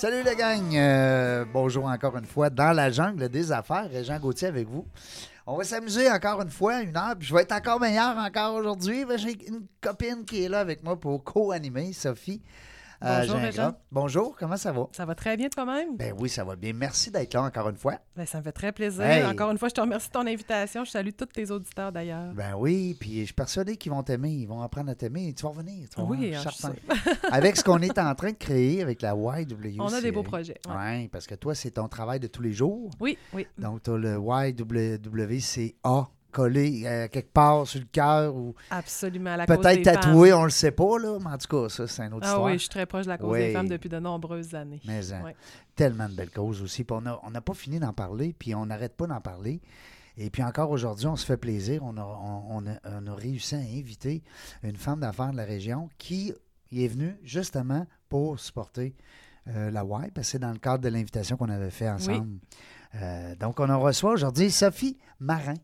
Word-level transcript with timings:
Salut 0.00 0.22
la 0.22 0.34
gang! 0.34 0.74
Euh, 0.74 1.44
bonjour 1.52 1.84
encore 1.84 2.16
une 2.16 2.24
fois 2.24 2.48
dans 2.48 2.72
la 2.72 2.88
jungle 2.88 3.28
des 3.28 3.52
affaires. 3.52 3.86
Jean 4.02 4.18
Gauthier 4.18 4.48
avec 4.48 4.66
vous. 4.66 4.86
On 5.46 5.58
va 5.58 5.64
s'amuser 5.64 6.10
encore 6.10 6.40
une 6.40 6.48
fois, 6.48 6.80
une 6.80 6.96
heure, 6.96 7.14
puis 7.18 7.28
je 7.28 7.34
vais 7.34 7.42
être 7.42 7.52
encore 7.52 7.78
meilleur 7.78 8.16
encore 8.16 8.54
aujourd'hui. 8.54 9.04
J'ai 9.18 9.46
une 9.46 9.66
copine 9.78 10.24
qui 10.24 10.44
est 10.44 10.48
là 10.48 10.60
avec 10.60 10.82
moi 10.82 10.98
pour 10.98 11.22
co-animer, 11.22 11.92
Sophie. 11.92 12.40
Euh, 13.02 13.24
Bonjour. 13.26 13.72
Bonjour, 13.90 14.36
comment 14.36 14.58
ça 14.58 14.72
va? 14.72 14.86
Ça 14.92 15.06
va 15.06 15.14
très 15.14 15.34
bien 15.38 15.48
toi-même? 15.48 15.96
Ben 15.96 16.14
oui, 16.18 16.28
ça 16.28 16.44
va 16.44 16.54
bien. 16.54 16.74
Merci 16.74 17.10
d'être 17.10 17.32
là 17.32 17.42
encore 17.44 17.70
une 17.70 17.76
fois. 17.76 17.94
Ben, 18.14 18.26
ça 18.26 18.38
me 18.38 18.42
fait 18.42 18.52
très 18.52 18.72
plaisir. 18.72 19.02
Hey. 19.02 19.24
Encore 19.24 19.50
une 19.50 19.56
fois, 19.56 19.68
je 19.70 19.74
te 19.74 19.80
remercie 19.80 20.08
de 20.08 20.12
ton 20.12 20.26
invitation. 20.26 20.84
Je 20.84 20.90
salue 20.90 21.08
tous 21.16 21.24
tes 21.24 21.50
auditeurs 21.50 21.92
d'ailleurs. 21.92 22.34
Ben 22.34 22.54
oui, 22.58 22.94
puis 23.00 23.20
je 23.20 23.24
suis 23.26 23.32
persuadé 23.34 23.78
qu'ils 23.78 23.90
vont 23.90 24.02
t'aimer, 24.02 24.30
ils 24.30 24.46
vont 24.46 24.60
apprendre 24.60 24.90
à 24.90 24.94
t'aimer. 24.94 25.32
Tu 25.32 25.42
vas 25.44 25.48
revenir, 25.48 25.88
tu 25.88 25.96
vas 25.98 26.06
Oui, 26.06 26.34
hein, 26.34 26.42
avec 27.32 27.56
ce 27.56 27.64
qu'on 27.64 27.80
est 27.80 27.98
en 27.98 28.14
train 28.14 28.32
de 28.32 28.36
créer 28.36 28.82
avec 28.82 29.00
la 29.00 29.14
YWCA. 29.14 29.82
On 29.82 29.92
a 29.94 30.00
des 30.02 30.12
beaux 30.12 30.22
projets. 30.22 30.60
ouais. 30.68 30.98
Oui, 31.00 31.08
parce 31.08 31.26
que 31.26 31.34
toi, 31.36 31.54
c'est 31.54 31.70
ton 31.72 31.88
travail 31.88 32.20
de 32.20 32.26
tous 32.26 32.42
les 32.42 32.52
jours. 32.52 32.90
Oui, 33.00 33.16
oui. 33.32 33.46
Donc, 33.56 33.82
tu 33.82 33.90
as 33.92 33.96
le 33.96 34.18
YWCA 34.18 36.08
collé 36.30 36.82
euh, 36.86 37.08
quelque 37.08 37.32
part 37.32 37.66
sur 37.66 37.80
le 37.80 37.86
cœur 37.92 38.34
ou 38.34 38.54
Absolument. 38.70 39.36
peut-être 39.46 39.82
tatoué, 39.82 40.30
femmes. 40.30 40.40
on 40.40 40.44
le 40.44 40.50
sait 40.50 40.70
pas, 40.70 40.98
là, 40.98 41.18
mais 41.20 41.30
en 41.30 41.38
tout 41.38 41.48
cas, 41.62 41.68
ça, 41.68 41.86
c'est 41.86 42.02
une 42.02 42.14
autre 42.14 42.26
Ah 42.26 42.28
histoire. 42.30 42.44
oui, 42.46 42.52
je 42.54 42.58
suis 42.58 42.68
très 42.68 42.86
proche 42.86 43.04
de 43.04 43.10
la 43.10 43.18
cause 43.18 43.32
Oui. 43.32 43.38
des 43.46 43.52
femmes 43.52 43.68
depuis 43.68 43.88
de 43.88 43.98
nombreuses 43.98 44.54
années. 44.54 44.80
Mais 44.86 45.12
hein, 45.12 45.22
tellement 45.76 46.08
de 46.08 46.14
belles 46.14 46.30
causes 46.30 46.62
aussi. 46.62 46.84
Puis 46.84 46.96
on 46.96 47.00
n'a 47.00 47.18
on 47.22 47.30
pas 47.32 47.54
fini 47.54 47.78
d'en 47.78 47.92
parler, 47.92 48.34
puis 48.38 48.54
on 48.54 48.66
n'arrête 48.66 48.96
pas 48.96 49.06
d'en 49.06 49.20
parler. 49.20 49.60
Et 50.16 50.28
puis 50.28 50.42
encore 50.42 50.70
aujourd'hui, 50.70 51.06
on 51.06 51.16
se 51.16 51.24
fait 51.24 51.36
plaisir. 51.38 51.82
On 51.82 51.96
a, 51.96 52.02
on, 52.02 52.58
on 52.58 52.66
a, 52.66 52.74
on 53.00 53.06
a 53.06 53.14
réussi 53.14 53.54
à 53.54 53.58
inviter 53.58 54.22
une 54.62 54.76
femme 54.76 55.00
d'affaires 55.00 55.32
de 55.32 55.36
la 55.36 55.44
région 55.44 55.88
qui 55.98 56.34
est 56.72 56.88
venue 56.88 57.16
justement 57.24 57.86
pour 58.08 58.38
supporter 58.38 58.94
euh, 59.48 59.70
la 59.70 59.82
Y, 59.82 60.10
parce 60.12 60.26
que 60.26 60.32
c'est 60.32 60.38
dans 60.38 60.52
le 60.52 60.58
cadre 60.58 60.84
de 60.84 60.88
l'invitation 60.90 61.36
qu'on 61.36 61.48
avait 61.48 61.70
fait 61.70 61.88
ensemble. 61.88 62.38
Euh, 62.96 63.34
donc, 63.36 63.58
on 63.60 63.68
en 63.70 63.80
reçoit 63.80 64.12
aujourd'hui 64.12 64.50
Sophie 64.50 64.98
Marin. 65.20 65.54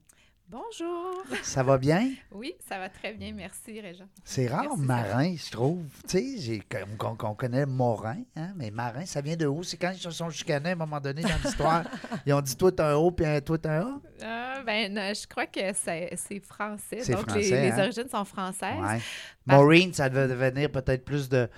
Bonjour. 0.49 1.25
Ça 1.43 1.65
va 1.65 1.77
bien? 1.77 2.13
Oui, 2.31 2.55
ça 2.69 2.79
va 2.79 2.89
très 2.89 3.13
bien. 3.13 3.33
Merci, 3.35 3.81
Réjean. 3.81 4.07
C'est 4.23 4.47
rare, 4.47 4.63
Merci, 4.63 4.83
marin, 4.83 5.35
je 5.35 5.51
trouve. 5.51 5.85
Tu 6.09 6.39
sais, 6.39 6.63
qu'on 6.97 7.17
qu'on 7.17 7.35
connaît 7.35 7.67
Morin, 7.67 8.19
hein, 8.37 8.53
mais 8.55 8.71
marin, 8.71 9.05
ça 9.07 9.21
vient 9.21 9.35
de 9.35 9.47
où? 9.47 9.65
C'est 9.65 9.77
quand 9.77 9.91
ils 9.91 9.99
se 9.99 10.11
sont 10.13 10.31
chicanés 10.31 10.71
à 10.71 10.73
un 10.73 10.77
moment 10.77 11.01
donné 11.01 11.23
dans 11.23 11.37
l'histoire. 11.43 11.83
ils 12.27 12.33
ont 12.33 12.41
dit, 12.41 12.57
toi, 12.57 12.71
t'as 12.71 12.93
un 12.93 12.95
O, 12.95 13.11
puis 13.11 13.27
toi, 13.45 13.59
t'as 13.59 13.81
un 13.81 13.81
A? 13.81 14.01
Euh, 14.23 14.63
ben, 14.63 14.95
non, 14.95 15.13
je 15.13 15.27
crois 15.27 15.47
que 15.47 15.73
c'est 15.73 16.41
français. 16.45 16.99
Donc, 17.13 17.27
les, 17.35 17.43
français, 17.43 17.63
les 17.63 17.73
hein? 17.73 17.83
origines 17.83 18.09
sont 18.09 18.25
françaises. 18.25 18.81
Ouais. 18.81 19.01
Maureen, 19.47 19.93
ça 19.93 20.09
devait 20.09 20.51
venir 20.51 20.71
peut-être 20.71 21.05
plus 21.05 21.29
de, 21.29 21.49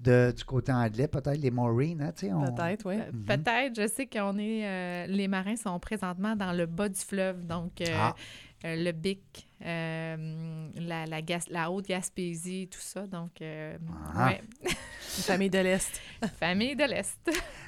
de- 0.00 0.32
du 0.36 0.44
côté 0.44 0.72
anglais, 0.72 1.06
peut-être 1.08 1.36
les 1.38 1.50
Maureen, 1.50 2.00
hein, 2.02 2.12
tu 2.16 2.26
sais. 2.26 2.32
on- 2.32 2.42
Peut-être, 2.54 2.86
oui. 2.86 2.96
Mhm. 2.96 3.24
Peut-être, 3.26 3.80
je 3.80 3.86
sais 3.86 4.06
qu'on 4.06 4.38
est. 4.38 4.66
euh, 4.66 5.06
les 5.06 5.28
marins 5.28 5.56
sont 5.56 5.78
présentement 5.78 6.34
dans 6.34 6.52
le 6.52 6.66
bas 6.66 6.88
du 6.88 7.00
fleuve, 7.00 7.44
donc 7.46 7.80
euh, 7.82 7.84
Ah. 7.94 8.14
euh, 8.64 8.76
le 8.82 8.92
Bic, 8.92 9.46
euh, 9.64 10.68
la, 10.76 11.04
la, 11.06 11.20
Gas- 11.22 11.48
la 11.50 11.70
Haute-Gaspésie, 11.70 12.68
tout 12.70 12.80
ça. 12.80 13.06
Donc, 13.06 13.42
euh, 13.42 13.76
Ah. 14.16 14.28
ouais, 14.28 14.40
Une 14.64 15.22
famille 15.24 15.50
de 15.50 15.58
l'Est. 15.58 16.00
famille 16.40 16.74
de 16.76 16.84
l'Est. 16.84 17.18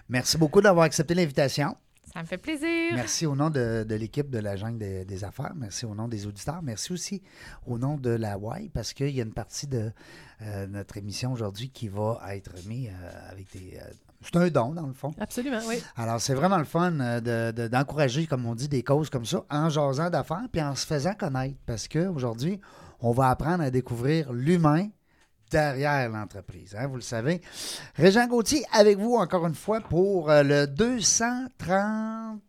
Merci 0.09 0.39
beaucoup 0.39 0.61
d'avoir 0.63 0.85
accepté 0.87 1.15
l'invitation. 1.15 1.77
Ça 2.15 2.21
me 2.21 2.27
fait 2.27 2.39
plaisir. 2.39 2.69
Merci 2.95 3.25
au 3.27 3.35
nom 3.35 3.49
de, 3.51 3.85
de 3.89 3.95
l'équipe 3.95 4.29
de 4.31 4.39
la 4.39 4.57
jungle 4.57 4.79
des, 4.79 5.05
des 5.05 5.25
affaires. 5.25 5.53
Merci 5.57 5.87
au 5.87 5.95
nom 5.95 6.09
des 6.09 6.27
auditeurs. 6.27 6.61
Merci 6.63 6.93
aussi 6.93 7.23
au 7.67 7.79
nom 7.79 7.97
de 7.97 8.11
la 8.11 8.37
Y, 8.37 8.71
parce 8.73 8.93
qu'il 8.93 9.11
y 9.11 9.21
a 9.21 9.25
une 9.25 9.33
partie 9.33 9.67
de 9.67 9.91
euh, 10.43 10.67
notre 10.67 10.97
émission 10.99 11.33
aujourd'hui 11.33 11.71
qui 11.71 11.89
va 11.89 12.21
être 12.35 12.53
mise 12.67 12.89
euh, 12.91 13.31
avec 13.31 13.51
des. 13.53 13.79
euh, 13.81 13.85
c'est 14.25 14.37
un 14.37 14.49
don, 14.51 14.73
dans 14.73 14.87
le 14.87 14.93
fond. 14.93 15.11
Absolument, 15.19 15.59
oui. 15.67 15.83
Alors, 15.97 16.21
c'est 16.21 16.35
vraiment 16.35 16.59
le 16.59 16.65
fun 16.65 16.93
de- 16.93 17.51
de- 17.51 17.67
d'encourager, 17.69 18.27
comme 18.29 18.47
on 18.47 18.55
dit, 18.55 18.69
des 18.69 18.85
causes 18.85 19.11
comme 19.11 19.25
ça 19.27 19.45
en 19.51 19.69
jasant 19.69 20.11
d'affaires 20.11 20.47
puis 20.53 20.63
en 20.63 20.75
se 20.77 20.87
faisant 20.87 21.15
connaître. 21.15 21.57
Parce 21.67 21.89
qu'aujourd'hui, 21.89 22.61
on 23.01 23.11
va 23.11 23.31
apprendre 23.31 23.65
à 23.65 23.71
découvrir 23.71 24.33
l'humain 24.33 24.89
derrière 25.53 26.09
l'entreprise. 26.09 26.75
hein, 26.79 26.87
vous 26.87 26.97
le 26.97 27.03
savez. 27.03 27.41
Régent 27.95 28.27
Gauthier, 28.27 28.65
avec 28.73 28.99
vous 28.99 29.15
encore 29.15 29.47
une 29.47 29.55
fois 29.55 29.81
pour 29.81 30.31
euh, 30.31 30.43
le 30.43 30.67
230. 30.67 32.41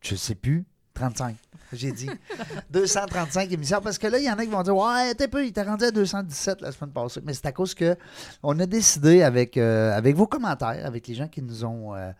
Je 0.00 0.14
sais 0.14 0.34
plus. 0.34 0.64
35, 0.94 1.34
j'ai 1.72 1.90
dit. 1.90 2.08
235 2.70 3.50
émissions. 3.50 3.80
Parce 3.82 3.98
que 3.98 4.06
là, 4.06 4.18
il 4.18 4.24
y 4.24 4.30
en 4.30 4.38
a 4.38 4.44
qui 4.44 4.50
vont 4.50 4.62
dire 4.62 4.76
Ouais, 4.76 5.12
t'es 5.14 5.26
peu, 5.26 5.44
il 5.44 5.52
t'a 5.52 5.64
rendu 5.64 5.84
à 5.84 5.90
217 5.90 6.60
la 6.60 6.70
semaine 6.70 6.92
passée. 6.92 7.20
Mais 7.24 7.34
c'est 7.34 7.46
à 7.46 7.52
cause 7.52 7.74
que 7.74 7.96
on 8.44 8.58
a 8.60 8.66
décidé 8.66 9.22
avec, 9.22 9.56
euh, 9.56 9.92
avec 9.96 10.14
vos 10.14 10.28
commentaires, 10.28 10.86
avec 10.86 11.08
les 11.08 11.14
gens 11.14 11.26
qui 11.26 11.42
nous 11.42 11.64
ont 11.64 11.96
euh, 11.96 12.12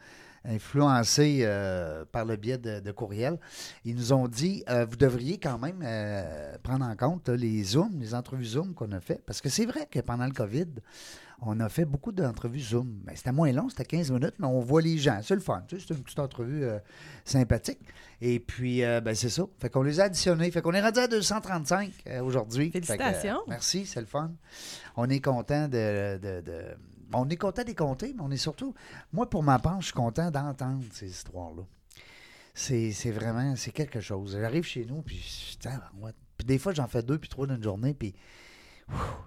influencés 0.44 1.40
euh, 1.42 2.04
par 2.10 2.24
le 2.24 2.36
biais 2.36 2.58
de, 2.58 2.80
de 2.80 2.92
courriel, 2.92 3.38
ils 3.84 3.94
nous 3.94 4.12
ont 4.12 4.28
dit 4.28 4.64
euh, 4.68 4.84
vous 4.84 4.96
devriez 4.96 5.38
quand 5.38 5.58
même 5.58 5.80
euh, 5.82 6.56
prendre 6.62 6.84
en 6.84 6.94
compte 6.96 7.28
là, 7.28 7.36
les 7.36 7.62
Zooms, 7.64 7.98
les 8.00 8.14
entrevues 8.14 8.44
Zoom 8.44 8.74
qu'on 8.74 8.92
a 8.92 9.00
fait. 9.00 9.22
Parce 9.26 9.40
que 9.40 9.48
c'est 9.48 9.66
vrai 9.66 9.86
que 9.90 10.00
pendant 10.00 10.26
le 10.26 10.32
COVID, 10.32 10.66
on 11.46 11.58
a 11.60 11.68
fait 11.68 11.84
beaucoup 11.84 12.12
d'entrevues 12.12 12.60
Zoom. 12.60 13.00
Ben, 13.04 13.14
c'était 13.16 13.32
moins 13.32 13.52
long, 13.52 13.68
c'était 13.68 13.84
15 13.84 14.10
minutes, 14.12 14.34
mais 14.38 14.46
on 14.46 14.60
voit 14.60 14.80
les 14.82 14.96
gens. 14.98 15.20
C'est 15.22 15.34
le 15.34 15.40
fun. 15.40 15.62
tu 15.68 15.78
sais, 15.78 15.84
C'est 15.88 15.94
une 15.94 16.02
petite 16.02 16.18
entrevue 16.20 16.64
sympathique. 17.24 17.80
Et 18.20 18.38
puis, 18.40 18.80
ben, 18.80 19.14
c'est 19.14 19.28
ça. 19.28 19.42
Fait 19.58 19.68
qu'on 19.68 19.82
les 19.82 20.00
a 20.00 20.04
additionnés. 20.04 20.50
Fait 20.50 20.62
qu'on 20.62 20.72
est 20.72 20.80
rendu 20.80 21.00
à 21.00 21.08
235 21.08 21.90
euh, 22.06 22.22
aujourd'hui. 22.22 22.70
Que, 22.70 22.80
Félicitations. 22.80 23.40
merci, 23.48 23.84
c'est 23.84 24.00
le 24.00 24.06
fun. 24.06 24.30
On 24.96 25.08
est 25.10 25.20
content 25.20 25.68
de. 25.68 26.18
de- 26.18 26.40
de- 26.40 26.76
on 27.14 27.28
est 27.28 27.36
content 27.36 27.62
des 27.64 27.74
compter, 27.74 28.12
mais 28.14 28.22
on 28.22 28.30
est 28.30 28.36
surtout. 28.36 28.74
Moi, 29.12 29.28
pour 29.28 29.42
ma 29.42 29.58
part, 29.58 29.80
je 29.80 29.86
suis 29.86 29.94
content 29.94 30.30
d'entendre 30.30 30.82
ces 30.92 31.08
histoires-là. 31.08 31.62
C'est 32.54 32.92
c'est 32.92 33.10
vraiment. 33.10 33.56
C'est 33.56 33.72
quelque 33.72 34.00
chose. 34.00 34.36
J'arrive 34.40 34.64
chez 34.64 34.84
nous, 34.84 35.02
puis. 35.02 35.56
Puis 36.36 36.46
des 36.46 36.58
fois, 36.58 36.72
j'en 36.72 36.88
fais 36.88 37.02
deux, 37.02 37.18
puis 37.18 37.28
trois 37.28 37.46
d'une 37.46 37.62
journée, 37.62 37.94
puis. 37.94 38.14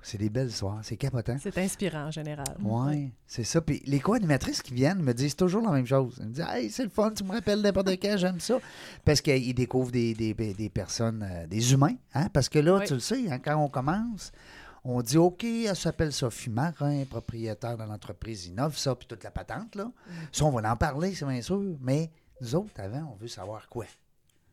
C'est 0.04 0.20
des 0.20 0.30
belles 0.30 0.50
histoires. 0.50 0.82
C'est 0.84 0.98
capotant. 0.98 1.36
C'est 1.42 1.58
inspirant 1.58 2.06
en 2.06 2.12
général. 2.12 2.46
Oui, 2.62 3.12
c'est 3.26 3.44
ça. 3.44 3.60
Puis 3.60 3.82
les 3.88 4.00
co-animatrices 4.00 4.62
qui 4.62 4.76
viennent 4.76 5.02
me 5.02 5.14
disent 5.16 5.36
toujours 5.36 5.64
la 5.64 5.72
même 5.72 5.88
chose. 5.88 6.16
Ils 6.20 6.28
me 6.28 6.32
disent 6.34 6.46
Hey, 6.48 6.70
c'est 6.70 6.84
le 6.84 6.92
fun, 6.92 7.12
tu 7.12 7.24
me 7.24 7.32
rappelles 7.32 7.62
n'importe 7.62 7.90
quand, 8.00 8.18
j'aime 8.18 8.40
ça. 8.40 8.60
Parce 9.04 9.20
qu'ils 9.20 9.56
découvrent 9.56 9.90
des, 9.92 10.14
des- 10.14 10.36
des 10.36 10.70
personnes, 10.70 11.28
euh, 11.28 11.48
des 11.48 11.74
humains. 11.74 11.96
Hein? 12.14 12.30
Parce 12.32 12.50
que 12.50 12.60
là, 12.60 12.78
Oui. 12.78 12.86
tu 12.86 12.94
le 12.94 13.00
sais, 13.00 13.32
hein, 13.32 13.40
quand 13.40 13.56
on 13.58 13.68
commence, 13.68 14.32
on 14.90 15.02
dit 15.02 15.18
OK, 15.18 15.44
elle 15.44 15.76
s'appelle 15.76 16.12
Sophie 16.14 16.50
Marin, 16.50 17.04
propriétaire 17.10 17.78
de 17.78 17.84
l'entreprise 17.84 18.46
Innov, 18.48 18.78
ça, 18.78 18.96
puis 18.96 19.08
toute 19.08 19.24
la 19.24 19.32
patente. 19.32 19.76
là. 19.76 19.92
Ça, 20.32 20.46
on 20.46 20.50
va 20.52 20.72
en 20.72 20.76
parler, 20.76 21.14
c'est 21.14 21.26
bien 21.26 21.42
sûr. 21.42 21.62
Mais 21.82 22.10
nous 22.42 22.56
autres, 22.56 22.80
avant, 22.80 23.12
on 23.14 23.16
veut 23.16 23.28
savoir 23.28 23.68
quoi? 23.70 23.86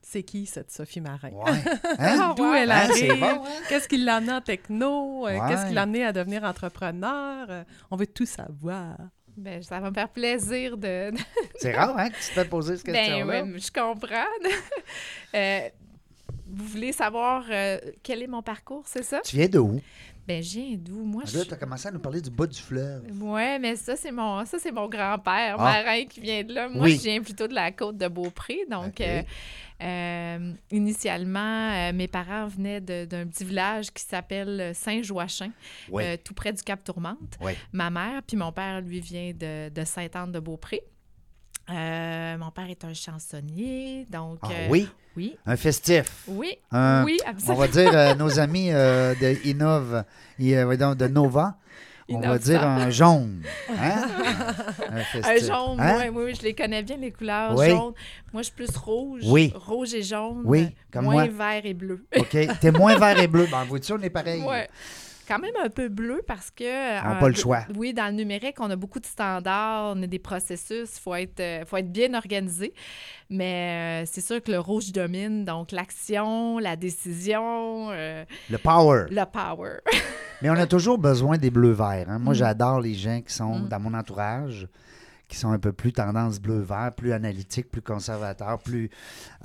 C'est 0.02 0.22
qui 0.22 0.44
cette 0.44 0.70
Sophie 0.70 1.00
Marin? 1.00 1.30
Ouais. 1.30 1.50
Hein? 1.98 2.34
D'où 2.36 2.52
elle 2.52 2.70
Hein, 2.70 2.88
arrive? 2.90 3.18
bon, 3.20 3.44
hein? 3.44 3.48
Qu'est-ce 3.68 3.88
qui 3.88 3.96
l'a 3.96 4.16
amené 4.16 4.32
en 4.32 4.40
techno? 4.42 5.26
Euh, 5.26 5.38
Ouais. 5.38 5.48
Qu'est-ce 5.48 5.66
qui 5.66 5.72
l'a 5.74 5.82
amené 5.82 6.04
à 6.04 6.12
devenir 6.12 6.44
entrepreneur? 6.44 7.46
Euh, 7.48 7.64
on 7.90 7.96
veut 7.96 8.06
tout 8.06 8.26
savoir. 8.26 8.96
Ben, 9.36 9.62
ça 9.62 9.80
va 9.80 9.88
me 9.90 9.94
faire 9.94 10.10
plaisir 10.10 10.76
de, 10.76 11.10
C'est 11.58 11.74
rare 11.74 11.96
hein, 11.98 12.08
que 12.10 12.14
tu 12.16 12.20
te 12.20 12.32
fais 12.34 12.44
poser 12.44 12.76
cette 12.76 12.86
Ben 12.86 12.94
question-là. 12.94 13.42
oui, 13.44 13.60
je 13.60 13.70
comprends. 13.72 14.26
Euh, 15.34 15.68
vous 16.46 16.64
voulez 16.66 16.92
savoir 16.92 17.44
euh, 17.50 17.78
quel 18.04 18.22
est 18.22 18.26
mon 18.28 18.42
parcours, 18.42 18.84
c'est 18.86 19.02
ça? 19.02 19.20
Tu 19.24 19.34
viens 19.36 19.48
de 19.48 19.58
où? 19.58 19.80
Ben, 20.26 20.42
je 20.42 20.58
viens 20.58 20.76
d'où? 20.78 21.04
Moi, 21.04 21.22
je 21.26 21.36
Là, 21.38 21.44
tu 21.44 21.52
as 21.52 21.56
commencé 21.56 21.86
à 21.88 21.90
nous 21.90 21.98
parler 21.98 22.20
du 22.20 22.30
bas 22.30 22.46
du 22.46 22.58
fleuve. 22.58 23.02
Ouais, 23.20 23.58
mais 23.58 23.76
ça, 23.76 23.94
c'est 23.94 24.10
mon, 24.10 24.44
ça, 24.46 24.58
c'est 24.58 24.72
mon 24.72 24.88
grand-père, 24.88 25.56
Ah. 25.58 25.82
marin, 25.84 26.04
qui 26.06 26.20
vient 26.20 26.42
de 26.42 26.54
là. 26.54 26.68
Moi, 26.68 26.84
Oui. 26.84 26.96
je 26.96 27.02
viens 27.02 27.20
plutôt 27.22 27.46
de 27.46 27.54
la 27.54 27.70
côte 27.72 27.98
de 27.98 28.08
Beaupré. 28.08 28.60
Donc, 28.70 29.00
euh, 29.02 29.22
euh, 29.82 30.52
initialement, 30.70 31.72
euh, 31.72 31.92
mes 31.92 32.08
parents 32.08 32.46
venaient 32.46 32.80
d'un 32.80 33.26
petit 33.26 33.44
village 33.44 33.90
qui 33.92 34.02
s'appelle 34.02 34.72
Saint-Joachim, 34.74 35.50
Oui. 35.90 36.02
euh, 36.04 36.16
tout 36.22 36.32
près 36.34 36.52
du 36.52 36.62
Cap 36.62 36.82
Tourmente. 36.84 37.36
Oui. 37.40 37.52
Ma 37.72 37.90
mère, 37.90 38.22
puis 38.26 38.36
mon 38.36 38.52
père, 38.52 38.80
lui, 38.80 39.00
vient 39.00 39.32
de, 39.34 39.68
de 39.68 39.84
Sainte-Anne-de-Beaupré. 39.84 40.82
Euh, 41.70 42.36
mon 42.38 42.50
père 42.50 42.68
est 42.68 42.84
un 42.84 42.92
chansonnier, 42.92 44.06
donc... 44.10 44.38
Ah 44.42 44.48
euh, 44.52 44.66
oui, 44.70 44.88
Oui, 45.16 45.36
un 45.46 45.56
festif? 45.56 46.24
oui, 46.28 46.58
Un- 46.70 47.04
oui, 47.04 47.18
On 47.24 47.30
absolument. 47.30 47.56
va 47.60 47.68
dire 47.68 47.90
euh, 47.94 48.14
nos 48.16 48.38
amis 48.38 48.68
euh, 48.70 49.14
de 49.14 49.46
Innov, 49.48 50.04
de 50.38 51.06
Nova, 51.08 51.56
on 52.10 52.20
va 52.20 52.38
dire 52.38 52.62
un 52.62 52.90
jaune. 52.90 53.42
Hein? 53.70 54.06
un 54.90 55.22
Un 55.22 55.36
jaune, 55.38 55.80
Hein? 55.80 56.10
oui, 56.12 56.22
oui, 56.26 56.34
je 56.34 56.42
les 56.42 56.54
connais 56.54 56.82
bien, 56.82 56.98
les 56.98 57.10
couleurs 57.12 57.56
Oui. 57.56 57.70
jaunes. 57.70 57.94
Moi, 58.32 58.42
je 58.42 58.46
suis 58.48 58.54
plus 58.54 58.76
rouge. 58.76 59.22
Oui. 59.24 59.50
Rouge 59.54 59.94
et 59.94 60.02
jaune. 60.02 60.42
Oui, 60.44 60.68
comme 60.92 61.04
moins 61.06 61.26
moi. 61.26 61.46
vert 61.52 61.64
et 61.64 61.72
bleu. 61.72 62.04
OK. 62.18 62.36
T'es 62.60 62.70
moins 62.72 62.98
vert 62.98 63.18
et 63.18 63.26
bleu. 63.26 63.46
Ben, 63.50 63.64
vois-tu, 63.64 63.92
on 63.94 64.02
est 64.02 64.10
pareil. 64.10 64.42
Ouais. 64.42 64.68
Quand 65.26 65.38
même 65.38 65.54
un 65.62 65.70
peu 65.70 65.88
bleu 65.88 66.20
parce 66.26 66.50
que. 66.50 66.64
On 66.64 67.08
n'a 67.10 67.16
euh, 67.16 67.20
pas 67.20 67.28
le 67.28 67.34
choix. 67.34 67.60
Oui, 67.76 67.94
dans 67.94 68.06
le 68.06 68.12
numérique, 68.12 68.56
on 68.60 68.70
a 68.70 68.76
beaucoup 68.76 69.00
de 69.00 69.06
standards, 69.06 69.94
on 69.96 70.02
a 70.02 70.06
des 70.06 70.18
processus, 70.18 70.96
il 70.96 71.00
faut 71.00 71.14
être, 71.14 71.40
euh, 71.40 71.64
faut 71.64 71.76
être 71.78 71.90
bien 71.92 72.12
organisé. 72.14 72.74
Mais 73.30 74.02
euh, 74.04 74.06
c'est 74.10 74.20
sûr 74.20 74.42
que 74.42 74.50
le 74.52 74.58
rouge 74.60 74.92
domine, 74.92 75.44
donc 75.44 75.72
l'action, 75.72 76.58
la 76.58 76.76
décision, 76.76 77.90
euh, 77.90 78.24
Le 78.50 78.58
power. 78.58 79.06
le 79.10 79.24
power. 79.24 79.78
Mais 80.42 80.50
on 80.50 80.54
a 80.54 80.66
toujours 80.66 80.98
besoin 80.98 81.38
des 81.38 81.50
bleus 81.50 81.72
verts. 81.72 82.06
hein. 82.10 82.18
Moi, 82.18 82.32
Mm. 82.34 82.36
j'adore 82.36 82.80
les 82.80 82.94
gens 82.94 83.20
qui 83.26 83.32
sont 83.32 83.60
Mm. 83.60 83.68
dans 83.68 83.80
mon 83.80 83.94
entourage, 83.94 84.66
qui 85.28 85.38
sont 85.38 85.50
un 85.50 85.58
peu 85.58 85.72
plus 85.72 85.92
tendance 85.92 86.38
bleu-vert, 86.38 86.92
plus 86.94 87.12
analytiques, 87.12 87.70
plus 87.70 87.80
conservateurs, 87.82 88.58
plus, 88.58 88.90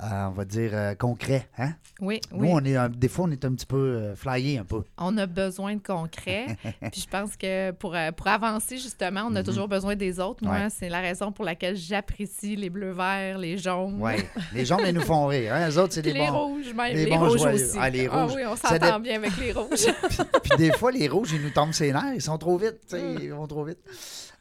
euh, 0.02 0.26
on 0.26 0.30
va 0.30 0.44
dire, 0.44 0.70
euh, 0.74 0.94
concrets. 0.94 1.48
Hein? 1.58 1.72
Oui, 2.00 2.20
Nous, 2.32 2.40
oui. 2.40 2.48
on 2.52 2.64
est, 2.64 2.76
un- 2.76 2.88
des 2.90 3.08
fois, 3.08 3.24
on 3.26 3.30
est 3.30 3.44
un 3.44 3.52
petit 3.54 3.66
peu 3.66 3.76
euh, 3.76 4.14
flyé 4.14 4.58
un 4.58 4.64
peu. 4.64 4.82
On 4.98 5.16
a 5.16 5.26
besoin 5.26 5.74
de 5.74 5.80
concret. 5.82 6.56
Puis 6.92 7.00
je 7.02 7.08
pense 7.08 7.36
que 7.36 7.70
pour, 7.72 7.94
euh, 7.94 8.12
pour 8.12 8.28
avancer, 8.28 8.76
justement, 8.78 9.26
on 9.30 9.34
a 9.36 9.42
toujours 9.42 9.68
besoin 9.68 9.96
des 9.96 10.20
autres. 10.20 10.44
Moi, 10.44 10.54
Mhm. 10.56 10.62
Ouais. 10.64 10.68
c'est 10.70 10.88
la 10.90 11.00
raison 11.00 11.32
pour 11.32 11.44
laquelle 11.44 11.76
j'apprécie 11.76 12.56
les 12.56 12.68
bleus 12.70 12.92
verts, 12.92 13.38
les 13.38 13.56
jaunes. 13.56 13.98
Oui. 14.00 14.12
Les 14.54 14.64
jaunes, 14.66 14.80
ils 14.86 14.94
nous 14.94 15.00
font 15.00 15.26
rire. 15.26 15.54
Hein? 15.54 15.66
Les 15.68 15.78
autres, 15.78 15.94
c'est 15.94 16.02
des 16.02 16.12
les 16.12 16.26
bons. 16.26 16.46
rouges, 16.48 16.74
même. 16.74 16.94
les 16.94 17.04
Les, 17.06 17.10
bons 17.10 17.28
rouges 17.28 17.38
joyeux. 17.40 17.54
aussi. 17.54 17.78
Ah, 17.80 17.88
les 17.90 18.06
rouges. 18.06 18.32
oui, 18.36 18.42
on 18.46 18.56
s'entend 18.56 19.00
bien 19.00 19.16
avec 19.16 19.36
les 19.38 19.52
rouges. 19.54 19.86
Puis 20.42 20.56
des 20.58 20.72
fois, 20.72 20.92
les 20.92 21.08
rouges, 21.08 21.32
ils 21.32 21.42
nous 21.42 21.50
tombent 21.50 21.72
ses 21.72 21.92
nerfs. 21.92 22.14
Ils 22.14 22.22
sont 22.22 22.36
trop 22.38 22.58
vite. 22.58 22.92
Mm. 22.92 23.18
Ils 23.22 23.32
vont 23.32 23.46
trop 23.46 23.64
vite. 23.64 23.78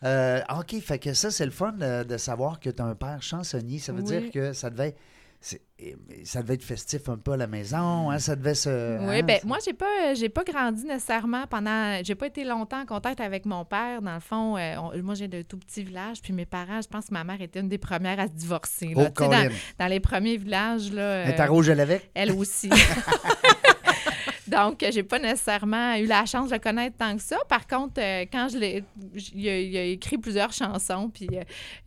Euh, 0.04 0.42
OK, 0.58 0.80
fait 0.82 1.00
que 1.00 1.14
ça, 1.14 1.30
c'est 1.32 1.46
le 1.46 1.52
fun 1.52 1.74
de, 1.74 2.04
de 2.04 2.18
savoir 2.18 2.60
que 2.60 2.70
tu 2.70 2.82
as 2.82 2.86
un 2.86 2.96
père 2.96 3.22
chansonnier. 3.22 3.80
Ça 3.80 3.92
veut 3.92 4.02
Oui. 4.02 4.06
dire 4.22 4.32
que 4.32 4.54
ça 4.54 4.70
devait, 4.70 4.96
c'est- 5.42 5.62
ça 6.26 6.42
devait 6.42 6.54
être 6.56 6.64
festif 6.64 7.08
un 7.10 7.18
peu 7.18 7.32
à 7.34 7.38
la 7.38 7.48
maison. 7.48 8.10
Hein? 8.12 8.20
Ça 8.20 8.36
devait 8.36 8.54
se. 8.56 8.98
Oui, 9.00 9.20
hein, 9.20 9.24
ben 9.24 9.40
moi, 9.46 9.58
j'ai 9.66 9.74
pas, 9.74 10.14
j'ai 10.14 10.28
pas 10.30 10.44
grandi 10.44 10.84
nécessairement 10.86 11.48
pendant. 11.48 12.02
J'ai 12.04 12.16
pas 12.16 12.28
été 12.28 12.44
longtemps 12.44 12.82
en 12.82 12.86
contact 12.86 13.20
avec 13.22 13.46
mon 13.46 13.64
père. 13.66 14.02
Dans 14.02 14.14
le 14.16 14.20
fond, 14.20 14.58
euh, 14.58 14.76
on- 14.78 15.04
moi, 15.04 15.16
j'ai 15.16 15.28
de 15.28 15.42
tout 15.42 15.58
petits 15.58 15.84
villages. 15.84 16.22
Puis 16.22 16.34
mes 16.34 16.46
parents, 16.46 16.82
je 16.82 16.88
pense 16.88 17.06
que 17.08 17.14
ma 17.14 17.24
mère 17.24 17.42
était 17.42 17.60
une 17.62 17.70
des 17.70 17.78
premières 17.78 18.20
à 18.20 18.28
se 18.28 18.34
divorcer. 18.34 18.94
là. 18.96 19.10
Oh, 19.20 19.30
dans, 19.80 19.88
les 19.88 20.00
premiers 20.00 20.38
villages, 20.38 20.92
là. 20.92 21.24
Elle 21.26 21.40
euh, 21.42 21.46
rouge 21.48 21.70
à 21.70 21.76
l'avec? 21.76 22.10
Elle 22.14 22.32
aussi. 22.34 22.70
Donc, 24.50 24.84
euh, 24.84 24.92
j'ai 24.92 25.04
pas 25.04 25.20
nécessairement 25.20 25.96
eu 25.96 26.06
la 26.06 26.26
chance 26.26 26.50
de 26.50 26.56
le 26.56 26.60
connaître 26.60 26.98
tant 26.98 27.16
que 27.16 27.22
ça. 27.22 27.38
Par 27.48 27.68
contre, 27.68 28.02
euh, 28.02 28.26
quand 28.32 28.48
je 28.50 28.58
l'ai. 28.58 28.84
Il 29.34 29.78
a, 29.78 29.84
écrit 29.84 30.18
plusieurs 30.18 30.52
chansons, 30.52 31.10
puis 31.10 31.30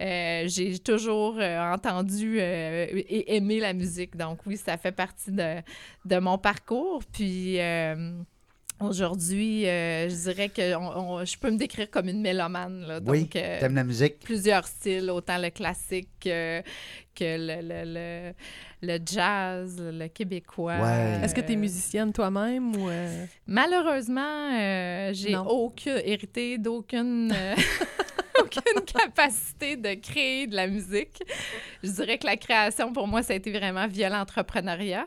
euh, 0.01 0.45
j'ai 0.47 0.79
toujours 0.79 1.39
entendu 1.39 2.39
et 2.39 3.37
aimé 3.37 3.61
la 3.61 3.73
musique. 3.73 4.17
Donc, 4.17 4.41
oui, 4.47 4.57
ça 4.57 4.77
fait 4.77 4.93
partie 4.93 5.33
de, 5.33 5.57
de 6.05 6.19
mon 6.19 6.39
parcours. 6.39 7.03
Puis. 7.13 7.59
Euh, 8.85 8.89
Aujourd'hui, 8.89 9.67
euh, 9.67 10.09
je 10.09 10.15
dirais 10.31 10.49
que 10.49 10.75
on- 10.77 10.97
on- 11.21 11.25
je 11.25 11.37
peux 11.39 11.51
me 11.51 11.57
décrire 11.57 11.91
comme 11.91 12.09
une 12.09 12.21
mélomane. 12.21 12.83
Là. 12.87 13.01
Donc, 13.01 13.13
oui. 13.13 13.29
euh, 13.37 13.61
T'aimes 13.61 13.75
la 13.75 13.85
musique? 13.85 14.19
plusieurs 14.21 14.67
styles, 14.67 15.11
autant 15.11 15.39
le 15.39 15.51
classique 15.51 16.09
que, 16.21 16.61
que 17.15 17.25
le, 17.25 17.61
le, 17.63 17.85
le, 17.95 18.33
le 18.97 18.99
jazz, 19.05 19.77
le 19.79 20.09
québécois. 20.09 20.79
Ouais. 20.79 21.21
Est-ce 21.25 21.35
que 21.35 21.41
tu 21.41 21.53
es 21.53 21.57
Euh, 21.57 21.59
musicienne 21.59 22.13
toi-même 22.13 22.75
ou. 22.77 22.89
euh, 22.89 23.25
Malheureusement, 23.47 24.51
euh, 24.59 25.11
j'ai 25.13 25.33
Non. 25.33 25.47
aucune, 25.47 26.01
hérité 26.05 26.59
d'aucune 26.59 27.33
euh, 27.35 27.55
aucune 28.41 28.83
capacité 28.85 29.77
de 29.77 29.95
créer 29.95 30.47
de 30.47 30.57
la 30.57 30.67
musique. 30.67 31.23
Je 31.83 31.91
dirais 31.91 32.19
que 32.19 32.27
la 32.27 32.37
création, 32.37 32.93
pour 32.93 33.07
moi, 33.07 33.23
ça 33.23 33.35
a 33.35 33.37
été 33.37 33.53
vraiment 33.53 33.87
via 33.87 34.09
l'entrepreneuriat. 34.09 35.07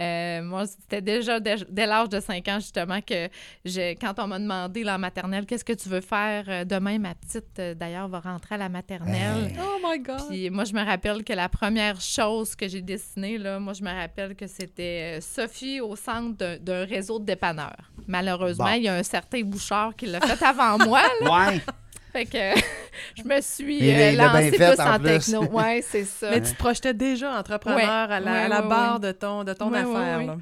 Euh, 0.00 0.42
moi, 0.42 0.64
c'était 0.66 1.02
déjà 1.02 1.38
dès, 1.38 1.56
dès 1.68 1.86
l'âge 1.86 2.08
de 2.08 2.18
5 2.18 2.48
ans, 2.48 2.58
justement, 2.60 3.00
que 3.02 3.28
je, 3.64 3.92
quand 3.94 4.14
on 4.18 4.26
m'a 4.26 4.38
demandé 4.38 4.84
là, 4.84 4.96
en 4.96 4.98
maternelle, 4.98 5.44
qu'est-ce 5.44 5.64
que 5.64 5.72
tu 5.74 5.88
veux 5.88 6.00
faire 6.00 6.44
euh, 6.48 6.64
demain, 6.64 6.98
ma 6.98 7.14
petite, 7.14 7.58
euh, 7.58 7.74
d'ailleurs, 7.74 8.08
va 8.08 8.20
rentrer 8.20 8.54
à 8.54 8.58
la 8.58 8.68
maternelle. 8.70 9.50
Hey. 9.52 9.56
Oh 9.60 9.78
my 9.86 9.98
God! 9.98 10.28
Puis 10.30 10.48
moi, 10.50 10.64
je 10.64 10.72
me 10.72 10.82
rappelle 10.84 11.22
que 11.24 11.32
la 11.34 11.48
première 11.48 12.00
chose 12.00 12.54
que 12.56 12.66
j'ai 12.68 12.80
dessinée, 12.82 13.36
là, 13.38 13.58
moi, 13.60 13.74
je 13.74 13.82
me 13.82 13.90
rappelle 13.90 14.34
que 14.34 14.46
c'était 14.46 15.20
Sophie 15.20 15.80
au 15.80 15.94
centre 15.94 16.36
d'un- 16.38 16.56
d'un 16.58 16.84
réseau 16.86 17.18
de 17.18 17.24
dépanneurs. 17.26 17.90
Malheureusement, 18.06 18.64
Bon. 18.64 18.72
il 18.72 18.82
y 18.84 18.88
a 18.88 18.94
un 18.94 19.02
certain 19.02 19.42
Bouchard 19.42 19.94
qui 19.94 20.06
l'a 20.06 20.20
fait 20.20 20.42
avant 20.44 20.78
moi. 20.78 21.02
là. 21.20 21.48
Ouais. 21.48 21.60
Fait 22.12 22.26
que 22.26 22.38
je 23.16 23.22
me 23.24 23.40
suis 23.40 23.90
euh, 23.90 24.12
lancée 24.12 24.50
fait, 24.52 24.72
plus 24.74 24.80
en 24.80 24.94
en, 24.94 24.98
plus. 24.98 25.08
techno. 25.18 25.44
Ouais, 25.44 25.80
c'est 25.82 26.04
ça. 26.04 26.30
Mais 26.30 26.42
tu 26.42 26.52
te 26.52 26.56
projetais 26.58 26.92
déjà 26.94 27.32
entrepreneur 27.38 28.08
Ouais. 28.08 28.14
à 28.14 28.20
la, 28.20 28.44
à 28.44 28.48
la 28.48 28.62
ouais, 28.62 28.68
barre 28.68 28.94
ouais. 29.00 29.06
de 29.08 29.12
ton, 29.12 29.44
de 29.44 29.52
ton 29.54 29.70
Ouais, 29.72 29.78
affaire. 29.78 30.18
ouais, 30.18 30.26
là. 30.26 30.36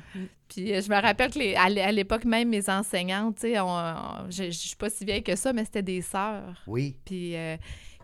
Puis 0.48 0.74
euh, 0.74 0.80
je 0.82 0.90
me 0.90 1.00
rappelle 1.00 1.30
que 1.30 1.38
les- 1.38 1.54
à 1.54 1.68
l'é- 1.68 1.82
à 1.82 1.92
l'époque, 1.92 2.24
même 2.24 2.48
mes 2.48 2.68
enseignantes, 2.68 3.36
tu 3.36 3.42
sais, 3.52 3.60
on- 3.60 3.68
on- 3.68 4.30
je 4.30 4.44
je 4.44 4.50
suis 4.50 4.74
pas 4.76 4.90
si 4.90 5.04
vieille 5.04 5.22
que 5.22 5.36
ça, 5.36 5.52
mais 5.52 5.64
c'était 5.64 5.82
des 5.82 6.02
sœurs. 6.02 6.60
Oui. 6.66 6.96
Puis 7.04 7.36
euh, 7.36 7.56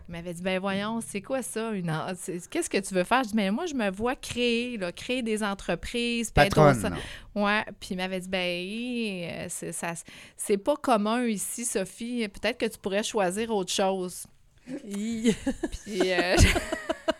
il 0.07 0.11
m'avait 0.11 0.33
dit 0.33 0.41
ben 0.41 0.59
voyons, 0.59 0.99
c'est 1.05 1.21
quoi 1.21 1.41
ça 1.41 1.71
une 1.71 1.91
qu'est-ce 2.49 2.69
que 2.69 2.77
tu 2.77 2.93
veux 2.93 3.03
faire? 3.03 3.23
Je 3.23 3.29
dis 3.29 3.35
mais 3.35 3.51
moi 3.51 3.65
je 3.65 3.73
me 3.73 3.89
vois 3.89 4.15
créer 4.15 4.77
là, 4.77 4.91
créer 4.91 5.21
des 5.21 5.43
entreprises, 5.43 6.31
puis 6.31 6.45
être 6.45 6.57
au 6.57 6.61
Patronne. 6.61 6.97
non. 7.35 7.43
Ouais, 7.43 7.65
puis 7.79 7.89
il 7.91 7.97
m'avait 7.97 8.19
dit 8.19 8.29
ben 8.29 8.39
euh, 8.39 9.45
c'est 9.49 9.71
ça 9.71 9.93
c'est 10.35 10.57
pas 10.57 10.75
commun 10.75 11.25
ici 11.25 11.65
Sophie, 11.65 12.27
peut-être 12.29 12.57
que 12.57 12.65
tu 12.65 12.77
pourrais 12.77 13.03
choisir 13.03 13.51
autre 13.51 13.71
chose. 13.71 14.25
Puis 14.67 15.33
euh, 16.11 16.35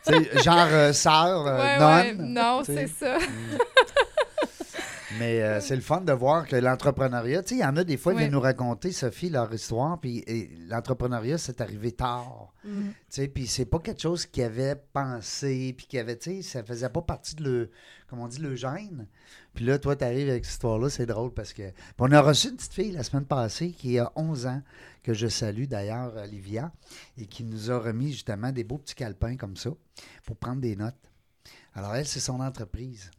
Tu 0.05 0.13
sais, 0.13 0.43
genre 0.43 0.67
euh, 0.69 0.93
sœur, 0.93 1.47
euh, 1.47 1.57
ouais, 1.57 1.83
ouais, 1.85 2.13
nonne, 2.13 2.33
non, 2.33 2.63
sais. 2.63 2.87
c'est 2.87 3.05
ça. 3.05 3.17
Mais 5.19 5.41
euh, 5.41 5.61
c'est 5.61 5.75
le 5.75 5.81
fun 5.81 6.01
de 6.01 6.11
voir 6.11 6.45
que 6.47 6.55
l'entrepreneuriat, 6.57 7.41
tu 7.41 7.49
sais, 7.49 7.55
il 7.55 7.61
y 7.61 7.65
en 7.65 7.77
a 7.77 7.83
des 7.83 7.95
fois, 7.97 8.11
ils 8.11 8.15
Ouais. 8.15 8.21
viennent 8.23 8.33
nous 8.33 8.41
raconter, 8.41 8.91
Sophie, 8.91 9.29
leur 9.29 9.53
histoire, 9.53 9.99
puis 10.01 10.25
l'entrepreneuriat, 10.67 11.37
c'est 11.37 11.61
arrivé 11.61 11.93
tard. 11.93 12.53
Mhm. 12.65 12.89
Tu 12.91 12.93
sais, 13.09 13.27
puis 13.29 13.47
c'est 13.47 13.65
pas 13.65 13.79
quelque 13.79 14.01
chose 14.01 14.25
qu'ils 14.25 14.43
avaient 14.43 14.75
pensé, 14.93 15.73
puis 15.77 15.85
qu'ils 15.87 15.99
avaient, 15.99 16.17
tu 16.17 16.37
sais, 16.37 16.41
ça 16.41 16.63
faisait 16.63 16.89
pas 16.89 17.01
partie 17.01 17.35
de 17.35 17.43
le, 17.43 17.71
comme 18.09 18.19
on 18.19 18.27
dit, 18.27 18.39
le 18.39 18.55
gène. 18.55 19.07
Puis 19.53 19.63
là, 19.65 19.79
toi, 19.79 19.95
tu 19.95 20.03
arrives 20.03 20.29
avec 20.29 20.43
cette 20.43 20.53
histoire-là, 20.55 20.89
c'est 20.89 21.05
drôle 21.05 21.33
parce 21.33 21.53
que. 21.53 21.63
Puis 21.71 21.95
on 21.99 22.11
a 22.11 22.21
reçu 22.21 22.49
une 22.49 22.57
petite 22.57 22.73
fille 22.73 22.91
la 22.91 23.03
semaine 23.03 23.25
passée 23.25 23.71
qui 23.71 23.97
a 23.99 24.11
11 24.17 24.45
ans, 24.45 24.61
que 25.03 25.13
je 25.13 25.27
salue 25.27 25.65
d'ailleurs, 25.65 26.15
Olivia, 26.17 26.71
et 27.17 27.25
qui 27.27 27.43
nous 27.45 27.71
a 27.71 27.79
remis 27.79 28.11
justement 28.11 28.51
des 28.51 28.65
beaux 28.65 28.77
petits 28.77 28.95
calepins 28.95 29.37
comme 29.37 29.55
ça 29.55 29.69
pour 30.25 30.35
prendre 30.35 30.59
des 30.61 30.75
notes. 30.75 30.95
Alors, 31.73 31.95
elle, 31.95 32.05
c'est 32.07 32.19
son 32.19 32.41
entreprise. 32.41 33.09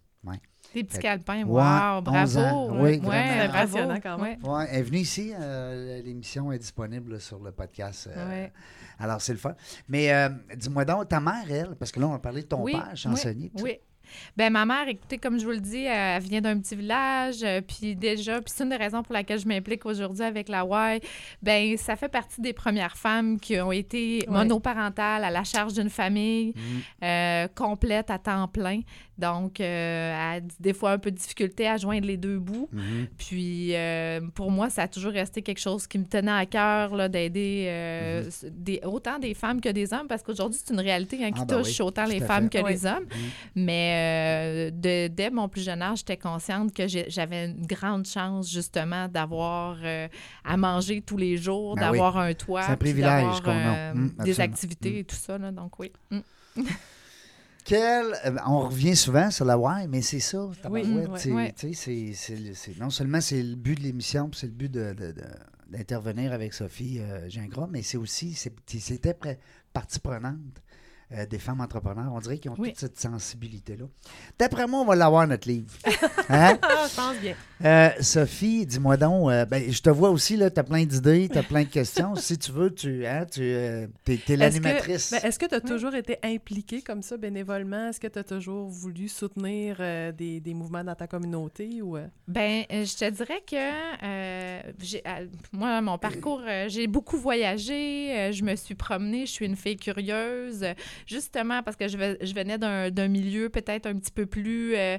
Des 0.75 0.85
petits 0.85 0.99
calepins. 0.99 1.45
Wow, 1.45 1.59
11 1.59 2.03
bravo. 2.05 2.39
ans. 2.41 2.69
Oui, 2.73 2.81
Ouais, 2.81 2.97
vraiment. 2.99 3.23
C'est 3.33 3.49
bravo. 3.49 3.79
impressionnant 3.79 4.01
quand 4.03 4.19
même. 4.19 4.39
Ouais. 4.45 4.67
Elle 4.71 4.79
est 4.79 4.83
venue 4.83 4.99
ici. 4.99 5.33
euh, 5.39 6.03
L'émission 6.03 6.53
est 6.53 6.59
disponible 6.59 7.21
sur 7.21 7.39
le 7.39 7.53
podcast. 7.53 8.09
euh, 8.15 8.29
Ouais. 8.29 8.53
Alors, 8.99 9.21
c'est 9.21 9.33
le 9.33 9.39
fun. 9.39 9.55
Mais 9.89 10.13
euh, 10.13 10.29
dis-moi 10.57 10.85
donc, 10.85 11.09
ta 11.09 11.21
mère, 11.21 11.45
elle, 11.51 11.75
parce 11.77 11.93
que 11.93 12.01
là, 12.01 12.09
on 12.09 12.15
a 12.15 12.19
parlé 12.19 12.43
de 12.43 12.49
ton 12.49 12.63
Oui, 12.63 12.73
père, 12.73 12.91
chansonnier. 12.97 13.51
Oui. 13.57 13.63
oui. 13.65 13.79
Ben 14.39 14.51
ma 14.51 14.65
mère, 14.65 14.89
écoutez, 14.89 15.19
comme 15.19 15.39
je 15.39 15.45
vous 15.45 15.51
le 15.51 15.61
dis, 15.61 15.85
elle 15.85 16.23
vient 16.23 16.41
d'un 16.41 16.59
petit 16.59 16.75
village, 16.75 17.45
puis 17.69 17.95
déjà, 17.95 18.41
puis 18.41 18.51
c'est 18.57 18.65
une 18.65 18.71
des 18.71 18.77
raisons 18.77 19.03
pour 19.03 19.13
laquelle 19.13 19.39
je 19.39 19.47
m'implique 19.47 19.85
aujourd'hui 19.85 20.25
avec 20.25 20.49
la 20.49 20.65
Y. 20.65 21.05
Ben 21.43 21.77
ça 21.77 21.95
fait 21.95 22.09
partie 22.09 22.41
des 22.41 22.55
premières 22.55 22.97
femmes 22.97 23.39
qui 23.39 23.61
ont 23.61 23.71
été 23.71 24.25
Ouais. 24.27 24.33
monoparentales 24.35 25.25
à 25.25 25.31
la 25.31 25.45
charge 25.45 25.75
d'une 25.75 25.91
famille 25.91 26.55
Mm. 26.57 27.05
euh, 27.05 27.49
complète 27.55 28.09
à 28.11 28.19
temps 28.19 28.49
plein. 28.49 28.81
Donc, 29.19 29.61
euh, 29.61 29.65
elle 30.35 30.43
a 30.45 30.47
des 30.61 30.73
fois 30.73 30.93
un 30.93 30.99
peu 30.99 31.11
de 31.11 31.17
difficulté 31.17 31.67
à 31.69 31.77
joindre 31.77 32.07
les 32.07 32.17
deux 32.17 32.39
bouts. 32.39 32.69
Mhm. 32.73 33.09
Puis 33.19 33.75
euh, 33.75 34.21
pour 34.35 34.51
moi, 34.51 34.71
ça 34.71 34.83
a 34.83 34.89
toujours 34.89 35.13
resté 35.13 35.43
quelque 35.43 35.59
chose 35.61 35.87
qui 35.87 35.99
me 35.99 36.05
tenait 36.05 36.31
à 36.31 36.47
cœur 36.47 36.95
là, 36.95 37.09
d'aider 37.09 37.65
euh, 37.69 38.23
Mhm. 38.25 38.51
des, 38.51 38.81
autant 38.85 39.19
des 39.19 39.35
femmes 39.35 39.61
que 39.61 39.69
des 39.71 39.93
hommes, 39.93 40.07
parce 40.09 40.23
qu'aujourd'hui, 40.23 40.61
c'est 40.65 40.73
une 40.73 40.81
réalité 40.81 41.17
hein, 41.25 41.33
qui 41.33 41.41
Ah, 41.43 41.45
ben 41.45 41.57
touche 41.59 41.81
oui, 41.81 41.87
autant 41.87 42.05
tout 42.05 42.11
les 42.13 42.21
femmes 42.21 42.49
fait. 42.51 42.59
que 42.61 42.65
Oui. 42.65 42.73
les 42.73 42.87
hommes. 42.87 43.07
Mais 43.55 44.69
euh, 44.69 44.71
de- 44.71 45.09
dès 45.09 45.31
mon 45.31 45.49
plus 45.49 45.63
jeune 45.65 45.83
âge, 45.83 45.99
j'étais 45.99 46.17
consciente 46.17 46.73
que 46.73 46.85
j'avais 46.87 47.47
une 47.47 47.67
grande 47.67 48.07
chance 48.07 48.51
justement 48.51 49.09
d'avoir 49.09 49.79
euh, 49.83 50.07
à 50.45 50.57
manger 50.57 51.01
tous 51.03 51.17
les 51.17 51.37
jours, 51.37 51.75
Ben 51.75 51.91
oui. 51.91 51.99
d'avoir 51.99 52.19
un 52.19 52.35
toit, 52.35 52.63
C'est 52.63 52.73
un 52.73 52.77
puis 52.77 52.91
privilège 52.91 53.11
d'avoir, 53.23 53.43
qu'on 53.43 53.51
a. 53.51 53.77
euh, 53.77 53.95
Mm, 53.95 54.11
des 54.25 54.41
activités 54.41 54.91
Mm. 54.93 54.97
et 54.99 55.05
tout 55.05 55.17
ça. 55.17 55.39
là, 55.39 55.51
donc 55.51 55.79
oui. 55.79 55.91
Quel, 57.69 58.07
euh, 58.25 58.37
on 58.47 58.61
revient 58.61 58.97
souvent 58.97 59.31
sur 59.31 59.45
la 59.45 59.57
Y, 59.57 59.89
mais 59.89 60.01
c'est 60.03 60.21
ça. 60.21 60.47
Oui, 60.71 60.83
ouais. 61.05 61.19
c'est- 61.19 61.31
Ouais. 61.31 61.55
non 62.81 62.89
seulement 62.91 63.21
c'est 63.21 63.43
le 63.43 63.57
but 63.57 63.75
de 63.79 63.83
l'émission, 63.83 64.31
c'est 64.33 64.47
le 64.47 64.53
but 64.53 64.71
de- 64.71 64.95
de- 64.95 65.13
de- 65.13 65.25
d'intervenir 65.71 66.33
avec 66.33 66.55
Sophie 66.55 66.99
euh, 66.99 67.29
Gingras, 67.29 67.69
mais 67.71 67.83
c'est 67.83 67.99
aussi, 67.99 68.33
c'est- 68.33 68.55
c'était 68.81 69.15
partie 69.73 69.99
prenante 70.01 70.63
euh, 71.13 71.27
des 71.27 71.39
femmes 71.39 71.61
entrepreneurs. 71.61 72.11
On 72.13 72.21
dirait 72.21 72.39
qu'ils 72.39 72.51
ont 72.51 72.57
Oui. 72.59 72.71
toute 72.71 72.79
cette 72.81 72.99
sensibilité-là. 73.01 73.87
D'après 74.39 74.67
moi, 74.67 74.81
on 74.81 74.85
va 74.85 74.95
l'avoir, 74.97 75.27
notre 75.27 75.49
livre. 75.49 75.73
Hein? 76.31 76.59
Ah, 76.61 76.87
je 76.91 76.95
pense 76.95 77.17
bien. 77.23 77.35
Euh, 77.65 77.89
Sophie, 78.03 78.67
dis-moi 78.67 78.99
donc, 78.99 79.31
euh, 79.31 79.47
ben, 79.47 79.73
je 79.73 79.81
te 79.81 79.89
vois 79.89 80.11
aussi, 80.11 80.37
tu 80.37 80.43
as 80.43 80.51
plein 80.63 80.85
d'idées, 80.85 81.27
tu 81.33 81.39
as 81.39 81.43
plein 81.43 81.63
de 81.63 81.69
questions. 81.69 82.15
si 82.17 82.37
tu 82.37 82.53
veux, 82.53 82.73
tu 82.75 83.07
hein, 83.07 83.25
tu 83.25 83.43
es, 83.43 83.89
l'animatrice. 84.37 85.11
ben, 85.13 85.21
Est-ce 85.25 85.39
que 85.39 85.47
tu 85.47 85.55
as 85.55 85.61
toujours 85.63 85.95
été 85.95 86.19
impliquée 86.23 86.83
comme 86.83 87.01
ça 87.03 87.17
bénévolement? 87.17 87.89
Est-ce 87.89 87.99
que 87.99 88.07
tu 88.09 88.19
as 88.19 88.25
toujours 88.25 88.69
voulu 88.69 89.09
soutenir 89.09 89.77
euh, 89.81 90.13
des, 90.13 90.41
des 90.41 90.53
mouvements 90.53 90.85
dans 90.85 90.95
ta 90.95 91.07
communauté? 91.07 91.81
ou 91.81 91.97
euh? 91.97 92.07
Ben, 92.29 92.65
je 92.71 92.97
te 92.97 93.09
dirais 93.11 93.43
que 93.47 93.57
euh, 93.57 93.99
euh, 94.03 94.61
j'ai- 94.81 95.03
euh, 95.07 95.27
moi, 95.53 95.81
mon 95.81 95.97
parcours, 95.99 96.43
euh, 96.47 96.67
j'ai 96.69 96.87
beaucoup 96.87 97.17
voyagé, 97.17 98.13
euh, 98.17 98.33
je 98.33 98.45
me 98.45 98.55
suis 98.55 98.75
promenée, 98.75 99.25
je 99.27 99.33
suis 99.33 99.47
une 99.47 99.57
fille 99.57 99.77
curieuse, 99.77 100.63
euh, 100.63 100.75
justement 101.07 101.63
parce 101.63 101.77
que 101.77 101.89
je, 101.89 101.97
ve- 101.97 102.17
je 102.21 102.35
venais 102.35 102.59
d'un 102.59 103.09
milieu 103.09 103.49
peut-être 103.49 103.87
un 103.87 103.99
petit 103.99 104.13
peu 104.13 104.27
plus, 104.27 104.75
euh, 104.75 104.99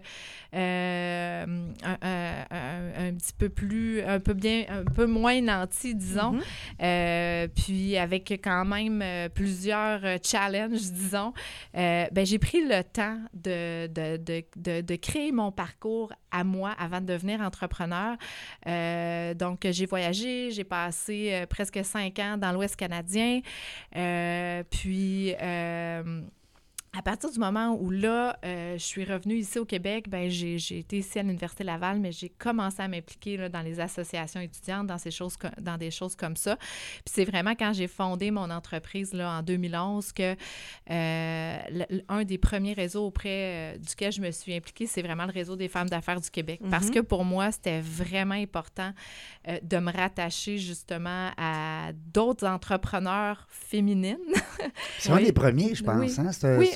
euh, 0.53 1.45
un, 1.83 1.97
un- 2.01 2.45
un- 2.51 3.07
un 3.09 3.13
petit 3.13 3.33
peu 3.37 3.49
plus, 3.49 4.01
un 4.01 4.19
peu 4.19 4.33
bien, 4.33 4.65
un 4.69 4.83
peu 4.83 5.05
moins 5.05 5.41
nanti, 5.41 5.95
disons. 5.95 6.33
Mhm. 6.33 6.41
Euh, 6.81 7.47
puis 7.47 7.97
avec 7.97 8.29
quand 8.43 8.65
même 8.65 9.03
plusieurs 9.33 10.01
challenges, 10.23 10.91
disons, 10.91 11.33
ben, 11.73 12.25
j'ai 12.25 12.39
pris 12.39 12.61
le 12.67 12.83
temps 12.83 13.17
de, 13.33 13.87
de, 13.87 14.17
de, 14.17 14.43
de, 14.55 14.81
de 14.81 14.95
créer 14.95 15.31
mon 15.31 15.51
parcours 15.51 16.11
à 16.31 16.43
moi 16.43 16.71
avant 16.79 17.01
de 17.01 17.05
devenir 17.07 17.41
entrepreneur. 17.41 18.15
Donc, 19.35 19.67
j'ai 19.69 19.85
voyagé, 19.85 20.51
j'ai 20.51 20.63
passé 20.63 21.45
presque 21.49 21.79
cinq 21.83 22.19
ans 22.19 22.37
dans 22.37 22.51
l'Ouest 22.51 22.75
canadien. 22.75 23.41
Puis... 24.69 25.33
euh, 25.41 25.88
um, 25.89 26.31
à 26.97 27.03
partir 27.03 27.29
du 27.31 27.37
moment 27.37 27.77
où 27.79 27.91
là, 27.91 28.37
euh, 28.43 28.73
je 28.73 28.83
suis 28.83 29.05
revenue 29.05 29.35
ici 29.35 29.59
au 29.59 29.65
Québec, 29.65 30.09
ben 30.09 30.27
j'ai 30.29 30.55
été 30.79 30.97
ici 30.97 31.19
à 31.19 31.21
l'Université 31.23 31.63
Laval, 31.63 31.99
mais 31.99 32.11
j'ai 32.11 32.29
commencé 32.29 32.81
à 32.81 32.87
m'impliquer 32.87 33.37
là, 33.37 33.47
dans 33.47 33.61
les 33.61 33.79
associations 33.79 34.39
étudiantes, 34.41 34.87
dans, 34.87 34.97
ces 34.97 35.11
choses, 35.11 35.35
dans 35.61 35.77
des 35.77 35.91
choses 35.91 36.15
comme 36.15 36.35
ça. 36.35 36.55
Puis 36.57 37.03
c'est 37.13 37.25
vraiment 37.25 37.51
quand 37.53 37.73
j'ai 37.73 37.87
fondé 37.87 38.31
mon 38.31 38.49
entreprise 38.49 39.13
là, 39.13 39.37
en 39.37 39.43
2011 39.43 40.11
que 40.13 40.35
euh, 40.89 41.57
un 42.09 42.23
des 42.23 42.37
premiers 42.39 42.73
réseaux 42.73 43.05
auprès 43.05 43.75
euh, 43.75 43.77
duquel 43.77 44.11
je 44.11 44.21
me 44.21 44.31
suis 44.31 44.55
impliquée, 44.55 44.87
c'est 44.87 45.03
vraiment 45.03 45.25
le 45.25 45.31
réseau 45.31 45.55
des 45.55 45.67
femmes 45.67 45.89
d'affaires 45.89 46.19
du 46.19 46.31
Québec. 46.31 46.59
Parce 46.71 46.87
Mhm. 46.87 46.93
que 46.95 46.99
pour 47.01 47.23
moi, 47.23 47.51
c'était 47.51 47.81
vraiment 47.81 48.33
important 48.35 48.93
euh, 49.47 49.59
de 49.61 49.77
me 49.77 49.91
rattacher 49.91 50.57
justement 50.57 51.29
à 51.37 51.91
d'autres 52.13 52.47
entrepreneurs 52.47 53.45
féminines. 53.49 54.17
C'est 54.97 55.11
un 55.11 55.17
Oui. 55.17 55.25
des 55.25 55.33
premiers, 55.33 55.75
je 55.75 55.83
pense, 55.83 55.99
Oui. 55.99 56.15
hein, 56.17 56.31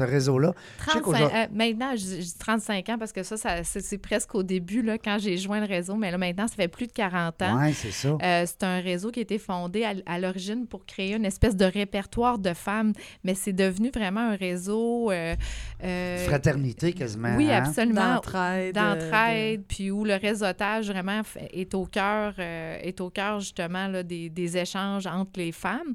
ce, 0.06 0.12
réseau-là. 0.12 0.54
Je 0.80 0.84
sais 0.84 0.90
35, 1.00 1.02
qu'aujourd'hui- 1.04 1.38
euh, 1.38 1.46
maintenant, 1.54 1.92
je, 1.96 1.98
je 2.02 2.22
dis 2.22 2.38
35 2.38 2.90
ans 2.90 2.98
parce 2.98 3.12
que 3.12 3.24
ça, 3.24 3.38
ça 3.38 3.64
c'est 3.64 3.98
presque 3.98 4.36
au 4.36 4.44
début, 4.44 4.82
là, 4.82 4.98
quand 4.98 5.18
j'ai 5.20 5.38
joint 5.38 5.60
le 5.60 5.66
réseau, 5.68 5.96
mais 5.96 6.12
là, 6.12 6.18
maintenant, 6.18 6.48
ça 6.48 6.56
fait 6.56 6.68
plus 6.68 6.88
de 6.88 6.92
40 6.94 7.42
ans. 7.42 7.60
Oui, 7.62 7.74
c'est 7.74 7.92
ça. 7.92 8.18
Euh, 8.22 8.46
c'est 8.46 8.64
un 8.64 8.80
réseau 8.80 9.12
qui 9.12 9.20
a 9.20 9.24
été 9.24 9.38
fondé 9.38 9.84
à, 9.84 9.94
à 10.06 10.20
l'origine 10.20 10.68
pour 10.68 10.86
créer 10.86 11.16
une 11.16 11.26
espèce 11.26 11.56
de 11.56 11.66
répertoire 11.66 12.40
de 12.40 12.54
femmes, 12.54 12.94
mais 13.24 13.36
c'est 13.36 13.54
devenu 13.54 13.90
vraiment 13.94 14.22
un 14.32 14.36
réseau... 14.36 15.12
euh, 15.12 15.36
euh, 15.84 16.18
Fraternité, 16.26 16.94
quasiment. 16.94 17.36
oui, 17.36 17.52
hein? 17.52 17.64
absolument. 17.66 18.16
D'entraide. 18.16 18.76
D'entraide, 18.76 19.64
puis 19.68 19.92
où 19.92 20.04
le 20.06 20.16
réseautage 20.16 20.90
vraiment 20.90 21.22
est 21.52 21.74
au 21.74 21.86
cœur, 21.86 22.34
euh, 22.40 22.78
est 22.82 23.02
au 23.02 23.10
cœur 23.10 23.40
justement 23.40 23.88
là, 23.88 24.04
des, 24.04 24.30
des 24.30 24.58
échanges 24.58 25.08
entre 25.08 25.32
les 25.38 25.52
femmes. 25.52 25.94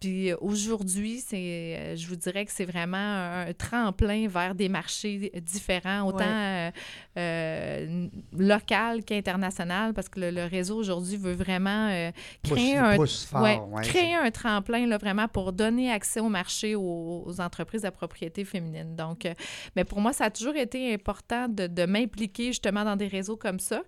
Puis 0.00 0.30
euh, 0.30 0.36
aujourd'hui, 0.40 1.20
c'est, 1.20 1.36
euh, 1.76 1.96
je 1.96 2.06
vous 2.06 2.16
dirais 2.16 2.44
que 2.44 2.52
c'est 2.52 2.64
vraiment 2.64 2.96
un, 2.96 3.52
tremplin 3.52 4.28
vers 4.28 4.54
des 4.54 4.68
marchés 4.68 5.32
différents, 5.42 6.02
autant 6.06 6.24
euh, 6.24 6.70
euh, 7.16 7.84
n- 7.86 8.10
local 8.36 9.04
qu'international, 9.04 9.94
parce 9.94 10.08
que 10.08 10.20
le, 10.20 10.30
le 10.30 10.44
réseau 10.44 10.76
aujourd'hui 10.76 11.16
veut 11.16 11.32
vraiment 11.32 11.88
euh, 11.90 12.10
créer 12.42 12.76
un, 12.76 12.96
pousse 12.96 13.24
fort, 13.24 13.42
ouais, 13.42 13.58
ouais, 13.58 13.82
créer 13.82 14.14
un 14.14 14.30
tremplin 14.30 14.86
là, 14.86 14.98
vraiment 14.98 15.28
pour 15.28 15.52
donner 15.52 15.90
accès 15.90 16.20
au 16.20 16.28
marché 16.28 16.74
aux, 16.74 17.24
aux 17.26 17.40
entreprises 17.40 17.84
à 17.84 17.90
propriété 17.90 18.44
féminine. 18.44 18.94
Donc, 18.96 19.26
euh, 19.26 19.34
mais 19.74 19.84
pour 19.84 20.00
moi, 20.00 20.12
ça 20.12 20.24
a 20.26 20.30
toujours 20.30 20.56
été 20.56 20.92
important 20.94 21.48
de, 21.48 21.66
de 21.66 21.86
m'impliquer 21.86 22.46
justement 22.46 22.84
dans 22.84 22.96
des 22.96 23.08
réseaux 23.08 23.36
comme 23.36 23.58
ça. 23.58 23.82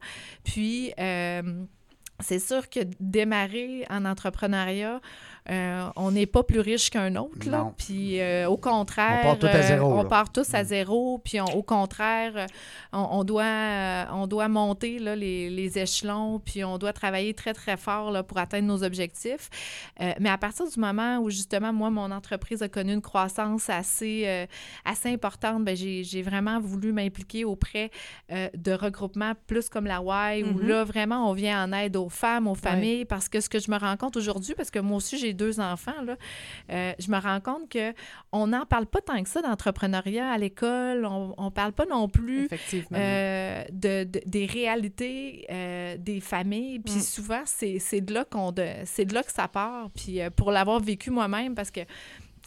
Puis, 0.44 0.92
euh, 0.98 1.64
c'est 2.22 2.38
sûr 2.38 2.68
que 2.68 2.80
démarrer 3.00 3.86
en 3.88 4.04
entrepreneuriat, 4.04 5.00
euh, 5.48 5.88
on 5.96 6.10
n'est 6.10 6.26
pas 6.26 6.42
plus 6.42 6.60
riche 6.60 6.90
qu'un 6.90 7.16
autre. 7.16 7.48
Là. 7.48 7.58
Non. 7.58 7.74
Puis 7.76 8.20
euh, 8.20 8.48
au 8.48 8.56
contraire, 8.56 9.20
On 9.24 9.28
part 9.28 9.38
tout 9.38 9.46
à 9.46 9.50
euh, 9.56 9.62
zéro, 9.62 9.92
on 9.94 10.02
là. 10.02 10.08
part 10.08 10.32
tous 10.32 10.54
à 10.54 10.62
Mm. 10.62 10.66
zéro. 10.66 11.18
Puis 11.24 11.40
on- 11.40 11.56
au 11.56 11.62
contraire, 11.62 12.46
on, 12.92 13.06
on 13.12 13.24
doit, 13.24 14.06
on 14.12 14.26
doit 14.26 14.48
monter 14.48 14.98
là, 14.98 15.16
les, 15.16 15.48
les 15.50 15.78
échelons. 15.78 16.38
Puis 16.40 16.64
on 16.64 16.78
doit 16.78 16.92
travailler 16.92 17.34
très, 17.34 17.54
très 17.54 17.76
fort 17.76 18.10
là, 18.10 18.22
pour 18.22 18.38
atteindre 18.38 18.66
nos 18.68 18.82
objectifs. 18.84 19.48
Euh, 20.00 20.12
mais 20.20 20.28
à 20.30 20.38
partir 20.38 20.68
du 20.68 20.78
moment 20.78 21.18
où 21.18 21.30
justement, 21.30 21.72
moi, 21.72 21.90
mon 21.90 22.10
entreprise 22.10 22.62
a 22.62 22.68
connu 22.68 22.92
une 22.92 23.00
croissance 23.00 23.70
assez, 23.70 24.24
euh, 24.26 24.46
assez 24.84 25.08
importante, 25.12 25.64
ben, 25.64 25.76
j'ai 25.76 26.04
j'ai 26.04 26.22
vraiment 26.22 26.60
voulu 26.60 26.92
m'impliquer 26.92 27.44
auprès 27.44 27.90
euh, 28.32 28.48
de 28.56 28.72
regroupements 28.72 29.32
plus 29.46 29.68
comme 29.68 29.86
la 29.86 30.00
Y, 30.00 30.42
où 30.44 30.58
Mhm. 30.58 30.68
là, 30.68 30.84
vraiment, 30.84 31.28
on 31.30 31.32
vient 31.32 31.64
en 31.64 31.72
aide 31.72 31.96
aux 31.96 32.08
femmes, 32.08 32.46
aux 32.46 32.54
familles, 32.54 33.04
parce 33.04 33.28
que 33.28 33.40
ce 33.40 33.48
que 33.48 33.58
je 33.58 33.70
me 33.70 33.78
rends 33.78 33.96
compte 33.96 34.16
aujourd'hui, 34.16 34.54
parce 34.54 34.70
que 34.70 34.78
moi 34.78 34.96
aussi, 34.98 35.18
j'ai 35.18 35.29
deux 35.34 35.60
enfants, 35.60 36.02
là, 36.04 36.16
euh, 36.70 36.92
je 36.98 37.10
me 37.10 37.18
rends 37.18 37.40
compte 37.40 37.68
que 37.68 37.92
on 38.32 38.46
n'en 38.48 38.66
parle 38.66 38.86
pas 38.86 39.00
tant 39.00 39.22
que 39.22 39.28
ça 39.28 39.42
d'entrepreneuriat 39.42 40.30
à 40.30 40.38
l'école, 40.38 41.04
on 41.06 41.34
ne 41.44 41.50
parle 41.50 41.72
pas 41.72 41.86
non 41.86 42.08
plus 42.08 42.48
euh, 42.92 43.64
de, 43.72 44.04
de- 44.04 44.22
des 44.26 44.46
réalités 44.46 45.46
euh, 45.50 45.96
des 45.98 46.20
familles. 46.20 46.78
Puis 46.80 46.94
Mm. 46.96 47.00
souvent, 47.00 47.42
c'est 47.46 48.00
de 48.00 48.14
là 48.14 48.24
qu'on 48.24 48.52
de, 48.52 48.62
de 48.62 49.14
là 49.14 49.22
que 49.22 49.32
ça 49.32 49.48
part. 49.48 49.90
Puis 49.90 50.20
euh, 50.20 50.30
pour 50.30 50.50
l'avoir 50.52 50.80
vécu 50.80 51.10
moi-même, 51.10 51.54
parce 51.54 51.70
que 51.70 51.80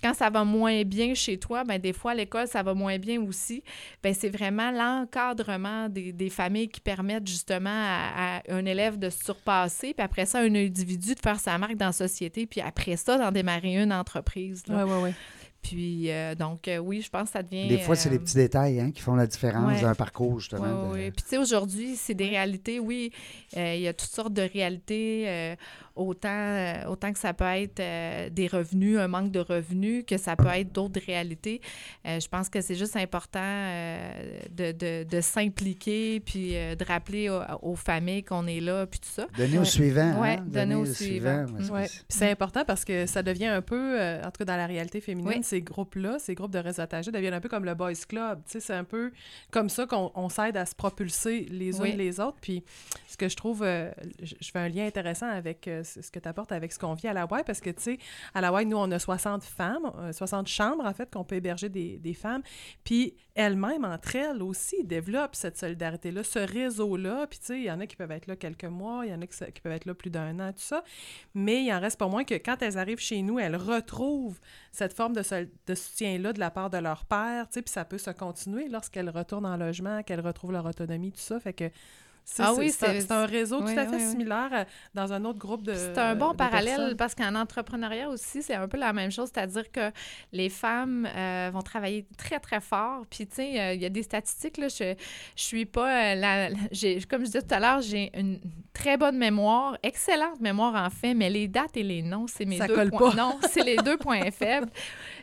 quand 0.03 0.13
ça 0.13 0.29
va 0.29 0.43
moins 0.43 0.83
bien 0.83 1.13
chez 1.13 1.37
toi, 1.37 1.63
ben 1.63 1.79
des 1.79 1.93
fois 1.93 2.11
à 2.11 2.15
l'école 2.15 2.47
ça 2.47 2.61
va 2.61 2.73
moins 2.73 2.97
bien 2.99 3.21
aussi. 3.21 3.63
Ben 4.03 4.13
c'est 4.13 4.29
vraiment 4.29 4.69
l'encadrement 4.71 5.87
des, 5.89 6.11
des 6.11 6.29
familles 6.29 6.67
qui 6.69 6.81
permettent 6.81 7.27
justement 7.27 7.69
à, 7.71 8.39
à 8.39 8.41
un 8.53 8.65
élève 8.65 8.99
de 8.99 9.09
se 9.09 9.23
surpasser, 9.23 9.93
puis 9.93 10.03
après 10.03 10.25
ça 10.25 10.39
un 10.39 10.53
individu 10.55 11.15
de 11.15 11.19
faire 11.19 11.39
sa 11.39 11.57
marque 11.57 11.75
dans 11.77 11.87
la 11.87 11.91
société, 11.93 12.45
puis 12.45 12.61
après 12.61 12.97
ça 12.97 13.17
d'en 13.17 13.31
démarrer 13.31 13.81
une 13.81 13.93
entreprise. 13.93 14.63
Oui, 14.69 14.75
oui, 14.85 14.97
oui. 15.03 15.09
Puis 15.61 16.11
euh, 16.11 16.35
donc 16.35 16.67
euh, 16.67 16.77
oui, 16.77 16.99
je 16.99 17.09
pense 17.09 17.27
que 17.29 17.33
ça 17.33 17.41
devient. 17.41 17.69
Des 17.69 17.77
fois, 17.77 17.95
c'est 17.95 18.09
les 18.09 18.17
euh, 18.17 18.19
petits 18.19 18.35
détails 18.35 18.81
hein, 18.81 18.91
qui 18.91 19.01
font 19.01 19.15
la 19.15 19.25
différence 19.25 19.71
ouais. 19.77 19.81
d'un 19.81 19.95
parcours, 19.95 20.37
justement. 20.41 20.89
oui, 20.91 20.99
de- 20.99 21.03
oui. 21.05 21.11
Puis, 21.11 21.23
tu 21.23 21.29
sais, 21.29 21.37
aujourd'hui, 21.37 21.95
c'est 21.95 22.13
des 22.13 22.27
réalités, 22.27 22.81
oui. 22.81 23.13
euh, 23.55 23.73
Il 23.73 23.81
y 23.81 23.87
a 23.87 23.93
toutes 23.93 24.09
sortes 24.09 24.33
de 24.33 24.41
réalités, 24.41 25.23
euh, 25.25 25.55
autant, 25.95 26.29
euh, 26.29 26.85
autant 26.87 27.13
que 27.13 27.19
ça 27.19 27.33
peut 27.33 27.43
être 27.45 27.79
euh, 27.79 28.29
des 28.29 28.47
revenus, 28.47 28.97
un 28.97 29.07
manque 29.07 29.31
de 29.31 29.39
revenus, 29.39 30.03
que 30.07 30.17
ça 30.17 30.35
peut 30.35 30.47
être 30.47 30.71
d'autres 30.71 30.99
réalités. 31.05 31.61
Euh, 32.05 32.19
je 32.19 32.27
pense 32.27 32.49
que 32.49 32.61
c'est 32.61 32.75
juste 32.75 32.95
important 32.95 33.39
euh, 33.43 34.39
de, 34.51 34.71
de, 34.71 35.03
de 35.09 35.21
s'impliquer, 35.21 36.19
puis 36.19 36.55
euh, 36.55 36.75
de 36.75 36.83
rappeler 36.83 37.29
aux, 37.29 37.41
aux 37.61 37.75
familles 37.75 38.23
qu'on 38.23 38.47
est 38.47 38.59
là, 38.59 38.85
puis 38.87 38.99
tout 38.99 39.09
ça. 39.09 39.27
Donner 39.37 39.59
au 39.59 39.65
suivant. 39.65 40.21
Hein, 40.23 40.37
donner 40.47 40.75
au 40.75 40.81
au 40.81 40.85
suivant. 40.85 41.45
Ouais. 41.71 41.87
c'est- 42.09 42.29
important 42.31 42.63
parce 42.65 42.83
que 42.85 43.05
ça 43.05 43.21
devient 43.21 43.45
un 43.47 43.61
peu, 43.61 43.99
euh, 44.01 44.19
en 44.21 44.25
tout 44.31 44.39
cas 44.39 44.45
dans 44.45 44.55
la 44.57 44.65
réalité 44.65 45.01
féminine, 45.01 45.33
Oui. 45.37 45.43
ces 45.43 45.61
groupes-là, 45.61 46.17
ces 46.19 46.33
groupes 46.35 46.51
de 46.51 46.59
réseautage 46.59 47.05
deviennent 47.07 47.33
un 47.33 47.41
peu 47.41 47.49
comme 47.49 47.65
le 47.65 47.75
Boys 47.75 47.93
Club. 48.07 48.39
Tu 48.45 48.53
sais, 48.53 48.59
c'est 48.59 48.73
un 48.73 48.83
peu 48.83 49.11
comme 49.51 49.69
ça 49.69 49.85
qu'on 49.85 50.11
on 50.15 50.29
s'aide 50.29 50.57
à 50.57 50.65
se 50.65 50.73
propulser 50.73 51.45
les 51.51 51.79
uns 51.79 51.83
Oui. 51.83 51.95
les 51.95 52.19
autres. 52.19 52.37
Puis 52.41 52.63
ce 53.07 53.17
que 53.17 53.29
je 53.29 53.35
trouve, 53.35 53.61
euh, 53.63 53.91
je 54.21 54.33
je 54.41 54.51
fais 54.51 54.59
un 54.59 54.69
lien 54.69 54.85
intéressant 54.85 55.29
avec 55.29 55.67
euh, 55.67 55.82
ce 55.83 56.11
que 56.11 56.19
tu 56.19 56.27
apportes 56.27 56.51
avec 56.51 56.71
ce 56.71 56.79
qu'on 56.79 56.93
vit 56.93 57.07
à 57.07 57.13
Y 57.13 57.43
parce 57.45 57.61
que, 57.61 57.69
tu 57.69 57.81
sais, 57.81 57.97
à 58.33 58.61
Y, 58.61 58.65
nous, 58.65 58.77
on 58.77 58.91
a 58.91 58.99
60 58.99 59.43
femmes, 59.43 59.91
euh, 59.97 60.11
60 60.11 60.47
chambres, 60.47 60.85
en 60.85 60.93
fait, 60.93 61.11
qu'on 61.11 61.23
peut 61.23 61.35
héberger 61.35 61.69
des, 61.69 61.97
des 61.97 62.13
femmes. 62.13 62.41
Puis 62.83 63.15
elles-mêmes, 63.35 63.85
entre 63.85 64.15
elles 64.15 64.43
aussi, 64.43 64.83
développent 64.83 65.35
cette 65.35 65.57
solidarité-là, 65.57 66.23
ce 66.23 66.39
réseau-là. 66.39 67.27
Puis, 67.27 67.39
tu 67.39 67.45
sais, 67.45 67.57
il 67.59 67.65
y 67.65 67.71
en 67.71 67.79
a 67.79 67.87
qui 67.87 67.95
peuvent 67.95 68.11
être 68.11 68.27
là 68.27 68.35
quelques 68.35 68.65
mois, 68.65 69.05
il 69.05 69.11
y 69.11 69.13
en 69.13 69.21
a 69.21 69.27
qui, 69.27 69.61
peuvent 69.61 69.71
être 69.71 69.85
là 69.85 69.93
plus 69.93 70.09
d'un 70.09 70.39
an, 70.39 70.51
tout 70.51 70.59
ça. 70.59 70.83
Mais 71.33 71.63
il 71.63 71.73
en 71.73 71.79
reste 71.79 71.99
pas 71.99 72.07
moins 72.07 72.23
que 72.23 72.35
quand 72.35 72.61
elles 72.61 72.77
arrivent 72.77 72.99
chez 72.99 73.21
nous, 73.21 73.39
elles 73.39 73.55
retrouvent 73.55 74.39
cette 74.71 74.93
forme 74.93 75.13
de, 75.13 75.23
de 75.67 75.75
soutien-là 75.75 76.33
de 76.33 76.39
la 76.39 76.51
part 76.51 76.69
de 76.69 76.77
leur 76.77 77.05
père, 77.05 77.47
tu 77.47 77.55
sais, 77.55 77.61
puis 77.61 77.71
ça 77.71 77.85
peut 77.85 77.97
se 77.97 78.11
continuer 78.11 78.67
lorsqu'elles 78.69 79.09
retournent 79.09 79.45
en 79.45 79.57
logement, 79.57 80.03
qu'elles 80.03 80.21
retrouvent 80.21 80.51
leur 80.51 80.65
autonomie, 80.65 81.11
tout 81.11 81.19
ça. 81.19 81.39
Fait 81.39 81.53
que 81.53 81.69
Ah 82.39 82.51
c'est- 82.53 82.59
oui, 82.59 82.71
c'est 82.71 83.11
un- 83.11 83.25
réseau 83.25 83.61
oui, 83.61 83.73
tout 83.73 83.79
à 83.79 83.85
fait 83.85 83.95
oui, 83.97 84.09
similaire 84.09 84.49
à- 84.51 84.65
dans 84.93 85.11
un 85.13 85.23
autre 85.25 85.39
groupe 85.39 85.63
de 85.63 85.73
C'est 85.73 85.97
un 85.97 86.15
bon 86.15 86.31
de 86.31 86.37
parallèle 86.37 86.77
personnes. 86.77 86.95
parce 86.97 87.15
qu'en 87.15 87.35
entrepreneuriat 87.35 88.09
aussi, 88.09 88.41
c'est 88.41 88.55
un 88.55 88.67
peu 88.67 88.77
la 88.77 88.93
même 88.93 89.11
chose, 89.11 89.29
c'est-à-dire 89.33 89.71
que 89.71 89.91
les 90.31 90.49
femmes 90.49 91.07
euh, 91.15 91.49
vont 91.53 91.61
travailler 91.61 92.05
très, 92.17 92.39
très 92.39 92.61
fort. 92.61 93.05
Puis, 93.09 93.27
tu 93.27 93.35
sais, 93.35 93.59
euh, 93.59 93.73
il 93.73 93.81
y 93.81 93.85
a 93.85 93.89
des 93.89 94.03
statistiques, 94.03 94.57
là, 94.57 94.67
je, 94.69 94.95
je 95.35 95.43
suis 95.43 95.65
pas... 95.65 96.13
euh, 96.13 96.15
la, 96.15 96.49
comme 97.09 97.21
je 97.21 97.25
disais 97.25 97.41
tout 97.41 97.53
à 97.53 97.59
l'heure, 97.59 97.81
j'ai 97.81 98.09
une 98.17 98.39
très 98.73 98.97
bonne 98.97 99.17
mémoire, 99.17 99.77
excellente 99.83 100.39
mémoire 100.39 100.75
en 100.75 100.89
fait, 100.89 101.13
mais 101.13 101.29
les 101.29 101.47
dates 101.47 101.75
et 101.77 101.83
les 101.83 102.01
noms, 102.01 102.25
c'est 102.27 102.45
mes 102.45 102.57
Ça 102.57 102.67
deux 102.67 102.75
colle 102.75 102.89
points. 102.89 103.11
pas. 103.11 103.15
Non, 103.15 103.39
c'est 103.51 103.63
les 103.63 103.75
deux 103.77 103.97
points 103.97 104.21
faibles. 104.31 104.69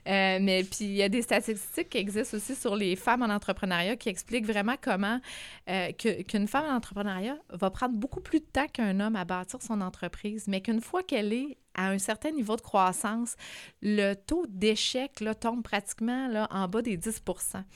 Euh, 0.08 0.38
mais 0.40 0.64
puis, 0.64 0.84
il 0.84 0.92
y 0.92 1.02
a 1.02 1.08
des 1.08 1.22
statistiques 1.22 1.90
qui 1.90 1.98
existent 1.98 2.36
aussi 2.36 2.54
sur 2.54 2.76
les 2.76 2.96
femmes 2.96 3.22
en 3.22 3.30
entrepreneuriat 3.30 3.96
qui 3.96 4.08
expliquent 4.08 4.46
vraiment 4.46 4.74
comment 4.80 5.20
euh, 5.68 5.92
qu'une 5.92 6.48
femme 6.48 6.64
en 6.66 6.76
entrepreneuriat 6.76 7.36
va 7.50 7.70
prendre 7.70 7.96
beaucoup 7.96 8.20
plus 8.20 8.40
de 8.40 8.46
temps 8.46 8.66
qu'un 8.66 9.00
homme 9.00 9.16
à 9.16 9.24
bâtir 9.24 9.60
son 9.62 9.80
entreprise, 9.80 10.46
mais 10.48 10.60
qu'une 10.60 10.80
fois 10.80 11.02
qu'elle 11.02 11.32
est 11.32 11.56
à 11.74 11.88
un 11.90 11.98
certain 11.98 12.30
niveau 12.30 12.56
de 12.56 12.60
croissance, 12.60 13.36
le 13.80 14.14
taux 14.14 14.44
d'échec 14.48 15.12
tombe 15.40 15.62
pratiquement 15.62 16.28
là, 16.28 16.48
en 16.50 16.66
bas 16.68 16.82
des 16.82 16.96
10 16.96 17.22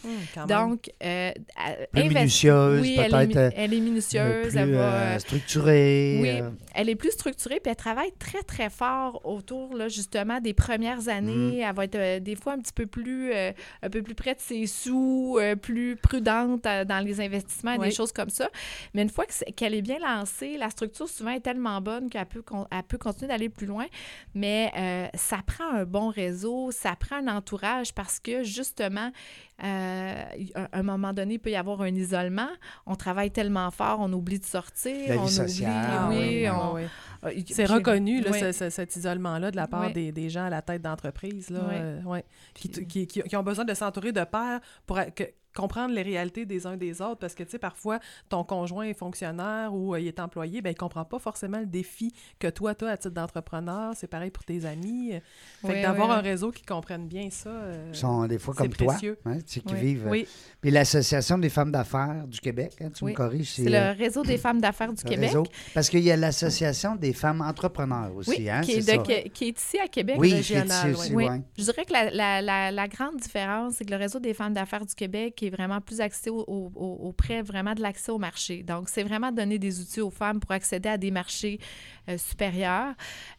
Hum, 0.04 0.10
même. 0.36 0.46
Donc, 0.46 0.90
euh, 1.02 1.30
Plus 1.92 2.02
minutieuse, 2.08 2.80
oui, 2.80 2.96
elle 2.98 3.14
est, 3.14 3.36
euh, 3.36 3.50
elle 3.54 3.72
est 3.74 3.80
minutieuse, 3.80 4.42
plus 4.48 4.56
elle 4.56 4.74
va, 4.74 4.80
euh, 4.94 5.14
euh, 5.14 5.18
structurée. 5.18 6.18
oui, 6.20 6.28
euh, 6.40 6.50
elle 6.74 6.88
est 6.88 6.94
plus 6.96 7.12
structurée, 7.12 7.60
puis 7.60 7.70
elle 7.70 7.76
travaille 7.76 8.12
très, 8.18 8.42
très 8.42 8.70
fort 8.70 9.20
autour, 9.24 9.74
là, 9.76 9.88
justement, 9.88 10.40
des 10.40 10.54
premières 10.54 11.08
années. 11.08 11.58
Mm. 11.58 11.60
Elle 11.68 11.74
va 11.74 11.84
être 11.84 11.94
euh, 11.94 12.20
des 12.20 12.34
fois 12.36 12.54
un 12.54 12.58
petit 12.58 12.72
peu 12.72 12.86
plus, 12.86 13.32
euh, 13.32 13.52
un 13.82 13.90
peu 13.90 14.02
plus 14.02 14.14
près 14.14 14.34
de 14.34 14.40
ses 14.40 14.66
sous, 14.66 15.36
euh, 15.40 15.54
plus 15.56 15.96
prudente 15.96 16.66
euh, 16.66 16.84
dans 16.84 17.04
les 17.04 17.20
investissements, 17.20 17.74
et 17.74 17.78
Oui. 17.78 17.88
des 17.88 17.94
choses 17.94 18.12
comme 18.12 18.30
ça. 18.30 18.48
Mais 18.94 19.02
une 19.02 19.10
fois 19.10 19.26
qu'elle 19.56 19.74
est 19.74 19.82
bien 19.82 19.98
lancée, 19.98 20.56
la 20.58 20.70
structure 20.70 21.08
souvent 21.08 21.30
est 21.30 21.40
tellement 21.40 21.80
bonne 21.80 22.10
qu'elle 22.10 22.26
peut, 22.26 22.42
con- 22.42 22.66
elle 22.70 22.82
peut 22.82 22.98
continuer 22.98 23.28
d'aller 23.28 23.48
plus 23.48 23.66
loin. 23.66 23.83
Mais 24.34 24.72
euh, 24.76 25.06
ça 25.14 25.38
prend 25.46 25.68
un 25.70 25.84
bon 25.84 26.08
réseau, 26.10 26.70
ça 26.70 26.96
prend 26.96 27.16
un 27.16 27.28
entourage 27.28 27.92
parce 27.94 28.18
que, 28.20 28.42
justement, 28.42 29.10
euh, 29.62 30.24
à 30.54 30.78
un 30.78 30.82
moment 30.82 31.12
donné, 31.12 31.34
il 31.34 31.38
peut 31.38 31.50
y 31.50 31.56
avoir 31.56 31.80
un 31.82 31.94
isolement. 31.94 32.48
On 32.86 32.96
travaille 32.96 33.30
tellement 33.30 33.70
fort, 33.70 33.98
on 34.00 34.12
oublie 34.12 34.38
de 34.40 34.44
sortir. 34.44 35.08
La 35.08 35.14
vie 35.14 35.20
on 35.22 35.26
sociale, 35.28 35.86
Ah 35.90 36.06
oublie, 36.08 36.18
oui, 36.18 36.24
oui, 36.26 36.40
oui, 36.42 36.50
on- 36.50 36.74
oui. 36.74 36.82
euh, 37.24 37.32
y- 37.32 37.44
C'est 37.52 37.66
reconnu, 37.66 38.20
là, 38.20 38.30
oui. 38.32 38.40
ce- 38.40 38.52
ce- 38.52 38.70
cet 38.70 38.96
isolement-là 38.96 39.50
de 39.50 39.56
la 39.56 39.66
part 39.68 39.86
Oui. 39.86 39.92
des, 39.92 40.12
des 40.12 40.28
gens 40.30 40.44
à 40.44 40.50
la 40.50 40.62
tête 40.62 40.82
d'entreprise, 40.82 41.50
là, 41.50 41.60
Oui. 41.68 41.74
euh, 41.76 42.02
ouais, 42.02 42.24
qui, 42.54 42.68
qui, 42.68 43.06
qui- 43.06 43.22
qui 43.22 43.36
ont 43.36 43.42
besoin 43.42 43.64
de 43.64 43.74
s'entourer 43.74 44.12
de 44.12 44.24
pairs 44.24 44.60
pour 44.86 44.98
que- 45.14 45.30
comprendre 45.54 45.94
les 45.94 46.02
réalités 46.02 46.44
des 46.46 46.66
uns 46.66 46.76
des 46.76 47.00
autres. 47.00 47.18
Parce 47.20 47.34
que, 47.34 47.42
tu 47.42 47.50
sais, 47.52 47.58
parfois, 47.58 47.98
ton 48.28 48.44
conjoint 48.44 48.84
est 48.84 48.94
fonctionnaire 48.98 49.72
ou 49.74 49.94
euh, 49.94 50.00
il 50.00 50.06
est 50.08 50.20
employé, 50.20 50.60
ben 50.62 50.70
il 50.70 50.76
comprend 50.76 51.04
pas 51.04 51.18
forcément 51.18 51.58
le 51.60 51.66
défi 51.66 52.12
que 52.38 52.48
toi, 52.48 52.74
tu 52.74 52.84
as 52.84 52.88
à 52.90 52.96
titre 52.96 53.14
d'entrepreneur. 53.14 53.92
C'est 53.96 54.06
pareil 54.08 54.30
pour 54.30 54.44
tes 54.44 54.64
amis. 54.64 55.12
Fait 55.62 55.68
Oui, 55.68 55.74
que 55.76 55.82
d'avoir 55.82 56.08
oui, 56.08 56.14
un 56.16 56.20
réseau 56.20 56.50
qui 56.50 56.62
comprenne 56.62 57.06
bien 57.06 57.28
ça, 57.30 57.48
euh, 57.50 57.90
Ils 57.92 57.96
sont 57.96 58.26
des 58.26 58.38
fois 58.38 58.54
c'est 58.56 58.62
comme 58.64 58.72
toi, 58.74 58.86
précieux. 58.94 59.18
hein, 59.24 59.36
tu 59.38 59.42
sais, 59.54 59.60
qui 59.60 59.74
Oui. 59.74 59.80
vivent. 59.80 60.06
Oui, 60.08 60.26
Puis 60.60 60.70
l'Association 60.70 61.38
des 61.38 61.48
femmes 61.48 61.70
d'affaires 61.72 62.26
du 62.26 62.40
Québec, 62.40 62.72
hein, 62.80 62.90
tu 62.94 63.04
Oui. 63.04 63.12
me 63.12 63.16
corriges, 63.16 63.52
C'est 63.54 63.66
euh, 63.74 63.92
le 63.92 63.98
réseau 63.98 64.22
des 64.22 64.38
femmes 64.38 64.60
d'affaires 64.60 64.92
du 64.92 65.02
le 65.04 65.08
Québec. 65.08 65.28
réseau. 65.28 65.44
Parce 65.74 65.88
qu'il 65.88 66.00
y 66.00 66.10
a 66.10 66.16
l'Association 66.16 66.96
des 66.96 67.12
femmes 67.12 67.40
entrepreneurs 67.40 68.14
aussi, 68.16 68.30
Oui, 68.30 68.50
hein, 68.50 68.60
qui, 68.62 68.72
est 68.72 68.80
c'est 68.82 68.96
de- 68.98 69.04
ça. 69.04 69.28
qui- 69.30 69.44
est 69.48 69.60
ici 69.60 69.78
à 69.78 69.88
Québec. 69.88 70.16
Oui, 70.18 70.28
qui 70.28 70.34
est 70.34 70.36
régional, 70.38 70.90
ici 70.90 71.00
aussi, 71.00 71.14
Oui. 71.14 71.26
ouais. 71.26 71.40
Je 71.58 71.64
dirais 71.64 71.84
que 71.84 71.92
la, 71.92 72.10
la- 72.10 72.42
la- 72.42 72.70
la 72.70 72.88
grande 72.88 73.16
différence, 73.16 73.74
c'est 73.74 73.84
que 73.84 73.90
le 73.90 73.96
réseau 73.96 74.18
des 74.18 74.34
femmes 74.34 74.54
d'affaires 74.54 74.84
du 74.84 74.94
Québec 74.94 75.34
est 75.46 75.50
vraiment 75.50 75.80
plus 75.80 76.00
axé 76.00 76.30
au- 76.30 76.44
au- 76.46 76.72
au- 76.74 77.08
auprès 77.08 77.42
vraiment 77.42 77.74
de 77.74 77.82
l'accès 77.82 78.12
au 78.12 78.18
marché. 78.18 78.62
Donc, 78.62 78.88
c'est 78.88 79.02
vraiment 79.02 79.32
donner 79.32 79.58
des 79.58 79.80
outils 79.80 80.00
aux 80.00 80.10
femmes 80.10 80.40
pour 80.40 80.50
accéder 80.52 80.88
à 80.88 80.96
des 80.96 81.10
marchés 81.10 81.58
euh, 82.08 82.18
supérieurs. 82.18 82.92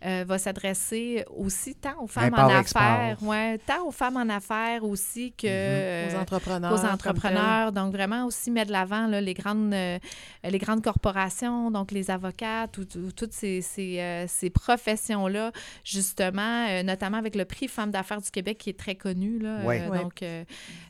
Euh, 0.05 0.23
va 0.27 0.37
s'adresser 0.39 1.23
aussi 1.35 1.75
tant 1.75 2.01
aux 2.01 2.07
femmes 2.07 2.33
en 2.33 2.47
affaires, 2.49 3.17
ouais, 3.21 3.59
tant 3.59 3.85
aux 3.87 3.91
femmes 3.91 4.17
en 4.17 4.27
affaires 4.29 4.83
aussi 4.83 5.33
que 5.33 5.45
euh, 5.47 6.09
aux 6.11 6.19
entrepreneurs. 6.21 6.73
aux 6.73 6.85
entrepreneurs. 6.85 7.71
Donc, 7.71 7.93
vraiment 7.93 8.25
aussi 8.25 8.49
mettre 8.49 8.67
de 8.67 8.71
l'avant 8.73 9.05
les, 9.07 9.33
grandes, 9.35 9.71
euh, 9.73 9.99
les 10.43 10.57
grandes 10.57 10.83
corporations, 10.83 11.69
donc 11.69 11.91
les 11.91 12.09
avocats, 12.09 12.67
tout- 12.71 12.85
tout- 12.85 13.11
toutes 13.15 13.33
ces, 13.33 13.61
ces, 13.61 13.99
euh, 13.99 14.25
ces 14.27 14.49
professions-là, 14.49 15.51
justement, 15.83 16.67
euh, 16.69 16.83
notamment 16.83 17.17
avec 17.17 17.35
le 17.35 17.45
prix 17.45 17.67
Femmes 17.67 17.91
d'affaires 17.91 18.21
du 18.21 18.31
Québec 18.31 18.57
qui 18.57 18.69
est 18.69 18.77
très 18.79 18.95
connu. 18.95 19.39
Là, 19.39 19.59
Ouais. 19.65 19.81
euh, 19.81 20.01
donc, 20.01 20.23
euh, 20.23 20.43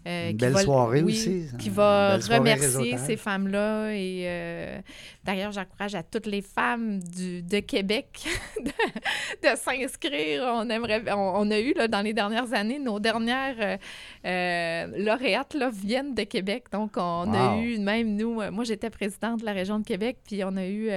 euh, 0.08 0.26
Une 0.30 0.38
qui 0.38 0.46
belle 0.46 0.54
va- 0.54 0.62
soirée 0.64 1.02
oui, 1.04 1.05
aussi. 1.06 1.46
Qui 1.60 1.70
va 1.70 2.18
remercier 2.18 2.98
ces 2.98 3.18
femmes-là. 3.18 3.92
Et 3.92 4.24
euh, 4.26 4.80
d'ailleurs, 5.24 5.52
j'encourage 5.52 5.96
à 5.96 6.04
toutes 6.04 6.26
les 6.26 6.42
femmes 6.42 7.00
du, 7.00 7.42
de 7.42 7.60
Québec 7.60 8.28
de, 8.64 8.72
de 9.50 9.56
s'inscrire. 9.56 10.44
On 10.46 10.70
aimerait, 10.70 11.04
on, 11.12 11.34
on 11.36 11.52
a 11.52 11.60
eu 11.60 11.74
là, 11.74 11.88
dans 11.88 12.02
les 12.02 12.14
dernières 12.14 12.54
années, 12.54 12.80
nos 12.80 13.00
dernières 13.00 13.56
euh, 13.60 13.78
euh, 14.26 15.04
lauréates 15.04 15.54
là, 15.54 15.70
viennent 15.70 16.16
de 16.16 16.24
Québec. 16.24 16.66
Donc, 16.72 16.92
on 16.98 17.34
a 17.34 17.58
eu, 17.58 17.78
même 17.80 18.16
nous, 18.16 18.42
moi 18.52 18.64
j'étais 18.64 18.90
présidente 18.90 19.42
de 19.42 19.46
la 19.46 19.54
région 19.54 19.80
de 19.80 19.86
Québec, 19.86 20.18
puis 20.26 20.44
on 20.44 20.56
a 20.58 20.66
eu 20.66 20.90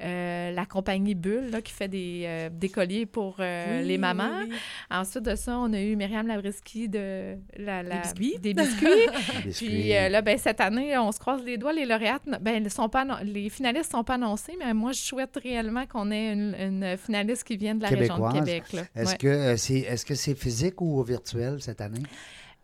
euh, 0.00 0.52
la 0.52 0.64
compagnie 0.66 1.14
Bulle 1.14 1.50
là, 1.50 1.60
qui 1.60 1.72
fait 1.72 1.88
des, 1.88 2.22
euh, 2.26 2.48
des 2.52 2.68
colliers 2.68 3.04
pour 3.06 3.36
euh, 3.40 3.80
Oui, 3.82 3.88
les 3.88 3.98
mamans. 3.98 4.30
oui, 4.42 4.48
oui. 4.50 4.56
Ensuite 4.90 5.24
de 5.24 5.34
ça, 5.34 5.58
on 5.58 5.72
a 5.72 5.80
eu 5.80 5.96
Myriam 5.96 6.26
Labriski 6.26 6.88
de 6.88 7.34
la, 7.56 7.82
biscuits. 7.82 8.38
Des 8.38 8.54
biscuits. 8.54 8.86
Puis 9.56 9.88
là, 9.88 10.22
ben, 10.22 10.38
cette 10.38 10.60
année, 10.60 10.96
on 10.98 11.10
se 11.12 11.18
croise 11.18 11.42
les 11.44 11.56
doigts. 11.58 11.72
Les 11.72 11.84
lauréates, 11.86 12.22
ben, 12.40 12.54
elles 12.64 12.70
sont 12.70 12.88
pas 12.88 13.02
annon- 13.02 13.18
les 13.24 13.48
finalistes 13.50 13.90
sont 13.90 14.04
pas 14.04 14.14
annoncés, 14.14 14.54
mais 14.58 14.72
moi, 14.74 14.92
je 14.92 15.00
souhaite 15.00 15.36
réellement 15.42 15.86
qu'on 15.86 16.10
ait 16.10 16.32
une, 16.32 16.54
une 16.58 16.96
finaliste 16.96 17.44
qui 17.44 17.56
vienne 17.56 17.78
de 17.78 17.82
la 17.84 17.88
région 17.90 18.28
de. 18.28 18.32
Québec. 18.38 18.64
Est-ce 18.94 19.10
Ouais. 19.12 19.16
que 19.18 19.56
c'est 19.56 19.78
est-ce 19.78 20.04
que 20.06 20.14
c'est 20.14 20.34
physique 20.34 20.80
ou 20.80 21.02
virtuel 21.02 21.60
cette 21.60 21.80
année? 21.80 22.02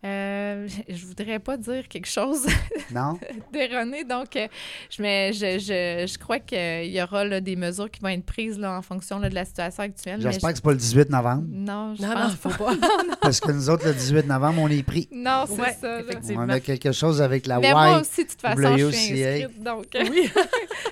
Euh, 0.05 0.69
je 0.89 1.07
voudrais 1.07 1.39
pas 1.39 1.57
dire 1.57 1.89
quelque 1.89 2.09
chose 2.09 2.47
Non? 2.95 3.19
d'erroné, 3.53 4.05
donc 4.05 4.37
euh, 4.37 4.49
je, 4.91 5.01
mais 5.01 5.33
je, 5.33 5.59
je, 5.59 6.07
je 6.13 6.19
crois 6.19 6.39
qu'il 6.41 6.91
y 6.93 7.03
aura 7.03 7.25
là, 7.25 7.41
des 7.41 7.57
mesures 7.57 7.91
qui 7.91 8.01
vont 8.01 8.09
être 8.09 8.25
prises 8.27 8.59
là, 8.59 8.77
en 8.77 8.83
fonction 8.83 9.19
là, 9.19 9.31
de 9.31 9.35
la 9.35 9.45
situation 9.47 9.83
actuelle. 9.85 10.21
J'espère 10.21 10.51
je- 10.51 10.53
que 10.53 10.57
c'est 10.59 10.65
pas 10.65 10.71
le 10.73 10.77
18 10.77 11.11
novembre. 11.11 11.45
Non, 11.49 11.95
je 11.95 12.03
Non, 12.03 12.09
non, 12.09 12.15
pense 12.15 12.35
faut 12.35 12.49
pas. 12.65 12.73
Parce 13.23 13.41
que 13.41 13.51
nous 13.53 13.71
autres, 13.71 13.87
le 13.87 13.95
18 13.95 14.27
novembre, 14.27 14.61
on 14.63 14.69
est 14.69 14.83
pris. 14.83 15.09
Non, 15.11 15.45
c'est 15.47 15.61
Ouais, 15.61 15.77
ça. 15.81 16.01
effectivement. 16.01 16.45
On 16.47 16.49
a 16.51 16.61
quelque 16.61 16.93
chose 16.93 17.23
avec 17.23 17.47
la 17.47 17.59
Mais 17.61 17.71
moi 17.73 17.93
Y. 17.97 18.01
aussi, 18.01 18.25
de 18.25 18.29
toute 18.31 18.41
façon, 18.41 18.77
je 18.77 18.91
suis 18.91 19.25
inscrite, 19.25 19.63
donc 19.63 19.87
Oui, 19.95 20.31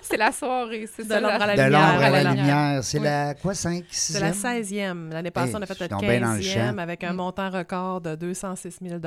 c'est 0.01 0.17
la 0.17 0.33
soirée. 0.33 0.89
C'est 0.97 1.05
De 1.05 1.09
ça, 1.09 1.21
l'ombre 1.21 1.35
à 1.43 1.47
la 1.47 1.57
De 1.57 1.63
lumière, 1.65 1.93
l'ombre 1.93 2.03
à 2.05 2.11
la 2.11 2.25
lumière. 2.33 2.85
C'est 2.85 2.99
Oui. 2.99 3.05
la 3.05 3.35
quoi, 3.35 3.55
5, 3.55 3.85
6 3.91 4.13
c'est 4.15 4.21
la 4.21 4.33
16e. 4.33 5.11
L'année 5.11 5.31
passée, 5.31 5.51
Hey, 5.51 5.57
on 5.57 5.63
a 5.63 5.67
fait 5.67 5.81
notre 5.81 5.89
donc 5.91 6.01
bien 6.01 6.21
dans 6.21 6.33
le 6.35 6.41
15e 6.41 6.71
champ. 6.73 6.79
avec 6.79 7.05
un 7.05 7.13
Mm. 7.13 7.17
montant 7.17 7.51
record 7.51 8.01
de 8.01 8.15
206 8.15 8.79
000 8.83 8.99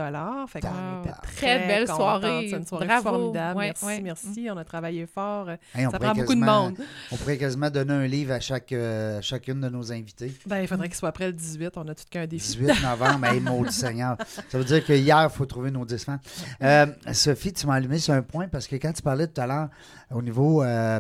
Fait 0.47 0.60
qu'on 0.62 0.67
Wow. 0.67 1.01
était 1.03 1.12
Très 1.36 1.67
belle 1.67 1.88
soirée. 1.88 2.47
C'est 2.49 2.58
une 2.58 2.65
soirée 2.65 2.86
Bravo. 2.88 3.10
formidable. 3.10 3.58
Ouais, 3.58 3.65
merci, 3.67 3.86
ouais. 3.86 4.01
merci. 4.01 4.47
On 4.51 4.58
a 4.58 4.63
travaillé 4.63 5.05
fort. 5.05 5.49
Hey, 5.73 5.88
Ça 5.91 5.99
prend 5.99 6.13
beaucoup 6.13 6.36
de 6.36 6.39
monde. 6.39 6.75
On 7.12 7.15
pourrait 7.17 7.38
quasiment 7.38 7.69
donner 7.69 7.93
un 7.93 8.08
livre 8.08 8.34
à 8.34 8.39
chaque, 8.39 8.71
euh, 8.71 9.21
chacune 9.21 9.62
de 9.62 9.69
nos 9.69 9.91
invités. 9.91 10.34
Ben, 10.45 10.60
il 10.62 10.67
faudrait 10.67 10.88
qu'il 10.88 10.97
soit 10.97 11.12
prêt 11.12 11.27
le 11.27 11.34
18. 11.34 11.77
On 11.77 11.88
a 11.88 11.95
tout 11.95 12.03
qu'un 12.10 12.27
défi. 12.27 12.58
18 12.58 12.81
novembre, 12.84 13.25
hey, 13.25 13.39
maudit 13.39 13.71
Seigneur. 13.73 14.17
Ça 14.49 14.58
veut 14.58 14.63
dire 14.65 14.86
que 14.86 14.93
hier, 14.93 15.27
il 15.31 15.36
faut 15.36 15.45
trouver 15.45 15.71
nos 15.71 15.86
10 15.86 16.03
fans. 16.03 16.17
Euh, 16.62 16.86
Sophie, 17.13 17.53
tu 17.53 17.67
m'as 17.67 17.75
allumé 17.75 17.97
sur 17.99 18.13
un 18.13 18.21
point 18.21 18.47
parce 18.47 18.67
que 18.67 18.75
quand 18.75 18.93
tu 18.93 19.01
parlais 19.01 19.27
tout 19.27 19.39
à 19.41 19.47
l'heure 19.47 19.69
au 20.12 20.21
niveau 20.21 20.63
euh, 20.63 20.99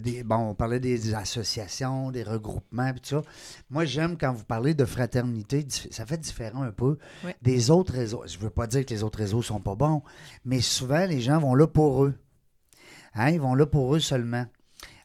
des. 0.00 0.22
Bon, 0.24 0.36
on 0.36 0.54
parlait 0.54 0.80
des 0.80 1.14
associations, 1.14 2.10
des 2.10 2.22
regroupements, 2.22 2.92
tout 2.94 3.00
ça. 3.02 3.22
Moi, 3.70 3.84
j'aime 3.84 4.16
quand 4.16 4.32
vous 4.32 4.44
parlez 4.44 4.74
de 4.74 4.84
fraternité, 4.84 5.66
ça 5.90 6.06
fait 6.06 6.18
différent 6.18 6.62
un 6.62 6.70
peu 6.72 6.98
des 7.42 7.70
autres 7.70 7.92
réseaux. 7.92 8.22
Je 8.26 8.36
ne 8.38 8.42
veux 8.42 8.50
pas 8.50 8.66
dire 8.66 8.84
que 8.86 8.90
les 8.94 9.02
autres 9.02 9.18
réseaux 9.18 9.42
sont 9.42 9.60
pas 9.60 9.74
bons, 9.74 10.02
mais 10.44 10.60
souvent, 10.60 11.04
les 11.06 11.20
gens 11.20 11.38
vont 11.38 11.54
là 11.54 11.66
pour 11.66 12.04
eux. 12.04 12.14
Hein, 13.14 13.30
Ils 13.30 13.40
vont 13.40 13.54
là 13.54 13.66
pour 13.66 13.94
eux 13.94 14.00
seulement. 14.00 14.46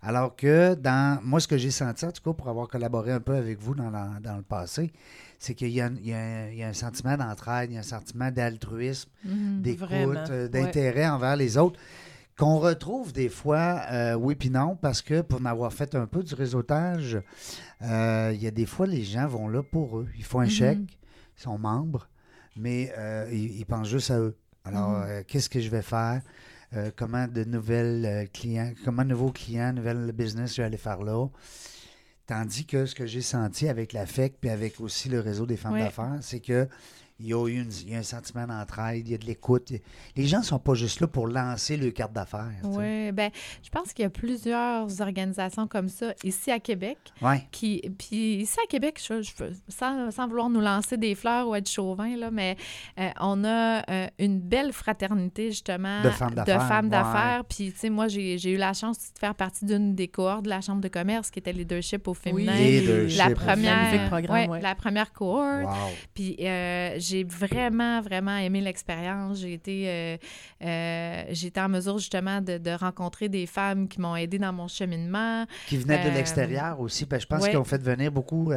Alors 0.01 0.35
que 0.35 0.75
dans 0.75 1.19
moi, 1.23 1.39
ce 1.39 1.47
que 1.47 1.57
j'ai 1.57 1.71
senti, 1.71 2.05
en 2.05 2.11
tout 2.11 2.21
cas, 2.21 2.31
pour 2.33 2.47
avoir 2.47 2.67
collaboré 2.67 3.11
un 3.11 3.19
peu 3.19 3.35
avec 3.35 3.59
vous 3.59 3.73
dans, 3.75 3.89
la- 3.89 4.19
dans 4.21 4.37
le 4.37 4.43
passé, 4.43 4.93
c'est 5.39 5.55
qu'il 5.55 5.69
y, 5.69 5.81
a 5.81 5.87
un- 5.87 5.95
y 5.95 6.55
y 6.57 6.63
a 6.63 6.73
sentiment 6.73 7.17
d'entraide, 7.17 7.71
il 7.71 7.73
y 7.73 7.77
a 7.77 7.81
un 7.81 7.83
sentiment 7.83 8.31
d'altruisme, 8.31 9.09
Mhm. 9.25 9.61
d'écoute, 9.61 9.89
euh, 9.89 10.43
ouais. 10.43 10.49
d'intérêt 10.49 11.07
envers 11.07 11.35
les 11.35 11.57
autres, 11.57 11.79
qu'on 12.37 12.57
retrouve 12.59 13.11
des 13.13 13.29
fois, 13.29 13.81
euh, 13.91 14.13
oui 14.15 14.35
puis 14.35 14.49
non, 14.49 14.75
parce 14.75 15.01
que 15.01 15.21
pour 15.21 15.41
en 15.41 15.45
avoir 15.45 15.73
fait 15.73 15.95
un 15.95 16.05
peu 16.05 16.21
du 16.23 16.35
réseautage, 16.35 17.19
euh, 17.81 18.31
il 18.33 18.41
y 18.41 18.47
a 18.47 18.51
des 18.51 18.65
fois, 18.65 18.85
les 18.87 19.03
gens 19.03 19.27
vont 19.27 19.47
là 19.47 19.63
pour 19.63 19.97
eux. 19.99 20.07
Ils 20.17 20.23
font 20.23 20.39
un 20.39 20.43
Mhm. 20.45 20.49
chèque, 20.49 20.99
ils 21.37 21.41
sont 21.41 21.57
membres, 21.57 22.07
mais 22.55 22.93
euh, 22.97 23.27
ils, 23.31 23.59
ils 23.59 23.65
pensent 23.65 23.89
juste 23.89 24.11
à 24.11 24.19
eux. 24.19 24.37
Alors, 24.65 24.89
Mhm. 24.91 25.03
euh, 25.07 25.23
qu'est-ce 25.27 25.49
que 25.49 25.59
je 25.59 25.69
vais 25.69 25.81
faire? 25.81 26.21
Comment 26.97 27.29
de 27.29 27.45
nouvelles 27.45 28.27
clients, 28.33 28.73
comment 28.83 29.03
de 29.05 29.07
nouveaux 29.11 29.31
clients, 29.31 29.71
nouvelles 29.71 30.11
business 30.11 30.53
je 30.53 30.61
vais 30.61 30.65
aller 30.65 30.75
faire 30.77 31.01
là? 31.01 31.27
Tandis 32.25 32.65
que 32.65 32.85
ce 32.85 32.93
que 32.93 33.05
j'ai 33.05 33.21
senti 33.21 33.69
avec 33.69 33.93
la 33.93 34.05
FEC 34.05 34.37
puis 34.41 34.49
avec 34.49 34.81
aussi 34.81 35.07
le 35.07 35.21
réseau 35.21 35.45
des 35.45 35.55
femmes 35.55 35.75
d'affaires, 35.85 36.17
c'est 36.19 36.41
que 36.41 36.67
il 37.19 37.27
y 37.27 37.33
a 37.33 37.47
eu 37.47 37.53
une- 37.61 37.71
il 37.85 37.91
y 37.91 37.95
a 37.95 37.99
un 37.99 38.03
sentiment 38.03 38.45
d'entraide, 38.45 39.07
il 39.07 39.11
y 39.11 39.15
a 39.15 39.17
de 39.17 39.25
l'écoute. 39.25 39.71
Les 40.15 40.27
gens 40.27 40.39
ne 40.39 40.43
sont 40.43 40.59
pas 40.59 40.73
juste 40.75 40.99
là 41.01 41.07
pour 41.07 41.27
lancer 41.27 41.75
le 41.77 41.89
carte 41.91 42.13
d'affaires. 42.13 42.51
Oui, 42.63 43.11
ben, 43.11 43.31
je 43.63 43.69
pense 43.69 43.91
qu'il 43.93 44.03
y 44.03 44.05
a 44.05 44.09
plusieurs 44.09 45.01
organisations 45.01 45.67
comme 45.67 45.89
ça 45.89 46.13
ici 46.23 46.51
à 46.51 46.59
Québec. 46.59 46.97
Ouais. 47.21 47.47
Qui, 47.51 47.81
puis 47.97 48.35
ici 48.41 48.57
à 48.63 48.67
Québec, 48.67 49.01
je, 49.03 49.21
je- 49.21 49.31
sans, 49.67 50.11
sans 50.11 50.27
vouloir 50.27 50.49
nous 50.49 50.61
lancer 50.61 50.97
des 50.97 51.15
fleurs 51.15 51.47
ou 51.47 51.55
être 51.55 51.69
chauvin, 51.69 52.15
là, 52.15 52.29
mais 52.31 52.55
euh, 52.99 53.09
on 53.19 53.43
a 53.43 53.83
euh, 53.89 54.07
une 54.19 54.39
belle 54.39 54.71
fraternité, 54.73 55.49
justement, 55.49 56.01
De 56.03 56.09
femmes 56.09 56.35
d'affaires, 56.35 56.67
femmes 56.67 56.85
ouais. 56.85 56.91
d'affaires. 56.91 57.43
Puis, 57.45 57.71
tu 57.71 57.77
sais, 57.79 57.89
moi, 57.89 58.07
j'ai 58.07 58.37
j'ai 58.37 58.51
eu 58.51 58.57
la 58.57 58.73
chance 58.73 58.97
de 59.13 59.19
faire 59.19 59.33
partie 59.35 59.65
d'une 59.65 59.95
des 59.95 60.07
cohortes 60.07 60.43
de 60.43 60.49
la 60.49 60.61
Chambre 60.61 60.81
de 60.81 60.87
commerce 60.87 61.31
qui 61.31 61.39
était 61.39 61.53
Leadership 61.53 62.07
au 62.07 62.13
féminin. 62.13 62.53
Leadership 62.55 63.17
la 63.17 63.31
au 63.31 63.33
première, 63.33 64.07
programme, 64.09 64.35
ouais, 64.35 64.47
ouais. 64.49 64.61
la 64.61 64.75
première 64.75 65.11
cohorte. 65.13 65.65
Wow. 65.65 65.71
Puis 66.13 66.35
euh, 66.41 66.99
j'ai 67.07 67.23
vraiment, 67.23 68.01
vraiment 68.01 68.37
aimé 68.37 68.61
l'expérience. 68.61 69.39
J'ai 69.39 69.53
été, 69.53 69.89
euh, 69.89 70.17
euh, 70.63 71.23
en 71.57 71.69
mesure 71.69 71.97
justement 71.97 72.41
de, 72.41 72.57
de 72.57 72.71
rencontrer 72.71 73.29
des 73.29 73.45
femmes 73.45 73.87
qui 73.87 73.99
m'ont 74.01 74.15
aidé 74.15 74.37
dans 74.37 74.53
mon 74.53 74.67
cheminement. 74.67 75.45
Qui 75.67 75.77
venaient 75.77 76.03
de 76.03 76.09
Euh, 76.09 76.13
l'extérieur 76.13 76.79
aussi. 76.79 77.07
que 77.07 77.19
je 77.19 77.25
pense 77.25 77.43
ouais. 77.43 77.49
qu'ils 77.49 77.57
ont 77.57 77.63
fait 77.63 77.81
venir 77.81 78.11
beaucoup. 78.11 78.51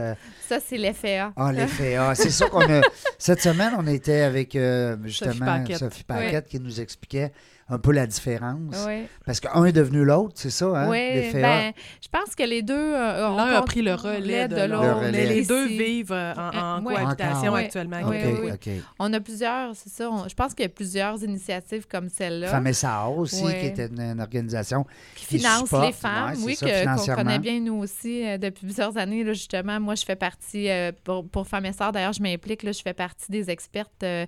Ça, 0.48 0.58
c'est 0.60 0.78
l'effet 0.78 1.18
A. 1.18 1.32
Ah, 1.36 1.52
l'effet 1.52 1.96
A. 1.96 2.14
C'est 2.20 2.30
ça 2.30 2.48
qu'on 2.48 2.60
a. 2.60 2.80
Cette 3.18 3.40
semaine, 3.40 3.72
on 3.78 3.86
était 3.86 4.20
avec 4.20 4.56
justement 5.04 5.46
Paquette. 5.46 5.78
Sophie 5.78 6.04
Paquette 6.04 6.48
qui 6.48 6.60
nous 6.60 6.80
expliquait 6.80 7.32
un 7.70 7.78
peu 7.78 7.92
la 7.92 8.06
différence. 8.06 8.84
Oui, 8.86 9.04
Parce 9.24 9.40
qu'un 9.40 9.64
est 9.64 9.72
devenu 9.72 10.04
l'autre, 10.04 10.32
c'est 10.34 10.50
ça, 10.50 10.66
hein? 10.66 10.88
Oui, 10.90 11.30
ben, 11.32 11.72
je 12.02 12.08
pense 12.08 12.34
que 12.34 12.42
les 12.42 12.62
deux 12.62 12.74
euh, 12.74 13.28
ont 13.30 13.36
L'un 13.36 13.44
a 13.54 13.62
pris 13.62 13.80
le 13.82 13.94
relais 13.94 14.48
de 14.48 14.56
l'autre, 14.62 14.82
Le 14.84 14.92
relais. 14.92 15.12
mais 15.12 15.26
les 15.26 15.44
deux 15.46 15.66
vivent 15.66 16.12
euh, 16.12 16.34
en, 16.34 16.78
Euh, 16.78 16.82
cohabitation 16.82 17.54
actuellement. 17.54 18.00
OK, 18.00 18.08
oui, 18.10 18.34
oui. 18.44 18.50
OK. 18.52 18.68
On 18.98 19.12
a 19.12 19.20
plusieurs, 19.20 19.74
c'est 19.76 19.88
ça. 19.88 20.10
on- 20.10 20.28
je 20.28 20.34
pense 20.34 20.52
qu'il 20.54 20.64
y 20.64 20.66
a 20.66 20.70
plusieurs 20.70 21.22
initiatives 21.22 21.86
comme 21.86 22.08
celle-là 22.08 22.48
Femme 22.48 22.66
et 22.66 22.72
Sahara 22.72 23.10
aussi, 23.10 23.44
qui 23.44 23.66
était 23.66 23.86
une, 23.86 24.00
une 24.00 24.20
organisation. 24.20 24.84
qui 25.14 25.26
qui 25.26 25.38
supportent, 25.38 25.86
les 25.86 25.92
femmes, 25.92 26.30
ouais, 26.32 26.38
oui, 26.44 26.56
qu'on 26.56 26.66
financièrement. 26.66 27.22
connaît 27.22 27.38
bien 27.38 27.60
nous 27.60 27.74
aussi 27.76 28.26
euh, 28.26 28.36
depuis 28.36 28.66
plusieurs 28.66 28.96
années. 28.98 29.22
Là, 29.22 29.32
justement, 29.32 29.78
moi, 29.78 29.94
je 29.94 30.04
fais 30.04 30.16
partie, 30.16 30.68
euh, 30.68 30.90
pour, 31.04 31.28
pour 31.28 31.46
Femmes 31.46 31.66
et 31.66 31.72
Sœurs, 31.72 31.92
d'ailleurs, 31.92 32.12
je 32.12 32.22
m'implique, 32.22 32.64
là, 32.64 32.72
je 32.72 32.82
fais 32.82 32.94
partie 32.94 33.30
des 33.30 33.48
expertes 33.48 34.02
euh, 34.02 34.26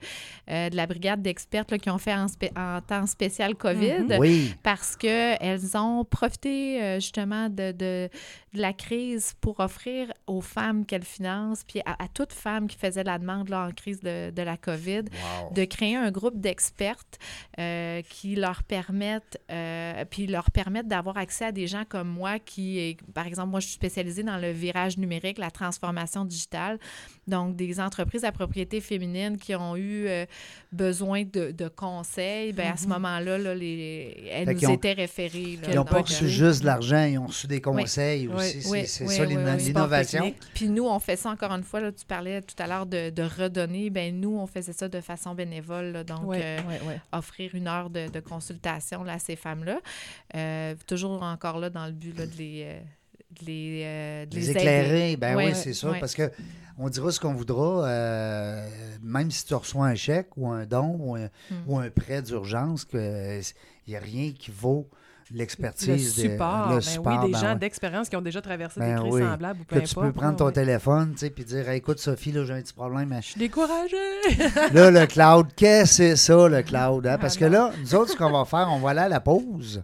euh, 0.51 0.71
de 0.71 0.77
la 0.77 0.87
brigade 0.87 1.21
d'expertes 1.23 1.71
là, 1.73 1.79
qui 1.79 1.91
ont 1.91 1.99
fait 1.99 2.15
en 2.15 2.81
temps 2.81 3.07
spécial 3.07 3.32
COVID. 3.57 4.05
Mhm. 4.05 4.17
Oui. 4.19 4.55
parce 4.63 4.97
qu'elles 4.97 5.77
ont 5.77 6.05
profité 6.05 6.83
euh, 6.83 6.95
justement 6.97 7.49
de, 7.49 7.73
de, 7.73 8.09
de 8.55 8.61
la 8.61 8.73
crise 8.75 9.33
pour 9.41 9.61
offrir 9.61 10.13
aux 10.27 10.41
femmes 10.43 10.85
qu'elles 10.85 11.05
financent, 11.05 11.65
puis 11.65 11.81
à, 11.87 12.03
à 12.05 12.09
toute 12.09 12.33
femme 12.33 12.67
qui 12.69 12.77
faisait 12.77 13.03
la 13.05 13.19
demande 13.19 13.49
là, 13.49 13.67
en 13.67 13.71
crise 13.73 14.01
de, 14.01 14.31
de 14.31 14.43
la 14.43 14.57
COVID, 14.57 15.03
Wow. 15.03 15.53
de 15.55 15.65
créer 15.65 15.97
un 15.97 16.11
groupe 16.11 16.39
d'expertes 16.39 17.19
euh, 17.59 18.03
qui 18.03 18.35
leur 18.35 18.63
permettent, 18.63 19.39
euh, 19.51 20.05
puis 20.11 20.27
leur 20.27 20.51
permettent 20.51 20.89
d'avoir 20.89 21.17
accès 21.17 21.47
à 21.47 21.53
des 21.53 21.67
gens 21.67 21.85
comme 21.89 22.09
moi 22.09 22.39
qui, 22.39 22.79
est- 22.79 23.03
par 23.15 23.27
exemple, 23.27 23.51
moi 23.51 23.61
je 23.61 23.67
suis 23.67 23.75
spécialisée 23.75 24.23
dans 24.23 24.37
le 24.37 24.51
virage 24.51 24.99
numérique, 24.99 25.39
la 25.39 25.51
transformation 25.51 26.25
digitale, 26.25 26.79
donc 27.27 27.57
des 27.57 27.81
entreprises 27.81 28.25
à 28.25 28.33
propriété 28.33 28.81
féminine 28.81 29.39
qui 29.39 29.55
ont 29.55 29.77
eu 29.77 30.07
euh, 30.09 30.27
besoin 30.73 31.23
de, 31.25 31.53
de 31.53 31.69
conseils, 31.69 32.53
ben 32.53 32.73
à 32.73 32.77
ce 32.77 32.85
Mhm. 32.85 32.93
moment-là, 32.95 33.39
là, 33.39 33.55
les, 33.55 34.29
elles 34.31 34.47
Fait 34.47 34.55
nous 34.55 34.67
ont- 34.71 34.75
étaient 34.75 34.93
référées. 34.93 35.59
là. 35.63 35.69
Ils 35.71 35.77
n'ont 35.77 35.85
pas 35.85 36.03
reçu 36.03 36.29
juste 36.29 36.61
de 36.63 36.67
l'argent, 36.67 37.05
ils 37.05 37.19
ont 37.19 37.27
reçu 37.27 37.47
des 37.47 37.61
conseils 37.61 38.29
Oui. 38.29 38.35
aussi. 38.35 38.42
C'est 38.43 38.69
Oui, 38.69 38.87
c'est 38.87 39.05
oui, 39.07 39.15
ça 39.15 39.23
oui, 39.25 39.37
l'innovation. 39.65 40.35
Puis 40.55 40.69
nous, 40.69 40.87
on 40.87 40.99
fait 40.99 41.17
ça 41.17 41.31
encore 41.31 41.53
une 41.53 41.63
fois, 41.63 41.81
là, 41.81 41.93
tu 41.93 42.05
parlais 42.07 42.41
tout 42.43 42.55
à 42.59 42.67
l'heure 42.67 42.87
de, 42.87 43.11
de 43.11 43.23
redonner. 43.23 43.91
Ben 43.91 44.19
nous, 44.19 44.37
on 44.39 44.47
faisait 44.47 44.73
ça 44.73 44.89
de 44.89 45.01
façon 45.01 45.35
bénévole. 45.35 45.93
là. 45.93 46.05
donc, 46.05 46.35
euh, 46.35 46.59
offrir 47.13 47.55
une 47.55 47.69
heure 47.69 47.91
de, 47.91 48.09
de 48.09 48.21
consultation 48.21 49.03
là, 49.05 49.15
à 49.15 49.19
ces 49.19 49.37
femmes-là. 49.37 49.81
Euh, 50.35 50.75
toujours 50.87 51.23
encore 51.23 51.59
là 51.59 51.71
dans 51.71 51.87
le 51.87 51.93
but 51.93 52.17
là, 52.19 52.27
de 52.27 52.37
les, 52.37 52.63
euh, 52.67 52.81
de 53.41 53.47
les, 53.47 53.83
euh, 53.85 54.27
de 54.27 54.35
Les 54.35 54.41
les 54.41 54.51
aider. 54.51 54.59
éclairer, 54.61 55.17
ben 55.17 55.37
Ouais, 55.37 55.47
oui, 55.47 55.53
c'est 55.55 55.73
ça. 55.75 55.91
ouais. 55.91 56.01
Parce 56.01 56.15
que 56.15 56.31
on 56.79 56.89
dira 56.89 57.13
ce 57.13 57.21
qu'on 57.21 57.35
voudra, 57.35 57.87
euh, 57.87 58.69
même 59.03 59.31
si 59.31 59.45
tu 59.45 59.55
reçois 59.55 59.87
un 59.87 59.95
chèque 59.95 60.29
ou 60.37 60.49
un 60.49 60.65
don 60.67 60.97
ou 60.99 61.15
un, 61.17 61.27
Hmm. 61.51 61.55
ou 61.67 61.79
un 61.79 61.91
prêt 61.91 62.23
d'urgence, 62.23 62.87
il 62.95 63.43
n'y 63.89 63.97
a 63.97 64.01
rien 64.01 64.33
qui 64.33 64.51
vaut 64.51 64.89
l'expertise. 65.39 66.15
support, 66.15 66.69
le 66.69 66.75
ben 66.77 66.81
support, 66.81 67.21
oui, 67.21 67.27
des 67.27 67.33
ben 67.33 67.39
gens 67.41 67.53
ouais. 67.53 67.59
d'expérience 67.59 68.09
qui 68.09 68.17
ont 68.17 68.23
déjà 68.23 68.41
traversé 68.43 68.81
Ben 68.81 68.95
des 68.97 69.01
crises 69.01 69.15
oui. 69.15 69.23
semblables 69.23 69.61
ou 69.61 69.65
peu 69.65 69.77
Que 69.77 69.81
importe. 69.85 69.89
tu 69.89 70.01
peux 70.01 70.13
prendre 70.13 70.37
ton 70.37 70.47
ouais. 70.47 70.53
téléphone 70.53 71.13
tu 71.13 71.19
sais, 71.19 71.31
puis 71.31 71.45
dire 71.45 71.69
Hey, 71.69 71.79
Écoute, 71.79 71.99
Sophie, 71.99 72.33
là, 72.33 72.45
j'ai 72.45 72.53
un 72.55 72.61
petit 72.63 72.73
problème. 72.75 73.15
Je 73.21 73.27
suis 73.27 73.39
découragée. 73.41 73.97
Là, 74.73 74.91
le 74.91 75.07
cloud, 75.07 75.49
qu'est-ce 75.57 75.91
que 75.91 75.95
c'est 75.95 76.17
ça, 76.17 76.49
le 76.49 76.63
cloud? 76.63 77.07
hein? 77.07 77.13
Ah, 77.15 77.19
Parce 77.19 77.37
que 77.37 77.45
là, 77.45 77.73
nous 77.81 77.95
autres, 77.95 78.13
ce 78.13 78.17
qu'on 78.17 78.31
va 78.31 78.45
faire, 78.45 78.69
on 78.71 78.79
va 78.79 78.91
aller 78.91 79.01
à 79.01 79.09
la 79.09 79.21
pause. 79.21 79.83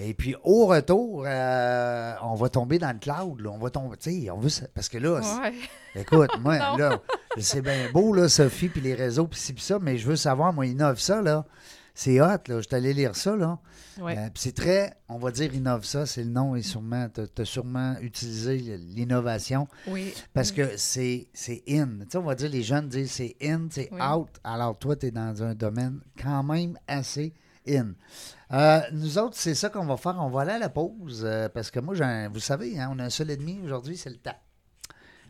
Et 0.00 0.14
puis, 0.14 0.36
au 0.44 0.66
retour, 0.66 1.24
euh, 1.26 2.14
on 2.22 2.34
va 2.36 2.48
tomber 2.48 2.78
dans 2.78 2.92
le 2.92 2.98
cloud. 3.00 3.40
là. 3.40 3.50
On 3.50 3.58
va 3.58 3.68
tomber, 3.70 3.96
tu 3.96 4.22
sais, 4.22 4.30
on 4.30 4.38
veut... 4.38 4.48
Parce 4.72 4.88
que 4.88 4.96
là, 4.98 5.14
Ouais. 5.20 5.52
écoute, 5.96 6.30
moi, 6.40 6.56
là, 6.78 7.00
c'est 7.38 7.62
bien 7.62 7.90
beau, 7.92 8.12
là, 8.12 8.28
Sophie, 8.28 8.68
puis 8.68 8.80
les 8.80 8.94
réseaux, 8.94 9.26
puis 9.26 9.40
ci, 9.40 9.52
puis 9.52 9.62
ça, 9.64 9.78
mais 9.80 9.98
je 9.98 10.06
veux 10.06 10.14
savoir, 10.14 10.52
moi, 10.52 10.66
innove 10.66 11.00
ça, 11.00 11.20
là. 11.20 11.44
C'est 12.00 12.20
hot, 12.20 12.26
là. 12.46 12.60
Je 12.60 12.60
suis 12.60 12.76
allé 12.76 12.94
lire 12.94 13.16
ça, 13.16 13.34
là. 13.34 13.58
Ouais. 14.00 14.16
Euh, 14.16 14.30
puis 14.32 14.40
c'est 14.44 14.54
très, 14.54 14.96
on 15.08 15.18
va 15.18 15.32
dire 15.32 15.52
innove 15.52 15.84
ça, 15.84 16.06
c'est 16.06 16.22
le 16.22 16.30
nom, 16.30 16.54
et 16.54 16.62
sûrement, 16.62 17.08
tu 17.12 17.22
as 17.42 17.44
sûrement 17.44 17.96
utilisé 18.00 18.56
l'innovation 18.78 19.66
Oui. 19.88 20.14
parce 20.32 20.52
que 20.52 20.76
c'est 20.76 21.26
in. 21.68 21.88
Tu 22.02 22.10
sais, 22.10 22.18
on 22.18 22.22
va 22.22 22.36
dire, 22.36 22.50
les 22.50 22.62
jeunes 22.62 22.88
disent 22.88 23.10
c'est 23.10 23.34
in, 23.42 23.66
c'est 23.68 23.88
Oui. 23.90 24.00
out. 24.00 24.28
Alors 24.44 24.78
toi, 24.78 24.94
tu 24.94 25.06
es 25.06 25.10
dans 25.10 25.42
un 25.42 25.56
domaine 25.56 25.98
quand 26.22 26.44
même 26.44 26.78
assez 26.86 27.34
in. 27.68 27.94
Euh, 28.52 28.80
nous 28.92 29.18
autres, 29.18 29.34
c'est 29.36 29.56
ça 29.56 29.68
qu'on 29.68 29.84
va 29.84 29.96
faire. 29.96 30.18
On 30.20 30.30
va 30.30 30.42
aller 30.42 30.52
à 30.52 30.58
la 30.60 30.68
pause 30.68 31.22
euh, 31.24 31.48
parce 31.48 31.72
que 31.72 31.80
moi, 31.80 31.94
vous 32.28 32.38
savez, 32.38 32.78
hein, 32.78 32.90
on 32.94 33.00
a 33.00 33.06
un 33.06 33.10
seul 33.10 33.28
et 33.32 33.36
demi 33.36 33.58
aujourd'hui, 33.64 33.96
c'est 33.96 34.10
le 34.10 34.18
temps. 34.18 34.38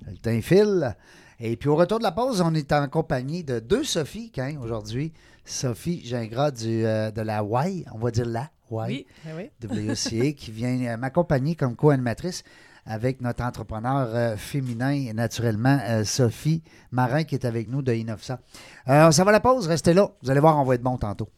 Le 0.07 0.18
temps 0.18 0.42
file. 0.42 0.94
Et 1.40 1.57
puis 1.57 1.68
au 1.68 1.76
retour 1.76 1.98
de 1.98 2.04
la 2.04 2.12
pause, 2.12 2.42
on 2.42 2.52
est 2.54 2.72
en 2.72 2.88
compagnie 2.88 3.42
de 3.44 3.59
deux 3.59 3.85
Sophie, 3.85 4.31
hein, 4.38 4.57
aujourd'hui. 4.61 5.14
Sophie 5.48 6.02
Gingras 6.04 6.50
du, 6.52 6.84
euh, 6.84 7.11
de 7.11 7.22
la 7.22 7.42
Y, 7.42 7.84
on 7.92 7.98
va 7.98 8.11
dire 8.11 8.26
la 8.26 8.50
Y. 8.70 8.87
Oui, 8.87 9.06
ben 9.24 9.34
oui. 9.37 9.50
WCA 9.88 10.32
qui 10.32 10.50
vient 10.52 10.78
euh, 10.92 10.96
m'accompagner 10.96 11.54
comme 11.54 11.74
co-animatrice 11.74 12.44
avec 12.88 13.20
notre 13.20 13.44
entrepreneur 13.44 14.08
euh, 14.14 14.37
féminin, 14.37 15.12
naturellement, 15.14 15.78
euh, 15.84 16.04
Sophie 16.04 16.62
Marin, 16.90 17.24
qui 17.24 17.34
est 17.34 17.44
avec 17.44 17.68
nous 17.68 17.82
de 17.82 17.92
Innofsa. 17.92 18.40
Euh, 18.88 19.11
ça 19.11 19.24
va 19.24 19.32
la 19.32 19.40
pause, 19.40 19.66
restez 19.66 19.92
là. 19.92 20.11
Vous 20.22 20.30
allez 20.30 20.40
voir, 20.40 20.58
on 20.58 20.64
va 20.64 20.74
être 20.74 20.82
bon 20.82 20.96
tantôt. 20.96 21.28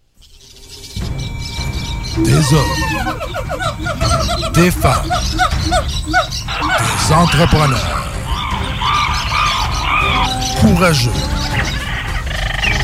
Des 2.16 2.54
hommes, 2.54 2.68
des 4.54 4.70
femmes, 4.70 5.08
des 7.08 7.14
entrepreneurs 7.14 7.96
courageux 10.60 11.10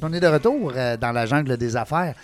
On 0.00 0.12
est 0.12 0.20
de 0.20 0.26
retour 0.28 0.72
euh, 0.76 0.96
dans 0.96 1.10
la 1.12 1.26
jungle 1.26 1.56
des 1.56 1.74
affaires, 1.76 2.14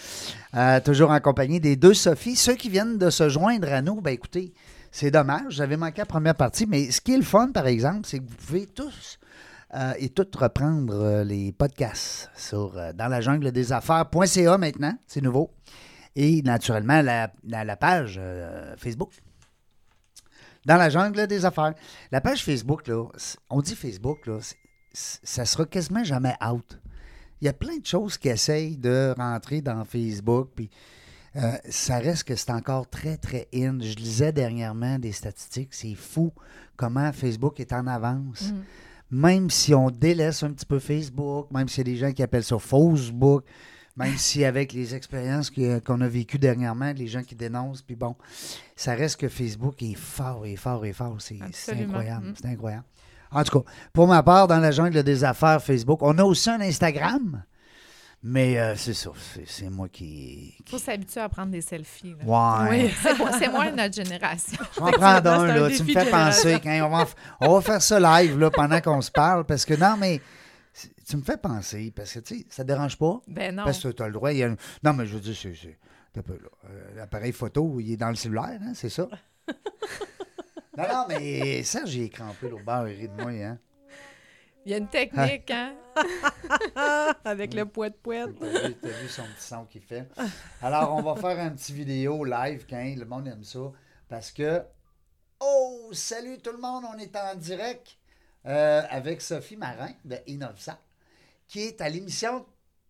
euh, 0.55 0.81
toujours 0.81 1.11
en 1.11 1.19
compagnie 1.21 1.59
des 1.61 1.75
deux 1.77 1.95
Sophie. 1.95 2.37
Ceux 2.37 2.55
qui 2.55 2.69
viennent 2.71 2.99
de 2.99 3.11
se 3.11 3.29
joindre 3.29 3.73
à 3.73 3.83
nous, 3.83 4.01
ben 4.01 4.13
écoutez, 4.13 4.53
c'est 4.93 5.11
dommage, 5.11 5.55
j'avais 5.55 5.77
manqué 5.77 5.99
la 6.03 6.07
première 6.07 6.37
partie, 6.37 6.67
mais 6.67 6.91
ce 6.93 7.01
qui 7.01 7.15
est 7.15 7.17
le 7.17 7.25
fun, 7.25 7.51
par 7.53 7.67
exemple, 7.67 8.03
c'est 8.07 8.19
que 8.21 8.25
vous 8.31 8.37
pouvez 8.37 8.67
tous 8.67 9.19
euh, 9.75 9.93
et 9.99 10.09
toutes 10.09 10.37
reprendre 10.37 11.23
les 11.25 11.51
podcasts 11.53 12.31
sur 12.37 12.75
dans 12.95 13.09
la 13.09 13.21
jungle 13.21 13.51
des 13.51 13.73
affaires.ca 13.73 14.57
maintenant, 14.59 14.97
c'est 15.07 15.21
nouveau. 15.23 15.51
Et 16.15 16.43
naturellement, 16.43 17.03
la, 17.03 17.33
la- 17.45 17.65
la 17.65 17.77
page 17.77 18.21
Facebook. 18.79 19.11
Dans 20.65 20.77
la 20.77 20.91
jungle 20.91 21.27
des 21.27 21.45
affaires. 21.45 21.75
La 22.13 22.21
page 22.21 22.45
Facebook, 22.45 22.87
là, 22.87 23.05
on 23.51 23.61
dit 23.61 23.75
Facebook, 23.75 24.27
là, 24.29 24.39
ça 24.93 25.45
sera 25.45 25.67
quasiment 25.67 26.05
jamais 26.05 26.35
out. 26.49 26.79
Il 27.41 27.47
y 27.47 27.49
a 27.49 27.53
plein 27.53 27.77
de 27.79 27.87
choses 27.87 28.17
qui 28.17 28.29
essayent 28.29 28.77
de 28.77 29.15
rentrer 29.17 29.61
dans 29.61 29.85
Facebook, 29.85 30.51
puis 30.55 30.71
euh, 31.37 31.53
ça 31.69 31.99
reste 31.99 32.25
que 32.25 32.37
c'est 32.37 32.51
encore 32.51 32.89
très, 32.89 33.17
très 33.17 33.49
in. 33.55 33.79
Je 33.81 33.97
lisais 33.97 34.33
dernièrement 34.33 34.99
des 34.99 35.13
statistiques, 35.13 35.75
c'est 35.75 35.95
fou 35.95 36.33
comment 36.77 37.13
Facebook 37.13 37.61
est 37.61 37.73
en 37.73 37.87
avance. 37.87 38.53
Mm. 38.53 38.63
Même 39.11 39.51
si 39.51 39.75
on 39.75 39.91
délaisse 39.91 40.43
un 40.43 40.53
petit 40.53 40.67
peu 40.67 40.79
Facebook, 40.79 41.51
même 41.51 41.69
s'il 41.69 41.87
y 41.87 41.91
a 41.91 41.93
des 41.93 41.97
gens 41.99 42.13
qui 42.13 42.23
appellent 42.23 42.45
ça 42.45 42.59
Facebook, 42.59 43.45
même 43.97 44.17
si 44.17 44.45
avec 44.45 44.73
les 44.73 44.95
expériences 44.95 45.51
qu'on 45.51 46.01
a 46.01 46.09
vécues 46.09 46.39
dernièrement, 46.39 46.93
les 46.93 47.07
gens 47.07 47.23
qui 47.23 47.37
dénoncent, 47.37 47.83
puis 47.83 47.95
bon, 47.95 48.17
ça 48.75 48.95
reste 48.95 49.21
que 49.21 49.29
Facebook 49.29 49.83
est 49.83 49.95
fort 49.95 50.47
et 50.47 50.57
fort 50.57 50.85
et 50.85 50.93
fort. 50.93 51.17
C'est 51.21 51.41
incroyable. 51.73 52.29
Mm. 52.29 52.35
C'est 52.41 52.49
incroyable. 52.49 52.85
En 53.35 53.43
tout 53.45 53.61
cas, 53.61 53.71
pour 53.93 54.07
ma 54.07 54.23
part, 54.23 54.47
dans 54.49 54.59
la 54.59 54.71
jungle 54.71 55.03
des 55.03 55.25
affaires 55.25 55.63
Facebook, 55.63 55.99
on 56.03 56.17
a 56.19 56.25
aussi 56.25 56.49
un 56.51 56.61
Instagram. 56.61 57.43
Mais 58.27 58.59
euh, 58.59 58.75
c'est 58.75 58.95
ça, 58.95 59.11
c'est, 59.47 59.69
moi 59.69 59.87
qui. 59.91 60.55
Il 60.65 60.71
faut 60.71 60.79
s'habituer 60.79 61.21
à 61.21 61.29
prendre 61.29 61.51
des 61.51 61.61
selfies. 61.61 62.15
là. 62.25 62.65
Ouais. 62.65 62.85
Oui. 62.87 62.95
C'est 63.03 63.19
moi- 63.19 63.31
C'est 63.39 63.49
moins 63.51 63.71
notre 63.71 63.95
génération. 63.95 64.57
Je 64.75 64.81
vais 64.81 64.87
en 64.87 64.93
prendre 64.93 65.31
un, 65.31 65.47
là. 65.47 65.69
Tu 65.71 65.83
me 65.83 65.93
fais 65.93 66.07
de 66.07 66.11
penser. 66.11 66.59
Quand 66.63 66.87
on, 66.87 66.89
va, 66.89 67.05
on 67.43 67.53
va 67.55 67.61
faire 67.61 67.83
ça 67.83 68.01
live 68.01 68.39
là, 68.39 68.51
pendant 68.51 68.81
qu'on 68.81 69.03
se 69.03 69.11
parle. 69.11 69.45
Parce 69.45 69.67
que 69.67 69.75
non, 69.75 69.97
mais 69.99 70.23
tu 71.07 71.19
me 71.19 71.23
fais 71.23 71.37
penser. 71.37 71.93
Parce 71.95 72.15
que, 72.15 72.21
tu 72.21 72.39
sais, 72.39 72.47
ça 72.49 72.63
te 72.63 72.69
dérange 72.69 72.97
pas? 72.97 73.21
Ben 73.29 73.55
non. 73.55 73.65
Parce 73.65 73.83
que 73.83 73.89
tu 73.89 74.03
as 74.03 74.07
le 74.07 74.15
droit. 74.15 74.33
il 74.33 74.39
y 74.39 74.43
a 74.43 74.47
un- 74.49 74.57
Non, 74.83 74.95
mais 74.95 75.05
je 75.05 75.15
veux 75.17 75.21
dire, 75.21 75.37
c'est. 75.39 75.55
c'est- 75.55 75.79
un 76.17 76.23
peu, 76.23 76.35
là. 76.35 76.49
Euh, 76.71 76.97
L'appareil 76.97 77.33
photo, 77.33 77.79
il 77.81 77.93
est 77.93 77.97
dans 77.99 78.09
le 78.09 78.15
cellulaire, 78.15 78.59
hein, 78.63 78.73
c'est 78.75 78.89
ça? 78.89 79.07
Non, 80.77 80.85
non, 80.89 81.05
mais 81.09 81.61
il 81.61 82.03
est 82.03 82.09
crampé 82.11 82.49
l'autre 82.49 82.65
bord, 82.65 82.89
il 82.89 82.97
rit 82.97 83.09
de 83.09 83.23
moi, 83.23 83.31
hein? 83.31 83.59
Il 84.67 84.73
y 84.73 84.75
a 84.75 84.79
une 84.79 84.89
technique, 84.89 85.51
hein? 85.51 85.75
Avec 87.25 87.53
le 87.55 87.67
poète 87.67 88.01
poète. 88.03 88.31
T'as 88.41 88.69
vu, 88.69 88.75
t'as 88.75 88.89
vu 88.89 89.09
son 89.09 89.23
petit 89.23 89.47
son 89.47 89.65
qu'il 89.67 89.83
fait. 89.83 90.09
Alors, 90.63 90.95
on 90.95 91.03
va 91.03 91.17
faire 91.17 91.39
un 91.39 91.51
petit 91.51 91.73
vidéo 91.75 92.25
live 92.25 92.65
quand 92.69 92.83
le 92.97 93.05
monde 93.05 93.29
aime 93.29 93.45
ça. 93.45 93.73
Parce 94.09 94.33
que. 94.33 94.63
Oh, 95.41 95.91
salut 95.93 96.39
tout 96.39 96.53
le 96.53 96.59
monde, 96.59 96.85
on 96.93 96.99
est 96.99 97.15
en 97.15 97.35
direct 97.35 97.99
euh, 98.47 98.83
avec 98.89 99.21
Sophie 99.21 99.57
Marin 99.57 99.93
de 100.05 100.17
Innovsa, 100.27 100.79
qui 101.47 101.61
est 101.61 101.81
à 101.81 101.89
l'émission 101.89 102.47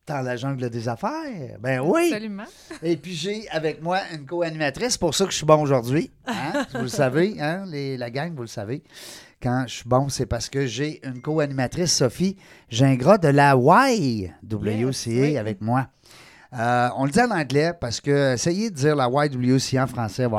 Dans 0.06 0.20
la 0.20 0.36
jungle 0.36 0.68
des 0.68 0.86
affaires. 0.86 1.56
Ben 1.60 1.80
oui! 1.80 2.10
Absolument. 2.12 2.44
Et 2.82 2.96
puis 2.98 3.14
j'ai 3.14 3.48
avec 3.48 3.80
moi 3.82 4.00
une 4.12 4.26
co-animatrice, 4.26 4.98
pour 4.98 5.14
ça 5.14 5.24
que 5.24 5.30
je 5.30 5.36
suis 5.38 5.46
bon 5.46 5.62
aujourd'hui. 5.62 6.10
Hein? 6.26 6.66
Vous 6.74 6.82
le 6.82 6.88
savez, 6.88 7.36
hein? 7.40 7.64
Les- 7.66 7.96
la 7.96 8.10
gang, 8.10 8.34
vous 8.34 8.42
le 8.42 8.48
savez. 8.48 8.82
Quand 9.42 9.64
je 9.66 9.76
suis 9.76 9.88
bon, 9.88 10.10
c'est 10.10 10.26
parce 10.26 10.50
que 10.50 10.66
j'ai 10.66 11.00
une 11.06 11.22
co-animatrice, 11.22 11.94
Sophie 11.94 12.36
Gingras 12.68 13.16
de 13.18 13.28
la 13.28 13.54
YWCA 13.56 14.30
oui. 15.06 15.38
avec 15.38 15.60
moi. 15.62 15.88
Euh, 16.52 16.88
on 16.96 17.06
le 17.06 17.10
dit 17.10 17.20
en 17.20 17.30
anglais 17.30 17.72
parce 17.80 18.00
que 18.00 18.34
essayez 18.34 18.70
de 18.70 18.74
dire 18.76 18.94
la 18.96 19.08
YWCA 19.08 19.84
en 19.84 19.86
français, 19.86 20.26
vous 20.26 20.36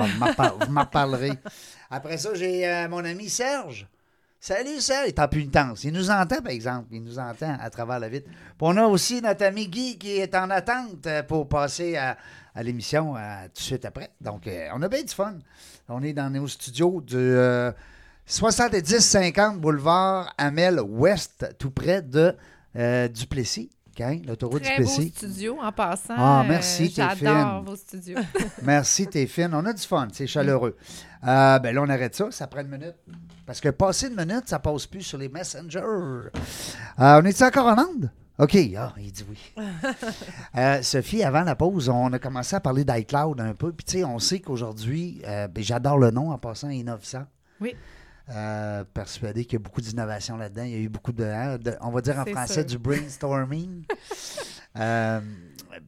m'en 0.69 0.81
reparlerez. 0.81 1.33
Après 1.89 2.17
ça, 2.17 2.29
j'ai 2.35 2.67
euh, 2.67 2.87
mon 2.87 3.03
ami 3.03 3.29
Serge. 3.29 3.87
Salut 4.47 4.79
Serge, 4.79 5.05
il 5.07 5.09
est 5.09 5.19
en 5.19 5.27
punitence. 5.27 5.85
Il 5.85 5.93
nous 5.93 6.11
entend, 6.11 6.39
par 6.39 6.51
exemple. 6.51 6.89
Il 6.91 7.01
nous 7.01 7.17
entend 7.17 7.57
à 7.59 7.67
travers 7.71 7.97
la 7.97 8.07
vitre. 8.07 8.29
On 8.61 8.77
a 8.77 8.85
aussi 8.85 9.19
notre 9.19 9.43
ami 9.43 9.67
Guy 9.67 9.97
qui 9.97 10.17
est 10.19 10.35
en 10.35 10.51
attente 10.51 11.07
euh, 11.07 11.23
pour 11.23 11.49
passer 11.49 11.97
à, 11.97 12.15
l'émission 12.61 13.17
euh, 13.17 13.45
tout 13.45 13.53
de 13.55 13.59
suite 13.59 13.85
après. 13.85 14.11
Donc, 14.21 14.45
euh, 14.45 14.67
on 14.75 14.83
a 14.83 14.87
bien 14.87 15.01
du 15.01 15.11
fun. 15.11 15.33
On 15.89 16.03
est 16.03 16.13
dans 16.13 16.29
nos 16.29 16.47
studios 16.47 17.01
du 17.01 17.15
euh, 17.15 17.71
70-50 18.29 19.57
boulevard 19.57 20.31
Amel 20.37 20.79
Ouest, 20.79 21.55
tout 21.57 21.71
près 21.71 22.03
de 22.03 22.35
Duplessis. 23.07 23.71
L'autoroute 24.27 24.63
beau 24.63 24.69
Duplessis. 24.69 25.09
studio 25.15 25.57
en 25.61 25.71
passant. 25.71 26.13
Ah, 26.17 26.41
Euh, 26.43 26.49
merci, 26.49 26.91
t'es 26.93 27.07
fine. 27.15 27.27
J'adore 27.27 27.63
vos 27.63 27.75
studios. 27.75 28.17
Merci, 28.63 29.07
t'es 29.07 29.27
fine. 29.27 29.51
On 29.53 29.65
a 29.65 29.73
du 29.73 29.81
fun, 29.81 30.07
c'est 30.11 30.27
chaleureux. 30.27 30.75
Euh, 31.27 31.59
ben 31.59 31.73
là, 31.73 31.81
on 31.81 31.89
arrête 31.89 32.13
ça, 32.15 32.27
ça 32.31 32.47
prend 32.47 32.61
une 32.61 32.67
minute. 32.69 32.95
Parce 33.45 33.61
que 33.61 33.69
passer 33.69 34.07
une 34.07 34.15
minute, 34.15 34.47
ça 34.47 34.59
passe 34.59 34.85
plus 34.87 35.01
sur 35.03 35.17
les 35.17 35.29
messengers. 35.29 35.79
Euh, 35.79 36.29
on 36.97 37.23
est 37.25 37.41
encore 37.41 37.67
en 37.67 37.77
onde? 37.79 38.09
OK, 38.37 38.57
ah, 38.77 38.93
il 38.97 39.11
dit 39.11 39.23
oui. 39.29 39.37
Euh, 40.57 40.81
Sophie, 40.81 41.23
avant 41.23 41.43
la 41.43 41.55
pause, 41.55 41.89
on 41.89 42.11
a 42.13 42.19
commencé 42.19 42.55
à 42.55 42.59
parler 42.59 42.83
d'iCloud 42.85 43.39
un 43.41 43.53
peu. 43.53 43.71
Puis, 43.73 43.85
tu 43.85 43.97
sais, 43.97 44.03
on 44.03 44.19
sait 44.19 44.39
qu'aujourd'hui, 44.39 45.21
euh, 45.25 45.47
ben, 45.47 45.63
j'adore 45.63 45.97
le 45.97 46.11
nom 46.11 46.31
en 46.31 46.37
passant, 46.37 46.69
Innovant. 46.69 47.25
Oui. 47.61 47.75
Euh, 48.31 48.83
persuadé 48.85 49.45
qu'il 49.45 49.53
y 49.53 49.55
a 49.57 49.59
beaucoup 49.59 49.81
d'innovation 49.81 50.35
là-dedans. 50.35 50.63
Il 50.63 50.71
y 50.71 50.75
a 50.75 50.79
eu 50.79 50.89
beaucoup 50.89 51.11
de, 51.11 51.23
hein, 51.23 51.57
de- 51.59 51.75
on 51.81 51.91
va 51.91 52.01
dire 52.01 52.17
en 52.17 52.25
français, 52.25 52.53
sûr. 52.61 52.65
du 52.65 52.77
brainstorming. 52.79 53.83
euh, 54.79 55.21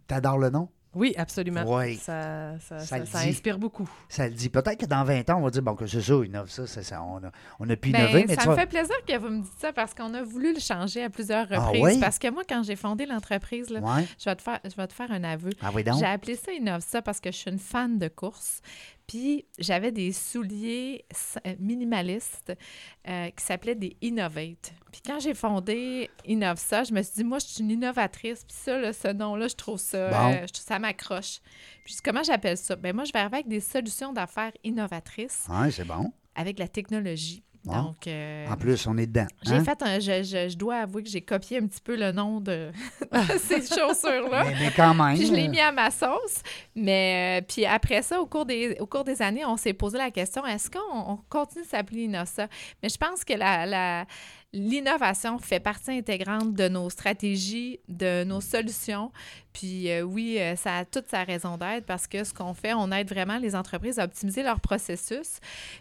T'adores 0.08 0.38
le 0.38 0.50
nom? 0.50 0.70
Oui, 0.94 1.14
absolument. 1.18 1.64
Ça, 2.00 2.56
ça, 2.60 2.80
Ça 2.80 2.80
ça, 2.80 3.06
ça 3.06 3.20
inspire 3.20 3.60
beaucoup. 3.60 3.88
Ça 4.10 4.28
le 4.28 4.34
dit. 4.34 4.50
Peut-être 4.50 4.80
que 4.80 4.86
dans 4.88 5.04
20 5.04 5.30
ans, 5.30 5.38
on 5.40 5.42
va 5.44 5.52
dire, 5.52 5.62
bon, 5.62 5.76
que 5.76 5.86
c'est 5.86 6.02
ça, 6.02 6.14
innove 6.26 6.50
ça, 6.50 6.66
c'est 6.66 6.82
ça. 6.82 7.04
On 7.04 7.18
a, 7.18 7.32
on 7.60 7.70
a 7.70 7.76
pu 7.76 7.92
Ben, 7.92 8.00
innover, 8.04 8.26
mais 8.28 8.34
ça 8.36 8.42
me 8.42 8.46
vois- 8.46 8.56
fait 8.56 8.66
plaisir 8.66 8.96
que 9.08 9.18
vous 9.18 9.30
me 9.30 9.42
dites 9.44 9.60
ça 9.60 9.72
parce 9.74 9.94
qu'on 9.94 10.14
a 10.16 10.24
voulu 10.24 10.54
le 10.54 10.60
changer 10.60 11.04
à 11.04 11.10
plusieurs 11.12 11.48
Ah 11.52 11.68
reprises. 11.68 12.00
Parce 12.00 12.18
que 12.18 12.30
moi, 12.32 12.44
quand 12.50 12.64
j'ai 12.64 12.76
fondé 12.76 13.06
l'entreprise, 13.06 13.70
Ouais. 13.70 14.08
je, 14.20 14.26
vais 14.30 14.36
te 14.36 14.42
faire, 14.42 14.60
je 14.64 14.76
vais 14.76 14.88
te 14.88 14.94
faire 14.94 15.12
un 15.12 15.24
aveu. 15.24 15.52
Ah 15.62 15.70
oui, 15.74 15.84
donc? 15.84 16.00
J'ai 16.00 16.06
appelé 16.06 16.36
ça 16.36 16.52
Innovsa 16.52 17.02
parce 17.04 17.20
que 17.20 17.32
je 17.32 17.38
suis 17.38 17.52
une 17.52 17.60
fan 17.60 18.00
de 18.00 18.08
course. 18.08 18.62
Puis 19.08 19.46
j'avais 19.58 19.92
des 19.94 20.12
souliers 20.12 21.06
euh, 21.46 21.56
minimalistes 21.60 22.54
euh, 23.08 23.30
qui 23.30 23.44
s'appelaient 23.46 23.76
des 23.76 23.96
Innovate. 24.02 24.74
Puis 24.92 25.02
quand 25.06 25.20
j'ai 25.20 25.34
fondé 25.34 26.10
Innovsa, 26.26 26.84
je 26.84 26.94
me 26.94 27.02
suis 27.02 27.16
dit, 27.16 27.24
moi, 27.24 27.40
je 27.40 27.46
suis 27.48 27.64
une 27.64 27.72
innovatrice. 27.72 28.44
Puis 28.44 28.56
ça, 28.58 28.78
là, 28.78 28.92
ce 28.92 29.08
nom-là, 29.08 29.48
je 29.48 29.56
trouve 29.56 29.80
ça, 29.80 30.10
Bon. 30.10 30.34
euh, 30.34 30.42
je 30.48 30.54
trouve 30.54 30.66
ça 30.66 30.78
m'accroche. 30.80 31.40
Puis 31.86 31.96
comment 32.04 32.24
j'appelle 32.24 32.58
ça? 32.58 32.76
Ben 32.76 32.94
moi, 32.94 33.06
je 33.06 33.14
vais 33.14 33.20
arriver 33.20 33.38
avec 33.38 33.48
des 33.48 33.62
solutions 33.62 34.12
d'affaires 34.12 34.52
innovatrices 34.64 35.46
Ouais, 35.50 35.72
c'est 35.72 35.86
bon. 35.86 36.12
avec 36.36 36.60
la 36.60 36.68
technologie. 36.68 37.44
Bon. 37.68 37.82
Donc, 37.84 38.08
euh, 38.08 38.48
En 38.50 38.56
plus, 38.58 38.88
on 38.88 38.98
est 38.98 39.06
dedans. 39.08 39.28
j'ai 39.44 39.54
hein? 39.56 39.64
fait 39.64 39.82
un. 39.84 40.00
Je, 40.00 40.24
je- 40.24 40.50
je 40.50 40.58
dois 40.58 40.78
avouer 40.78 41.04
que 41.04 41.10
j'ai 41.10 41.22
copié 41.22 41.58
un 41.60 41.68
petit 41.68 41.82
peu 41.82 41.96
le 41.96 42.12
nom 42.12 42.40
de 42.42 42.72
ces 43.40 43.62
chaussures-là. 43.68 44.46
Mais, 44.46 44.56
mais 44.60 44.72
quand 44.76 44.94
même. 44.94 45.16
Puis 45.18 45.28
je 45.28 45.34
l'ai 45.34 45.48
mis 45.48 45.60
à 45.60 45.72
ma 45.72 45.92
sauce. 45.92 46.42
Mais 46.76 47.40
euh, 47.42 47.46
puis 47.48 47.66
après 47.66 48.02
ça, 48.02 48.22
au 48.22 48.26
cours 48.26 48.46
des, 48.46 48.78
au 48.80 48.86
cours 48.86 49.04
des 49.04 49.22
années, 49.22 49.46
on 49.46 49.58
s'est 49.58 49.74
posé 49.74 49.98
la 49.98 50.12
question 50.12 50.46
est-ce 50.46 50.70
qu'on 50.72 50.80
on 51.14 51.18
continue 51.30 51.64
de 51.64 51.70
s'appeler 51.70 52.04
Inossa? 52.04 52.48
Mais 52.82 52.90
je 52.90 52.98
pense 52.98 53.24
que 53.24 53.34
la, 53.34 53.66
la- 53.66 54.06
l'innovation 54.54 55.38
fait 55.40 55.60
partie 55.60 55.92
intégrante 55.92 56.54
de 56.54 56.68
nos 56.68 56.90
stratégies, 56.90 57.80
de 57.88 58.24
nos 58.24 58.42
solutions. 58.42 59.12
Puis 59.60 59.90
euh, 59.90 60.02
oui, 60.04 60.38
euh, 60.40 60.56
ça 60.56 60.78
a 60.78 60.86
toute 60.86 61.08
sa 61.10 61.24
raison 61.24 61.58
d'être 61.58 61.86
parce 61.88 62.06
que 62.06 62.24
ce 62.24 62.32
qu'on 62.32 62.54
fait, 62.54 62.74
on 62.76 62.92
aide 62.92 63.10
vraiment 63.10 63.40
les 63.40 63.56
entreprises 63.56 63.98
à 63.98 64.04
optimiser 64.04 64.44
leur 64.44 64.60
processus. 64.60 65.40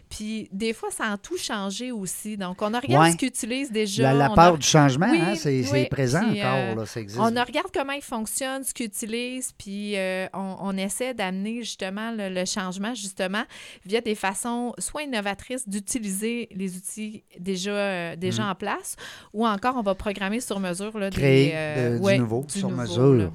Puis 0.09 0.49
des 0.51 0.73
fois, 0.73 0.89
ça 0.89 1.11
a 1.11 1.17
tout 1.17 1.37
changé 1.37 1.91
aussi. 1.91 2.37
Donc, 2.37 2.61
on 2.63 2.65
regarde 2.67 2.87
Ouais. 3.05 3.11
ce 3.11 3.17
qu'ils 3.17 3.27
utilisent 3.27 3.71
déjà. 3.71 4.01
La, 4.13 4.13
la 4.13 4.25
a- 4.33 4.51
du 4.57 4.65
changement, 4.65 5.09
Oui, 5.11 5.19
hein, 5.21 5.35
c'est, 5.35 5.63
oui. 5.71 5.85
présent 5.89 6.21
Puis, 6.27 6.41
encore, 6.41 6.55
euh, 6.57 6.75
là, 6.75 6.85
ça 6.87 6.99
existe. 7.01 7.19
on 7.19 7.25
regarde 7.25 7.67
comment 7.71 7.93
ils 7.93 8.01
fonctionnent, 8.01 8.63
ce 8.63 8.73
qu'ils 8.73 8.87
utilisent, 8.87 9.51
puis 9.57 9.95
euh, 9.95 10.25
on, 10.33 10.55
on 10.59 10.77
essaie 10.77 11.13
d'amener 11.13 11.57
justement 11.59 12.11
le, 12.11 12.29
le 12.29 12.45
changement, 12.45 12.95
justement, 12.95 13.43
via 13.85 14.01
des 14.01 14.15
façons 14.15 14.73
soit 14.79 15.03
innovatrices 15.03 15.69
d'utiliser 15.69 16.49
les 16.55 16.75
outils 16.77 17.23
déjà, 17.39 18.15
déjà 18.15 18.43
Mm. 18.43 18.49
en 18.49 18.55
place, 18.55 18.95
ou 19.33 19.45
encore 19.45 19.75
on 19.77 19.81
va 19.83 19.93
programmer 19.93 20.39
sur 20.39 20.59
mesure. 20.59 20.97
Là, 20.97 21.09
Créer 21.11 21.51
des, 21.51 21.89
de- 21.91 21.97
du 21.97 22.03
ouais, 22.03 22.17
nouveau, 22.17 22.43
sur 22.47 22.69
nouveau, 22.69 22.81
mesure. 22.81 23.31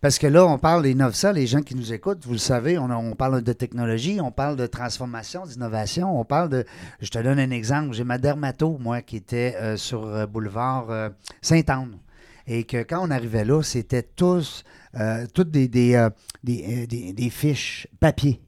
Parce 0.00 0.18
que 0.18 0.26
là, 0.26 0.44
on 0.44 0.58
parle 0.58 0.82
d'Innovsa, 0.82 1.32
les 1.32 1.46
gens 1.46 1.62
qui 1.62 1.74
nous 1.74 1.92
écoutent, 1.92 2.24
vous 2.26 2.32
le 2.32 2.38
savez, 2.38 2.76
on, 2.78 3.14
parle 3.14 3.42
de 3.42 3.52
technologie, 3.54 4.20
on 4.20 4.30
parle 4.30 4.56
de 4.56 4.66
transformation, 4.66 5.46
d'innovation, 5.46 6.20
on 6.20 6.24
parle 6.24 6.50
de... 6.50 6.64
Je 7.00 7.08
te 7.08 7.18
donne 7.18 7.38
un 7.38 7.50
exemple. 7.50 7.94
J'ai 7.94 8.04
ma 8.04 8.18
dermato, 8.18 8.76
moi, 8.78 9.00
qui 9.00 9.16
était 9.16 9.56
euh, 9.56 9.76
sur 9.76 10.04
euh, 10.06 10.26
boulevard 10.26 10.90
euh, 10.90 11.08
Sainte-Anne. 11.40 11.98
Et 12.46 12.64
que 12.64 12.82
quand 12.82 13.00
on 13.06 13.10
arrivait 13.10 13.44
là, 13.46 13.62
c'était 13.62 14.02
tous, 14.02 14.64
euh, 15.00 15.26
toutes 15.32 15.50
des, 15.50 15.68
des, 15.68 16.08
des, 16.42 16.86
des- 16.86 17.12
des 17.14 17.30
fiches 17.30 17.88
papier. 17.98 18.42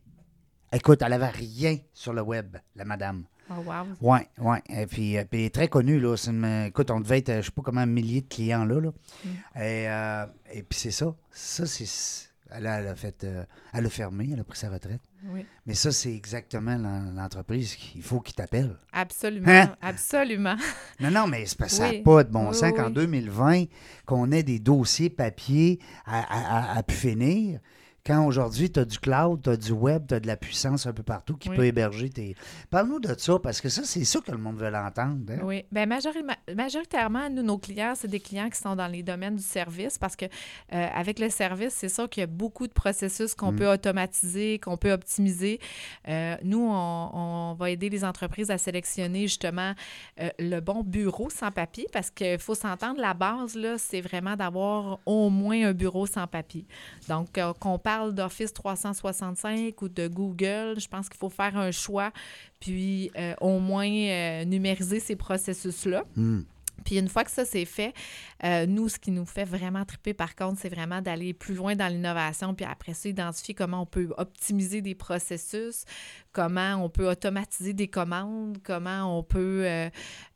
Écoute, 0.72 1.00
elle 1.00 1.10
n'avait 1.10 1.28
rien 1.30 1.78
sur 1.94 2.12
le 2.12 2.20
web, 2.20 2.56
la 2.74 2.84
madame. 2.84 3.24
Oh, 3.50 3.54
wow. 3.64 3.86
Oui, 4.00 4.18
oui. 4.38 4.56
Et 4.68 4.86
puis, 4.86 5.16
euh, 5.18 5.24
puis 5.30 5.44
est 5.44 5.54
très 5.54 5.68
connue, 5.68 5.98
là. 6.00 6.16
C'est 6.16 6.30
une- 6.30 6.66
écoute, 6.66 6.90
on 6.90 7.00
devait 7.00 7.18
être, 7.18 7.28
euh, 7.30 7.40
je 7.40 7.46
sais 7.46 7.52
pas 7.52 7.62
comment, 7.62 7.80
un 7.82 7.86
millier 7.86 8.22
de 8.22 8.28
clients 8.28 8.64
là. 8.64 8.80
là. 8.80 8.90
Mm. 9.24 9.28
Et, 9.60 9.88
euh, 9.88 10.26
et 10.52 10.62
puis 10.62 10.78
c'est 10.78 10.90
ça. 10.90 11.14
Ça, 11.30 11.66
c'est. 11.66 12.26
Elle 12.48 12.68
a, 12.68 12.78
elle 12.78 12.86
a 12.86 12.94
fait. 12.94 13.24
euh, 13.24 13.44
elle 13.72 13.86
a 13.86 13.90
fermé, 13.90 14.30
elle 14.32 14.38
a 14.38 14.44
pris 14.44 14.56
sa 14.56 14.70
retraite. 14.70 15.00
Oui. 15.24 15.44
Mais 15.66 15.74
ça, 15.74 15.90
c'est 15.90 16.14
exactement 16.14 16.76
l'en- 16.78 17.10
l'entreprise 17.12 17.74
qu'il 17.74 18.02
faut 18.02 18.20
qu'il 18.20 18.36
t'appelle. 18.36 18.76
Absolument, 18.92 19.48
Hein? 19.50 19.74
absolument. 19.82 20.54
Non, 21.00 21.10
non, 21.10 21.26
mais 21.26 21.44
c'est 21.46 21.58
parce 21.58 21.72
que 21.72 21.78
ça 21.78 21.92
n'a 21.92 21.98
pas 22.04 22.22
de 22.22 22.30
bon 22.30 22.50
Oui, 22.50 22.54
sens 22.54 22.70
qu'en 22.72 22.86
oui. 22.86 22.92
2020, 22.92 23.64
qu'on 24.06 24.30
ait 24.30 24.44
des 24.44 24.60
dossiers 24.60 25.10
papier 25.10 25.80
à, 26.06 26.20
à, 26.20 26.58
à- 26.74 26.78
à 26.78 26.82
pu 26.84 26.94
finir. 26.94 27.58
Quand 28.06 28.24
aujourd'hui, 28.24 28.70
tu 28.70 28.78
as 28.78 28.84
du 28.84 28.98
cloud, 29.00 29.42
tu 29.42 29.50
as 29.50 29.56
du 29.56 29.72
web, 29.72 30.06
tu 30.06 30.14
as 30.14 30.20
de 30.20 30.28
la 30.28 30.36
puissance 30.36 30.86
un 30.86 30.92
peu 30.92 31.02
partout 31.02 31.36
qui 31.36 31.48
Oui. 31.48 31.56
peut 31.56 31.64
héberger 31.66 32.08
tes. 32.08 32.36
Parle-nous 32.70 33.00
de 33.00 33.12
ça, 33.18 33.38
parce 33.40 33.60
que 33.60 33.68
ça, 33.68 33.82
c'est 33.84 34.04
ça 34.04 34.20
que 34.20 34.30
le 34.30 34.38
monde 34.38 34.56
veut 34.58 34.70
l'entendre. 34.70 35.18
hein? 35.32 35.38
Oui, 35.42 35.64
bien 35.72 35.86
majoritairement, 36.54 37.28
nous, 37.30 37.42
nos 37.42 37.58
clients, 37.58 37.94
c'est 37.96 38.06
des 38.08 38.20
clients 38.20 38.48
qui 38.48 38.58
sont 38.60 38.76
dans 38.76 38.86
les 38.86 39.02
domaines 39.02 39.34
du 39.34 39.42
service 39.42 39.98
parce 39.98 40.14
que 40.14 40.26
euh, 40.26 40.28
avec 40.94 41.18
le 41.18 41.28
service, 41.30 41.74
c'est 41.74 41.88
sûr 41.88 42.08
qu'il 42.08 42.20
y 42.20 42.24
a 42.24 42.28
beaucoup 42.28 42.68
de 42.68 42.72
processus 42.72 43.34
qu'on 43.34 43.50
Mm. 43.52 43.56
peut 43.56 43.72
automatiser, 43.72 44.58
qu'on 44.60 44.76
peut 44.76 44.92
optimiser. 44.92 45.58
Euh, 46.08 46.36
nous, 46.44 46.64
on, 46.70 47.10
on 47.12 47.54
va 47.54 47.70
aider 47.70 47.88
les 47.88 48.04
entreprises 48.04 48.50
à 48.50 48.58
sélectionner 48.58 49.22
justement 49.22 49.72
euh, 50.20 50.28
le 50.38 50.60
bon 50.60 50.82
bureau 50.84 51.28
sans 51.30 51.50
papier 51.50 51.86
parce 51.92 52.10
qu'il 52.10 52.38
faut 52.38 52.54
s'entendre, 52.54 53.00
la 53.00 53.14
base, 53.14 53.56
là, 53.56 53.78
c'est 53.78 54.00
vraiment 54.00 54.36
d'avoir 54.36 55.00
au 55.06 55.28
moins 55.28 55.68
un 55.68 55.72
bureau 55.72 56.06
sans 56.06 56.26
papier. 56.28 56.66
Donc, 57.08 57.38
qu'on 57.58 57.78
parle 57.80 57.95
d'Office 58.14 58.52
365 58.52 59.80
ou 59.82 59.88
de 59.88 60.08
Google, 60.08 60.78
je 60.78 60.88
pense 60.88 61.08
qu'il 61.08 61.18
faut 61.18 61.28
faire 61.28 61.56
un 61.56 61.70
choix 61.70 62.12
puis 62.60 63.10
euh, 63.16 63.34
au 63.40 63.58
moins 63.58 63.88
euh, 63.88 64.44
numériser 64.44 65.00
ces 65.00 65.16
processus-là. 65.16 66.04
Hmm. 66.16 66.42
Puis 66.84 66.98
une 66.98 67.08
fois 67.08 67.24
que 67.24 67.30
ça 67.30 67.44
c'est 67.44 67.64
fait, 67.64 67.92
euh, 68.44 68.66
nous, 68.66 68.88
ce 68.88 68.98
qui 68.98 69.10
nous 69.10 69.24
fait 69.26 69.44
vraiment 69.44 69.84
triper, 69.84 70.12
par 70.14 70.34
contre, 70.36 70.60
c'est 70.60 70.68
vraiment 70.68 71.00
d'aller 71.00 71.32
plus 71.32 71.54
loin 71.54 71.74
dans 71.74 71.88
l'innovation, 71.92 72.54
puis 72.54 72.66
après 72.66 72.92
ça, 72.94 73.08
identifier 73.08 73.54
comment 73.54 73.82
on 73.82 73.86
peut 73.86 74.08
optimiser 74.18 74.82
des 74.82 74.94
processus, 74.94 75.84
comment 76.32 76.74
on 76.84 76.88
peut 76.90 77.08
automatiser 77.08 77.72
des 77.72 77.88
commandes, 77.88 78.58
comment 78.62 79.18
on 79.18 79.22
peut 79.22 79.62
euh, 79.64 79.88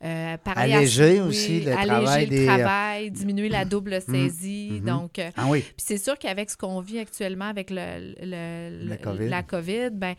euh, 0.03 0.37
parler 0.37 0.73
à- 0.73 0.77
Alléger 0.77 1.21
oui, 1.21 1.27
aussi 1.27 1.59
le 1.61 1.71
alléger 1.73 1.85
travail 1.87 2.23
le 2.25 2.29
des- 2.29 2.45
travail, 2.45 3.11
diminuer 3.11 3.49
la 3.49 3.65
double 3.65 4.01
saisie. 4.01 4.69
mhm. 4.79 4.85
Donc, 4.85 5.21
Ah 5.37 5.45
oui. 5.47 5.61
puis 5.61 5.73
c'est 5.77 5.97
sûr 5.99 6.17
qu'avec 6.17 6.49
ce 6.49 6.57
qu'on 6.57 6.79
vit 6.81 6.97
actuellement 6.99 7.45
avec 7.45 7.69
le, 7.69 8.15
le- 8.19 8.87
La 8.89 8.95
le- 8.95 9.01
COVID. 9.01 9.29
la 9.29 9.43
COVID, 9.43 9.89
ben, 9.91 10.15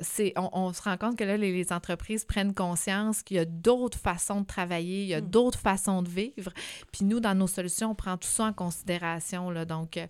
c'est, 0.00 0.32
on, 0.36 0.48
on 0.52 0.72
se 0.72 0.82
rend 0.82 0.96
compte 0.96 1.16
que 1.16 1.24
là, 1.24 1.36
les, 1.36 1.52
les 1.52 1.72
entreprises 1.72 2.24
prennent 2.24 2.54
conscience 2.54 3.22
qu'il 3.22 3.36
y 3.38 3.40
a 3.40 3.44
d'autres 3.44 3.98
façons 3.98 4.40
de 4.42 4.46
travailler, 4.46 4.95
il 5.02 5.06
y 5.08 5.14
a 5.14 5.20
Mm. 5.20 5.26
d'autres 5.30 5.58
façons 5.58 6.02
de 6.02 6.08
vivre. 6.08 6.52
Puis 6.92 7.04
nous, 7.04 7.20
dans 7.20 7.34
nos 7.34 7.46
solutions, 7.46 7.90
on 7.90 7.94
prend 7.94 8.16
tout 8.16 8.28
ça 8.28 8.44
en 8.44 8.52
considération. 8.52 9.50
Là, 9.50 9.64
donc, 9.64 9.96
euh, 9.96 10.06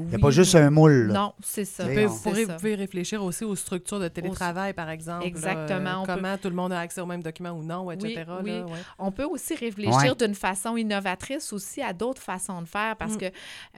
Il 0.00 0.06
n'y 0.08 0.14
a 0.14 0.18
pas 0.18 0.30
juste 0.30 0.54
un 0.54 0.70
moule. 0.70 1.08
là. 1.08 1.14
Non, 1.14 1.32
c'est 1.42 1.64
ça. 1.64 1.84
Vous 1.84 1.90
pouvez- 1.90 2.06
on- 2.06 2.08
vous, 2.08 2.16
c'est 2.16 2.22
pourrez, 2.30 2.44
ça. 2.46 2.52
vous 2.52 2.58
pouvez 2.58 2.74
réfléchir 2.74 3.22
aussi 3.22 3.44
aux 3.44 3.56
structures 3.56 4.00
de 4.00 4.08
télétravail, 4.08 4.72
par 4.72 4.90
exemple. 4.90 5.20
là, 5.22 5.26
Exactement, 5.26 6.02
euh, 6.02 6.06
peut- 6.06 6.14
comment 6.14 6.38
tout 6.38 6.48
le 6.48 6.54
monde 6.56 6.72
a 6.72 6.80
accès 6.80 7.00
aux 7.00 7.06
mêmes 7.06 7.22
documents 7.22 7.52
ou 7.52 7.62
non, 7.62 7.90
etc. 7.90 8.24
oui. 8.42 8.50
là, 8.50 8.64
ouais. 8.66 8.72
On 8.98 9.10
peut 9.12 9.24
aussi 9.24 9.54
réfléchir 9.54 9.94
Ouais. 9.94 10.14
d'une 10.14 10.34
façon 10.34 10.76
innovatrice 10.76 11.52
aussi 11.52 11.82
à 11.82 11.92
d'autres 11.92 12.22
façons 12.22 12.60
de 12.62 12.68
faire 12.68 12.96
parce 12.96 13.14
Mm. 13.14 13.18
que 13.18 13.26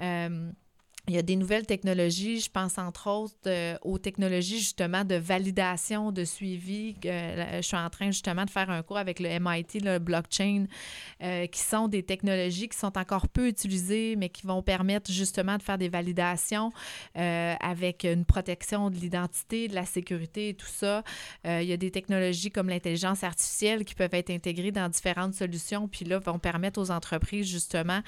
euh, 0.03 0.51
il 1.07 1.15
y 1.15 1.19
a 1.19 1.23
des 1.23 1.37
nouvelles 1.37 1.67
technologies, 1.67 2.41
je 2.41 2.51
pense 2.51 2.79
entre 2.79 3.11
autres 3.11 3.35
euh, 3.47 3.77
aux 3.83 3.99
technologies 3.99 4.59
justement 4.59 5.05
de 5.05 5.17
validation, 5.17 6.13
de 6.13 6.25
suivi. 6.25 6.97
Euh, 7.05 7.57
je 7.57 7.63
suis 7.63 7.77
en 7.77 7.91
train 7.91 8.07
justement 8.07 8.47
de 8.47 8.51
faire 8.51 8.71
un 8.71 8.83
cours 8.83 8.97
avec 8.97 9.21
le 9.21 9.29
MIT, 9.39 9.81
le 9.81 9.99
blockchain, 9.99 10.65
euh, 11.23 11.47
qui 11.47 11.61
sont 11.61 11.89
des 11.89 12.03
technologies 12.03 12.71
qui 12.71 12.79
sont 12.79 12.97
encore 12.97 13.29
peu 13.29 13.49
utilisées, 13.49 14.17
mais 14.17 14.31
qui 14.31 14.47
vont 14.47 14.63
permettre 14.63 15.13
justement 15.13 15.59
de 15.59 15.63
faire 15.63 15.77
des 15.77 15.91
validations 15.91 16.73
avec 17.15 18.05
une 18.05 18.25
protection 18.25 18.91
de 18.91 18.97
l'identité, 18.97 19.69
de 19.69 19.75
la 19.75 19.85
sécurité 19.85 20.51
et 20.51 20.55
tout 20.55 20.67
ça. 20.67 21.03
Il 21.45 21.65
y 21.65 21.73
a 21.73 21.77
des 21.77 21.91
technologies 21.91 22.51
comme 22.51 22.69
l'intelligence 22.69 23.25
artificielle 23.25 23.85
qui 23.85 23.95
peuvent 23.95 24.15
être 24.15 24.31
intégrées 24.31 24.73
dans 24.73 24.89
différentes 24.89 25.35
solutions, 25.35 25.89
puis 25.89 26.05
là, 26.05 26.19
vont 26.19 26.39
permettre 26.39 26.81
aux 26.81 26.91
entreprises 26.91 27.47
justement 27.47 28.01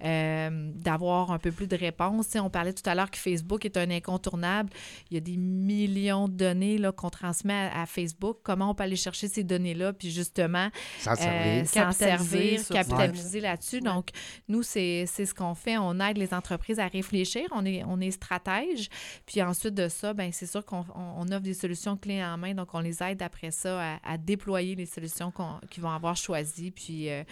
d'avoir 0.00 1.32
un 1.32 1.38
peu 1.38 1.50
plus 1.50 1.66
de 1.66 1.76
réponses. 1.76 2.36
On 2.44 2.50
parlait 2.50 2.72
tout 2.72 2.88
à 2.88 2.94
l'heure 2.94 3.10
que 3.10 3.18
Facebook 3.18 3.64
est 3.64 3.76
un 3.76 3.90
incontournable. 3.90 4.70
Il 5.10 5.14
y 5.14 5.16
a 5.16 5.20
des 5.20 5.36
millions 5.36 6.28
de 6.28 6.34
données 6.34 6.78
là, 6.78 6.92
qu'on 6.92 7.10
transmet 7.10 7.54
à, 7.54 7.82
à 7.82 7.86
Facebook. 7.86 8.38
Comment 8.42 8.70
on 8.70 8.74
peut 8.74 8.84
aller 8.84 8.96
chercher 8.96 9.28
ces 9.28 9.44
données-là, 9.44 9.92
puis 9.92 10.10
justement 10.10 10.68
Sans 11.00 11.12
euh, 11.20 11.64
servir. 11.64 12.60
s'en 12.60 12.74
Capitaliser 12.74 13.40
là-dessus. 13.40 13.76
Ouais. 13.76 13.80
Donc, 13.82 14.08
nous, 14.48 14.62
c'est 14.62 15.04
c'est 15.06 15.26
ce 15.26 15.34
qu'on 15.34 15.54
fait. 15.54 15.78
On 15.78 15.98
aide 16.00 16.18
les 16.18 16.32
entreprises 16.34 16.78
à 16.78 16.86
réfléchir. 16.86 17.42
On 17.52 17.64
est, 17.64 17.82
on 17.84 18.00
est 18.00 18.10
stratège. 18.10 18.88
Puis 19.26 19.42
ensuite 19.42 19.74
de 19.74 19.88
ça, 19.88 20.12
ben 20.14 20.30
c'est 20.32 20.46
sûr 20.46 20.64
qu'on 20.64 20.84
on- 20.94 21.14
on 21.18 21.28
offre 21.28 21.40
des 21.42 21.54
solutions 21.54 21.96
clés 21.96 22.22
en 22.24 22.36
main. 22.38 22.54
Donc, 22.54 22.68
on 22.74 22.80
les 22.80 23.02
aide 23.02 23.22
après 23.22 23.50
ça 23.50 23.80
à, 23.94 23.98
à 24.12 24.18
déployer 24.18 24.74
les 24.74 24.86
solutions 24.86 25.30
qu'on- 25.30 25.58
qu'ils 25.70 25.82
vont 25.82 25.90
avoir 25.90 26.16
choisies, 26.16 26.70
puis 26.70 27.08
euh, 27.10 27.22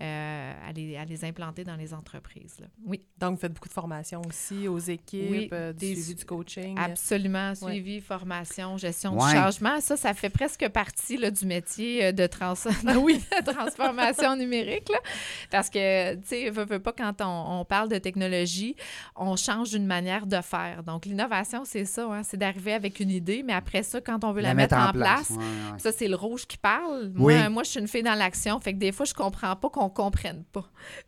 euh, 0.00 0.52
à, 0.68 0.72
les, 0.72 0.96
à 0.96 1.04
les 1.04 1.24
implanter 1.24 1.64
dans 1.64 1.76
les 1.76 1.92
entreprises. 1.94 2.56
là. 2.60 2.66
Oui, 2.86 3.02
Donc, 3.18 3.32
vous 3.34 3.40
faites 3.40 3.52
beaucoup 3.52 3.68
de 3.68 3.72
formations 3.74 4.22
aussi 4.26 4.66
aux 4.68 4.78
équipes, 4.78 5.28
Oui, 5.30 5.48
euh, 5.52 5.72
du 5.72 5.78
des- 5.78 5.94
suivi 5.94 6.14
du 6.14 6.24
coaching? 6.24 6.76
absolument. 6.78 7.54
Suivi, 7.54 8.00
formation, 8.00 8.76
gestion 8.78 9.18
Ouais. 9.18 9.30
du 9.32 9.36
changement. 9.38 9.80
Ça, 9.80 9.96
ça 9.96 10.14
fait 10.14 10.30
presque 10.30 10.68
partie 10.70 11.16
là, 11.18 11.30
du 11.30 11.44
métier 11.46 12.06
euh, 12.06 12.12
de, 12.12 12.26
trans 12.26 12.54
oui. 13.02 13.20
de 13.46 13.52
transformation 13.52 14.36
numérique. 14.36 14.88
là. 14.88 14.98
Parce 15.50 15.68
que, 15.70 16.14
tu 16.16 16.20
sais, 16.26 16.50
veut, 16.50 16.64
veut 16.64 16.80
pas, 16.80 16.92
quand 16.92 17.20
on, 17.20 17.60
on 17.60 17.64
parle 17.64 17.88
de 17.88 17.98
technologie, 17.98 18.74
on 19.16 19.36
change 19.36 19.74
une 19.74 19.86
manière 19.86 20.26
de 20.26 20.40
faire. 20.40 20.82
Donc, 20.82 21.04
l'innovation, 21.06 21.64
c'est 21.64 21.84
ça, 21.84 22.06
hein, 22.10 22.22
c'est 22.22 22.36
d'arriver 22.36 22.72
avec 22.72 22.98
une 23.00 23.10
idée, 23.10 23.42
mais 23.42 23.52
après 23.52 23.82
ça, 23.82 24.00
quand 24.00 24.24
on 24.24 24.32
veut 24.32 24.40
la, 24.42 24.54
mettre, 24.54 24.76
en 24.76 24.92
place, 24.92 25.30
Ouais, 25.30 25.36
ouais. 25.38 25.78
ça, 25.78 25.92
c'est 25.92 26.08
le 26.08 26.16
rouge 26.16 26.46
qui 26.46 26.56
parle. 26.56 27.12
Oui. 27.16 27.34
Moi, 27.34 27.48
moi, 27.50 27.62
je 27.62 27.70
suis 27.70 27.80
une 27.80 27.88
fille 27.88 28.02
dans 28.02 28.14
l'action, 28.14 28.58
fait 28.60 28.72
que 28.72 28.78
des 28.78 28.92
fois, 28.92 29.04
je 29.06 29.14
comprends 29.14 29.54
pas 29.56 29.68
qu'on 29.70 29.81
comprenne 29.88 30.44
pas. 30.52 30.64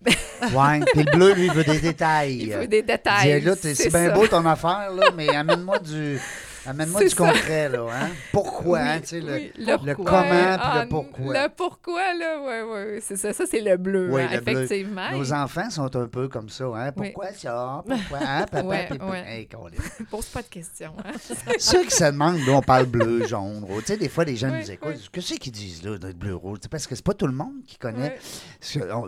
Ouais. 0.06 0.80
Puis 0.92 1.02
le 1.04 1.12
bleu, 1.16 1.34
lui, 1.34 1.48
veut 1.48 1.64
des 1.64 1.80
détails. 1.80 2.37
Il 2.42 2.52
faut 2.52 2.66
des 2.66 2.82
détails. 2.82 3.40
Dis, 3.40 3.46
là, 3.46 3.56
t'es- 3.56 3.74
c'est 3.74 3.90
bien 3.90 4.12
beau 4.14 4.26
ton 4.26 4.44
affaire, 4.46 4.90
là, 4.92 5.10
mais 5.16 5.28
amène-moi 5.34 5.78
du. 5.78 6.18
Amène-moi 6.66 7.03
du 7.03 7.09
ça. 7.11 7.16
concret, 7.16 7.68
là. 7.68 7.87
Hein? 7.92 8.09
Pourquoi, 8.33 8.79
hein, 8.81 9.00
tu 9.00 9.07
sais, 9.09 9.20
le, 9.20 9.50
le 9.59 9.94
comment 9.94 10.05
puis 10.05 10.31
Ah, 10.31 10.81
le 10.85 10.88
pourquoi. 10.88 11.33
Le 11.35 11.48
pourquoi, 11.55 12.14
là, 12.14 12.40
oui, 12.42 12.70
oui, 12.94 12.98
c'est 13.03 13.16
ça. 13.16 13.33
Ça, 13.33 13.44
c'est 13.50 13.61
le 13.61 13.77
bleu, 13.77 14.09
Oui, 14.12 14.22
hein, 14.22 14.29
le 14.33 14.40
bleu. 14.40 14.62
effectivement. 14.62 15.11
Nos 15.12 15.33
enfants 15.33 15.70
sont 15.70 15.94
un 15.96 16.07
peu 16.07 16.29
comme 16.29 16.48
ça. 16.48 16.64
Hein? 16.74 16.92
Pourquoi 16.92 17.33
ça? 17.33 17.83
Pourquoi? 17.87 18.18
Hein, 18.20 18.46
papa? 18.50 18.62
Ouais, 18.66 18.87
Puis- 18.90 18.98
ouais. 19.00 19.24
Hey. 19.27 19.48
Pose 20.11 20.27
pas 20.27 20.42
de 20.42 20.48
questions. 20.48 20.92
hein. 21.05 21.12
Ceux 21.59 21.85
qui 21.85 21.90
se 21.94 22.05
demandent, 22.05 22.38
là, 22.46 22.53
on 22.55 22.62
parle 22.62 22.87
bleu, 22.87 23.27
jaune, 23.27 23.64
rouge. 23.64 23.83
Tu 23.85 23.92
sais, 23.92 23.96
des 23.98 24.09
fois, 24.09 24.24
les 24.24 24.37
gens 24.37 24.48
nous 24.50 24.70
écoutent. 24.70 24.88
oui. 24.94 25.09
Que 25.12 25.20
c'est 25.20 25.37
qu'ils 25.37 25.53
disent, 25.53 25.83
là, 25.85 25.98
d'être 25.98 26.18
bleu, 26.18 26.35
rouge? 26.35 26.59
Parce 26.70 26.87
que 26.87 26.94
c'est 26.94 27.05
pas 27.05 27.14
tout 27.14 27.27
le 27.27 27.33
monde 27.35 27.62
qui 27.66 27.77
connaît. 27.79 28.18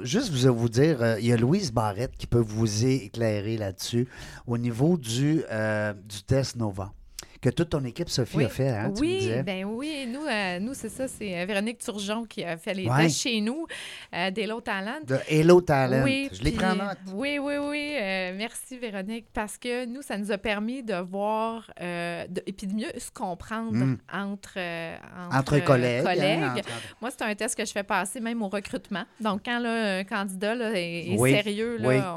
Juste 0.02 0.30
vous, 0.32 0.54
vous 0.54 0.68
dire, 0.68 1.02
euh, 1.02 1.16
il 1.18 1.26
y 1.26 1.32
a 1.32 1.36
Louise 1.36 1.72
Barrette 1.72 2.16
qui 2.16 2.26
peut 2.26 2.38
vous 2.46 2.84
éclairer 2.86 3.56
là-dessus 3.56 4.06
au 4.46 4.58
niveau 4.58 4.96
du, 4.96 5.42
euh, 5.50 5.92
du 6.04 6.22
test 6.22 6.56
Nova 6.56 6.92
que 7.50 7.54
toute 7.54 7.70
ton 7.70 7.84
équipe, 7.84 8.08
Sophie, 8.08 8.36
Oui. 8.38 8.44
a 8.44 8.48
fait. 8.48 8.68
Hein, 8.70 8.92
oui, 8.98 9.30
ben 9.44 9.64
oui, 9.64 10.08
nous, 10.12 10.26
euh, 10.26 10.58
nous 10.58 10.74
c'est 10.74 10.88
ça, 10.88 11.06
c'est 11.06 11.38
euh, 11.40 11.44
Véronique 11.46 11.78
Turgeon 11.78 12.24
qui 12.24 12.42
a 12.42 12.56
fait 12.56 12.74
les 12.74 12.86
Ouais. 12.88 13.04
tests 13.04 13.20
chez 13.20 13.40
nous, 13.40 13.66
euh, 14.14 14.30
d'Hello 14.32 14.60
Talent. 14.60 14.98
De 15.06 15.16
Hello 15.28 15.60
Talent. 15.60 16.02
Oui, 16.02 16.28
Je 16.32 16.42
l'ai 16.42 16.50
puis- 16.50 16.58
pris 16.58 16.66
en 16.66 16.74
note. 16.76 16.98
Oui, 17.14 17.38
oui, 17.40 17.54
oui. 17.58 17.94
euh, 18.00 18.32
merci, 18.36 18.78
Véronique, 18.78 19.26
parce 19.32 19.56
que 19.58 19.86
nous, 19.86 20.02
ça 20.02 20.18
nous 20.18 20.32
a 20.32 20.38
permis 20.38 20.82
de 20.82 20.94
voir 20.94 21.70
de- 21.80 22.42
et 22.46 22.52
puis 22.52 22.66
de 22.66 22.74
mieux 22.74 22.90
se 22.98 23.10
comprendre 23.12 23.72
Mm. 23.76 23.98
entre, 24.12 24.58
Entre 25.32 25.58
collègues. 25.64 26.04
hein, 26.06 26.54
entre- 26.56 26.68
Moi, 27.00 27.10
c'est 27.10 27.22
un 27.22 27.34
test 27.34 27.56
que 27.56 27.64
je 27.64 27.70
fais 27.72 27.84
passer 27.84 28.18
même 28.20 28.42
au 28.42 28.48
recrutement. 28.48 29.04
Donc, 29.20 29.42
quand 29.44 29.58
là, 29.60 29.98
un 29.98 30.04
candidat 30.04 30.54
là, 30.54 30.72
est, 30.74 31.12
est 31.12 31.16
Oui, 31.18 31.30
sérieux, 31.32 31.76
là, 31.78 32.14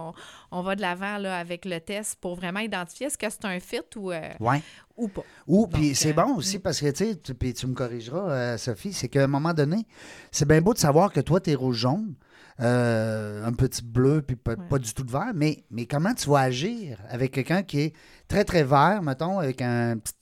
on, 0.51 0.59
on 0.59 0.61
va 0.63 0.75
de 0.75 0.81
l'avant 0.81 1.23
avec 1.23 1.65
le 1.65 1.79
test 1.79 2.19
pour 2.19 2.35
vraiment 2.35 2.59
identifier 2.61 3.07
est-ce 3.07 3.17
que 3.17 3.29
c'est 3.29 3.45
un 3.45 3.59
fit 3.59 3.81
ou, 3.95 4.11
Ouais. 4.11 4.61
Ou 4.99 5.07
pas. 5.07 5.23
Ou, 5.47 5.67
puis 5.67 5.95
c'est 5.95 6.11
euh, 6.17 6.21
bon 6.23 6.35
aussi 6.35 6.59
parce 6.59 6.79
que, 6.81 6.89
tu 6.91 7.05
sais, 7.05 7.33
puis 7.33 7.53
tu 7.53 7.67
me 7.67 7.73
corrigeras, 7.73 8.31
euh, 8.31 8.57
Sophie, 8.57 8.93
c'est 8.93 9.07
qu'à 9.07 9.23
un 9.23 9.27
moment 9.27 9.53
donné, 9.53 9.85
c'est 10.31 10.47
bien 10.47 10.61
beau 10.61 10.73
de 10.73 10.79
savoir 10.79 11.11
que 11.11 11.19
toi, 11.21 11.39
tu 11.39 11.51
es 11.51 11.55
rouge-jaune, 11.55 12.13
euh, 12.61 13.45
un 13.45 13.53
petit 13.53 13.81
bleu, 13.83 14.21
puis 14.21 14.35
pas, 14.35 14.51
Ouais. 14.51 14.57
pas 14.69 14.79
du 14.79 14.93
tout 14.93 15.03
de 15.03 15.11
vert, 15.11 15.31
mais, 15.33 15.63
mais 15.71 15.85
comment 15.85 16.13
tu 16.13 16.29
vas 16.29 16.39
agir 16.41 16.99
avec 17.09 17.31
quelqu'un 17.31 17.63
qui 17.63 17.79
est 17.79 17.93
très, 18.27 18.43
très 18.43 18.63
vert, 18.63 19.01
mettons, 19.01 19.39
avec 19.39 19.61
un 19.61 19.97
petit, 19.97 20.13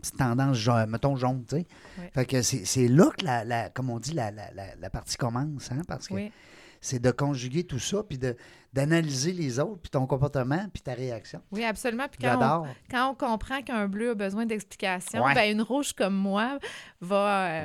petite 0.00 0.16
tendance, 0.16 0.56
jaune, 0.56 0.90
mettons, 0.90 1.16
jaune, 1.16 1.44
tu 1.48 1.56
sais? 1.56 1.66
Ouais. 1.98 2.10
Fait 2.14 2.24
que 2.26 2.42
c'est 2.42 2.64
c'est 2.64 2.88
là 2.88 3.10
que, 3.18 3.24
la, 3.24 3.44
la- 3.44 3.70
comme 3.70 3.90
on 3.90 3.98
dit, 3.98 4.12
la, 4.12 4.30
la, 4.30 4.50
la, 4.54 4.64
la 4.78 4.90
partie 4.90 5.16
commence, 5.16 5.70
hein, 5.72 5.82
parce 5.88 6.08
que 6.08 6.14
Oui. 6.14 6.32
c'est 6.80 7.00
de 7.00 7.10
conjuguer 7.10 7.64
tout 7.64 7.78
ça, 7.78 8.02
puis 8.02 8.18
de- 8.18 8.36
d'analyser 8.72 9.32
les 9.32 9.58
autres, 9.58 9.80
puis 9.82 9.90
ton 9.90 10.06
comportement, 10.06 10.64
puis 10.72 10.80
ta 10.80 10.94
réaction. 10.94 11.40
Oui, 11.50 11.64
absolument. 11.64 12.04
Puis 12.08 12.20
quand 12.22 12.38
on, 12.62 12.66
quand 12.90 13.10
on 13.10 13.14
comprend 13.14 13.62
qu'un 13.62 13.88
bleu 13.88 14.10
a 14.10 14.14
besoin 14.14 14.46
d'explications, 14.46 15.24
Ouais. 15.24 15.34
ben 15.34 15.50
une 15.50 15.62
rouge 15.62 15.92
comme 15.92 16.14
moi 16.14 16.58
va, 17.00 17.16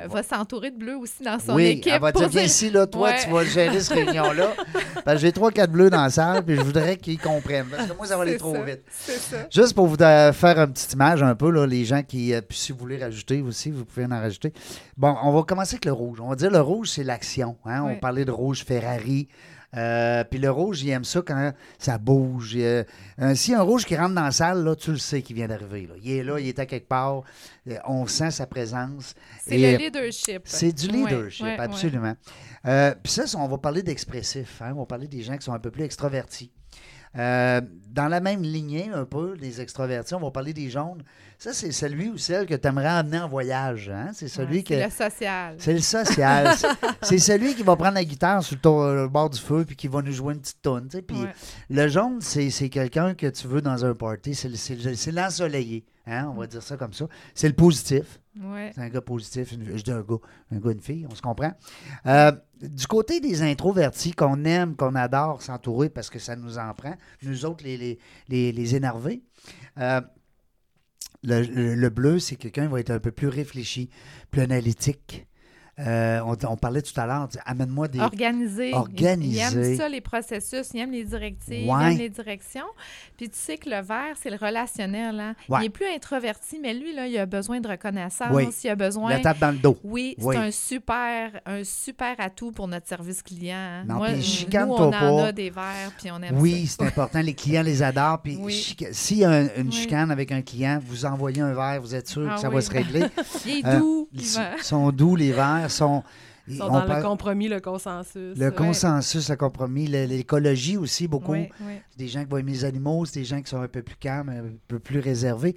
euh, 0.02 0.06
va 0.08 0.22
s'entourer 0.24 0.72
de 0.72 0.76
bleu 0.78 0.96
aussi 0.96 1.22
dans 1.22 1.38
son 1.38 1.54
oui, 1.54 1.66
équipe. 1.66 1.92
elle 1.94 2.00
va 2.00 2.10
dire, 2.10 2.28
viens 2.28 2.42
ici, 2.42 2.70
là, 2.70 2.86
toi, 2.88 3.10
Ouais. 3.10 3.22
tu 3.22 3.30
vas 3.30 3.44
gérer 3.44 3.78
cette 3.80 3.96
réunion-là. 3.96 4.54
J'ai 5.16 5.30
trois, 5.30 5.52
quatre 5.52 5.70
bleus 5.70 5.90
dans 5.90 6.02
la 6.02 6.10
salle, 6.10 6.44
puis 6.44 6.56
je 6.56 6.60
voudrais 6.62 6.96
qu'ils 6.96 7.20
comprennent. 7.20 7.68
Parce 7.70 7.86
que 7.88 7.96
moi, 7.96 8.06
ça 8.06 8.16
va 8.16 8.22
aller 8.22 8.36
trop 8.36 8.54
ça, 8.54 8.62
vite. 8.62 8.82
C'est 8.90 9.18
ça. 9.18 9.46
Juste 9.48 9.74
pour 9.74 9.86
vous 9.86 9.96
euh, 10.00 10.32
faire 10.32 10.58
une 10.58 10.72
petite 10.72 10.92
image 10.94 11.22
un 11.22 11.36
peu, 11.36 11.50
là, 11.50 11.66
les 11.66 11.84
gens 11.84 12.02
qui, 12.02 12.34
euh, 12.34 12.40
puis 12.40 12.58
si 12.58 12.72
vous 12.72 12.78
voulez 12.78 12.98
rajouter 12.98 13.42
aussi, 13.42 13.70
vous 13.70 13.84
pouvez 13.84 14.06
en 14.06 14.08
rajouter. 14.10 14.52
Bon, 14.96 15.16
on 15.22 15.32
va 15.32 15.42
commencer 15.44 15.74
avec 15.74 15.84
le 15.84 15.92
rouge. 15.92 16.20
On 16.20 16.28
va 16.30 16.34
dire 16.34 16.50
le 16.50 16.60
rouge, 16.60 16.88
c'est 16.90 17.04
l'action. 17.04 17.56
hein. 17.64 17.82
On 17.84 17.94
parlait 17.96 18.24
de 18.24 18.32
rouge 18.32 18.64
Ferrari. 18.64 19.28
Euh, 19.76 20.24
puis 20.24 20.38
le 20.38 20.50
rouge, 20.50 20.82
il 20.82 20.90
aime 20.90 21.04
ça 21.04 21.20
quand 21.26 21.52
ça 21.78 21.98
bouge. 21.98 22.54
Euh, 22.56 22.84
si 23.34 23.54
un 23.54 23.62
rouge 23.62 23.84
qui 23.84 23.96
rentre 23.96 24.14
dans 24.14 24.24
la 24.24 24.30
salle, 24.30 24.64
là, 24.64 24.74
tu 24.74 24.92
le 24.92 24.98
sais 24.98 25.22
qu'il 25.22 25.36
vient 25.36 25.48
d'arriver. 25.48 25.88
Il 26.02 26.10
est 26.10 26.22
là, 26.24 26.38
il 26.38 26.48
est 26.48 26.58
à 26.58 26.66
quelque 26.66 26.88
part. 26.88 27.22
Euh, 27.68 27.76
on 27.86 28.06
sent 28.06 28.30
sa 28.30 28.46
présence. 28.46 29.14
C'est 29.46 29.58
le 29.58 29.74
euh, 29.74 29.76
leadership. 29.76 30.42
C'est 30.44 30.72
du 30.72 30.88
leadership, 30.88 31.44
ouais, 31.44 31.56
ouais. 31.56 31.60
absolument. 31.60 32.14
Euh, 32.66 32.94
Puis 33.02 33.12
ça, 33.12 33.24
on 33.38 33.48
va 33.48 33.58
parler 33.58 33.82
d'expressif. 33.82 34.60
hein. 34.62 34.72
On 34.74 34.80
va 34.80 34.86
parler 34.86 35.08
des 35.08 35.22
gens 35.22 35.36
qui 35.36 35.44
sont 35.44 35.52
un 35.52 35.58
peu 35.58 35.70
plus 35.70 35.84
extrovertis. 35.84 36.50
Euh, 37.18 37.60
dans 37.90 38.08
la 38.08 38.20
même 38.20 38.42
lignée, 38.42 38.90
un 38.92 39.06
peu, 39.06 39.36
des 39.38 39.60
extrovertis, 39.62 40.12
on 40.14 40.20
va 40.20 40.30
parler 40.30 40.52
des 40.52 40.68
jaunes. 40.68 41.02
Ça, 41.38 41.52
c'est 41.54 41.72
celui 41.72 42.08
ou 42.10 42.18
celle 42.18 42.46
que 42.46 42.54
tu 42.54 42.68
aimerais 42.68 42.90
emmener 42.90 43.18
en 43.20 43.28
voyage. 43.28 43.88
hein? 43.90 44.10
C'est 44.12 44.28
celui 44.28 44.58
Ouais, 44.58 44.62
que. 44.62 44.74
C'est 44.74 44.84
le 44.84 44.90
social. 45.10 45.54
C'est 45.58 45.72
le 45.72 45.80
social. 45.80 46.54
C'est- 47.02 47.18
celui 47.18 47.54
qui 47.54 47.62
va 47.62 47.74
prendre 47.76 47.94
la 47.94 48.04
guitare 48.04 48.42
sur 48.42 48.56
le, 48.56 48.60
to- 48.60 48.94
le 48.94 49.08
bord 49.08 49.30
du 49.30 49.40
feu 49.40 49.64
puis 49.66 49.76
qui 49.76 49.88
va 49.88 50.02
nous 50.02 50.12
jouer 50.12 50.34
une 50.34 50.40
petite 50.40 50.60
tonne. 50.60 50.88
Puis 50.88 51.16
Ouais. 51.22 51.32
le 51.70 51.88
jaune, 51.88 52.20
c'est 52.20 52.50
quelqu'un 52.68 53.14
que 53.14 53.26
tu 53.28 53.46
veux 53.48 53.62
dans 53.62 53.82
un 53.84 53.94
party. 53.94 54.34
C'est 54.34 55.12
l'ensoleillé. 55.12 55.84
hein, 56.06 56.30
on 56.34 56.38
va 56.40 56.46
dire 56.46 56.62
ça 56.62 56.76
comme 56.76 56.92
ça. 56.92 57.06
C'est 57.34 57.48
le 57.48 57.54
positif. 57.54 58.20
C'est 58.74 58.80
un 58.82 58.88
gars 58.88 59.00
positif. 59.00 59.52
je 59.52 59.82
dis 59.82 59.90
un 59.90 60.02
gars, 60.02 60.16
un 60.52 60.70
une 60.70 60.80
fille, 60.80 61.06
on 61.10 61.14
se 61.14 61.22
comprend. 61.22 61.52
Euh, 62.06 62.32
du 62.60 62.86
côté 62.86 63.20
des 63.20 63.42
introvertis 63.42 64.12
qu'on 64.12 64.44
aime, 64.44 64.76
qu'on 64.76 64.94
adore 64.94 65.42
s'entourer 65.42 65.88
parce 65.88 66.10
que 66.10 66.18
ça 66.18 66.36
nous 66.36 66.58
en 66.58 66.72
prend, 66.74 66.94
nous 67.22 67.44
autres, 67.44 67.64
les, 67.64 67.76
les, 67.76 67.98
les, 68.28 68.52
euh, 69.78 70.00
le, 71.22 71.42
le- 71.42 71.74
le 71.74 71.90
bleu, 71.90 72.18
c'est 72.18 72.36
quelqu'un 72.36 72.66
qui 72.66 72.72
va 72.72 72.80
être 72.80 72.90
un 72.90 73.00
peu 73.00 73.10
plus 73.10 73.28
réfléchi, 73.28 73.90
plus 74.30 74.42
analytique. 74.42 75.25
Euh, 75.78 76.20
on, 76.24 76.34
on 76.48 76.56
parlait 76.56 76.80
tout 76.80 76.98
à 76.98 77.04
l'heure, 77.06 77.28
amène-moi 77.44 77.86
des. 77.88 78.00
Organisé. 78.00 78.72
Organisé. 78.72 79.28
Il 79.28 79.38
aime 79.68 79.76
ça, 79.76 79.88
les 79.90 80.00
processus, 80.00 80.68
il 80.72 80.80
aime 80.80 80.90
les 80.90 81.04
directives, 81.04 81.68
Ouais. 81.68 81.74
il 81.82 81.92
aime 81.92 81.98
les 81.98 82.08
directions. 82.08 82.64
Puis 83.18 83.28
tu 83.28 83.36
sais 83.36 83.58
que 83.58 83.68
le 83.68 83.82
vert, 83.82 84.14
c'est 84.18 84.30
le 84.30 84.36
relationnel. 84.38 85.20
Hein? 85.20 85.34
Ouais. 85.50 85.58
Il 85.62 85.66
est 85.66 85.70
plus 85.70 85.84
introverti, 85.94 86.58
mais 86.62 86.72
lui, 86.72 86.94
là, 86.94 87.06
il 87.06 87.18
a 87.18 87.26
besoin 87.26 87.60
de 87.60 87.68
reconnaissance, 87.68 88.28
Oui. 88.32 88.48
il 88.64 88.70
a 88.70 88.74
besoin... 88.74 89.10
La 89.10 89.20
tape 89.20 89.38
dans 89.38 89.50
le 89.50 89.58
dos. 89.58 89.76
Oui, 89.84 90.14
c'est 90.18 90.24
Oui. 90.24 90.36
un 90.38 90.50
super, 90.50 91.30
un 91.44 91.62
super 91.62 92.14
atout 92.20 92.52
pour 92.52 92.68
notre 92.68 92.88
service 92.88 93.22
client. 93.22 93.56
hein. 93.56 93.84
Non, 93.86 93.96
Moi, 93.96 94.08
puis 94.14 94.46
nous, 94.50 94.58
on 94.72 94.72
en 94.86 94.90
pas. 94.90 95.26
a 95.26 95.32
des 95.32 95.50
verts, 95.50 95.92
puis 95.98 96.10
on 96.10 96.22
aime 96.22 96.38
Oui, 96.38 96.66
ça. 96.66 96.76
c'est 96.78 96.86
important. 96.86 97.20
Les 97.20 97.34
clients 97.34 97.62
les 97.62 97.82
adorent. 97.82 98.22
Puis 98.22 98.38
Oui. 98.40 98.54
chica- 98.54 98.92
s'il 98.94 99.18
y 99.18 99.24
a 99.24 99.30
un- 99.30 99.48
une 99.58 99.70
chicane 99.72 100.10
avec 100.10 100.32
un 100.32 100.40
client, 100.40 100.80
vous 100.82 101.04
envoyez 101.04 101.42
un 101.42 101.52
verre, 101.52 101.82
vous 101.82 101.94
êtes 101.94 102.08
sûr 102.08 102.26
Ah 102.30 102.36
que 102.36 102.40
ça 102.40 102.48
oui. 102.48 102.54
va 102.54 102.60
se 102.62 102.70
régler. 102.70 103.04
Il 103.46 103.58
est 103.58 103.66
Euh, 103.66 103.78
doux, 103.78 104.08
Ils 104.14 104.20
il 104.22 104.62
sont 104.62 104.90
doux, 104.90 105.16
les 105.16 105.32
verres. 105.32 105.65
Sont, 105.68 106.02
Ils 106.48 106.58
sont 106.58 106.64
on 106.64 106.72
dans 106.72 106.80
le 106.82 106.86
parle- 106.86 107.02
compromis, 107.02 107.48
le 107.48 107.60
consensus. 107.60 108.36
le 108.38 108.46
Ouais. 108.46 108.52
consensus, 108.54 109.28
le 109.28 109.36
compromis, 109.36 109.86
l'écologie 109.86 110.76
aussi, 110.76 111.08
beaucoup. 111.08 111.34
C'est 111.34 111.98
des 111.98 112.08
gens 112.08 112.22
qui 112.24 112.30
vont 112.30 112.36
aimer 112.38 112.52
les 112.52 112.64
animaux, 112.64 113.04
c'est 113.04 113.20
des 113.20 113.24
gens 113.24 113.40
qui 113.42 113.50
sont 113.50 113.60
un 113.60 113.68
peu 113.68 113.82
plus 113.82 113.96
calmes, 113.96 114.28
un 114.28 114.56
peu 114.68 114.78
plus 114.78 115.00
réservés. 115.00 115.56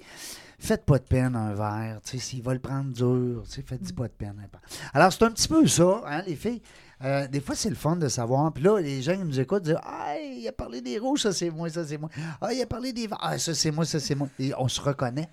Faites 0.58 0.84
pas 0.84 0.98
de 0.98 1.04
peine 1.04 1.36
un 1.36 1.54
verre. 1.54 2.00
tu 2.04 2.10
sais, 2.10 2.18
S'il 2.18 2.42
va 2.42 2.52
le 2.52 2.60
prendre 2.60 2.92
dur, 2.92 3.42
tu 3.44 3.50
sais, 3.50 3.62
faites-y 3.62 3.92
pas 3.94 4.08
de 4.08 4.12
peine. 4.12 4.34
hein. 4.42 4.58
Alors, 4.92 5.10
c'est 5.10 5.22
un 5.22 5.30
petit 5.30 5.48
peu 5.48 5.66
ça, 5.66 6.02
hein, 6.06 6.22
les 6.26 6.36
filles. 6.36 6.60
Euh, 7.02 7.26
des 7.28 7.40
fois, 7.40 7.54
c'est 7.54 7.70
le 7.70 7.76
fun 7.76 7.96
de 7.96 8.08
savoir. 8.08 8.52
Puis 8.52 8.62
là, 8.64 8.78
les 8.78 9.00
gens 9.00 9.16
qui 9.16 9.24
nous 9.24 9.40
écoutent 9.40 9.62
disent 9.62 9.78
Ah, 9.82 10.16
il 10.18 10.46
a 10.46 10.52
parlé 10.52 10.82
des 10.82 10.98
rouges, 10.98 11.22
ça 11.22 11.32
c'est 11.32 11.48
moi, 11.48 11.70
ça 11.70 11.82
c'est 11.86 11.96
moi. 11.96 12.10
Ah, 12.42 12.52
il 12.52 12.60
a 12.60 12.66
parlé 12.66 12.92
des 12.92 13.06
verts, 13.06 13.16
ah, 13.22 13.38
ça 13.38 13.54
c'est 13.54 13.70
moi, 13.70 13.86
ça 13.86 13.98
c'est 14.00 14.14
moi. 14.14 14.28
Et 14.38 14.52
on 14.58 14.68
se 14.68 14.82
reconnaît. 14.82 15.30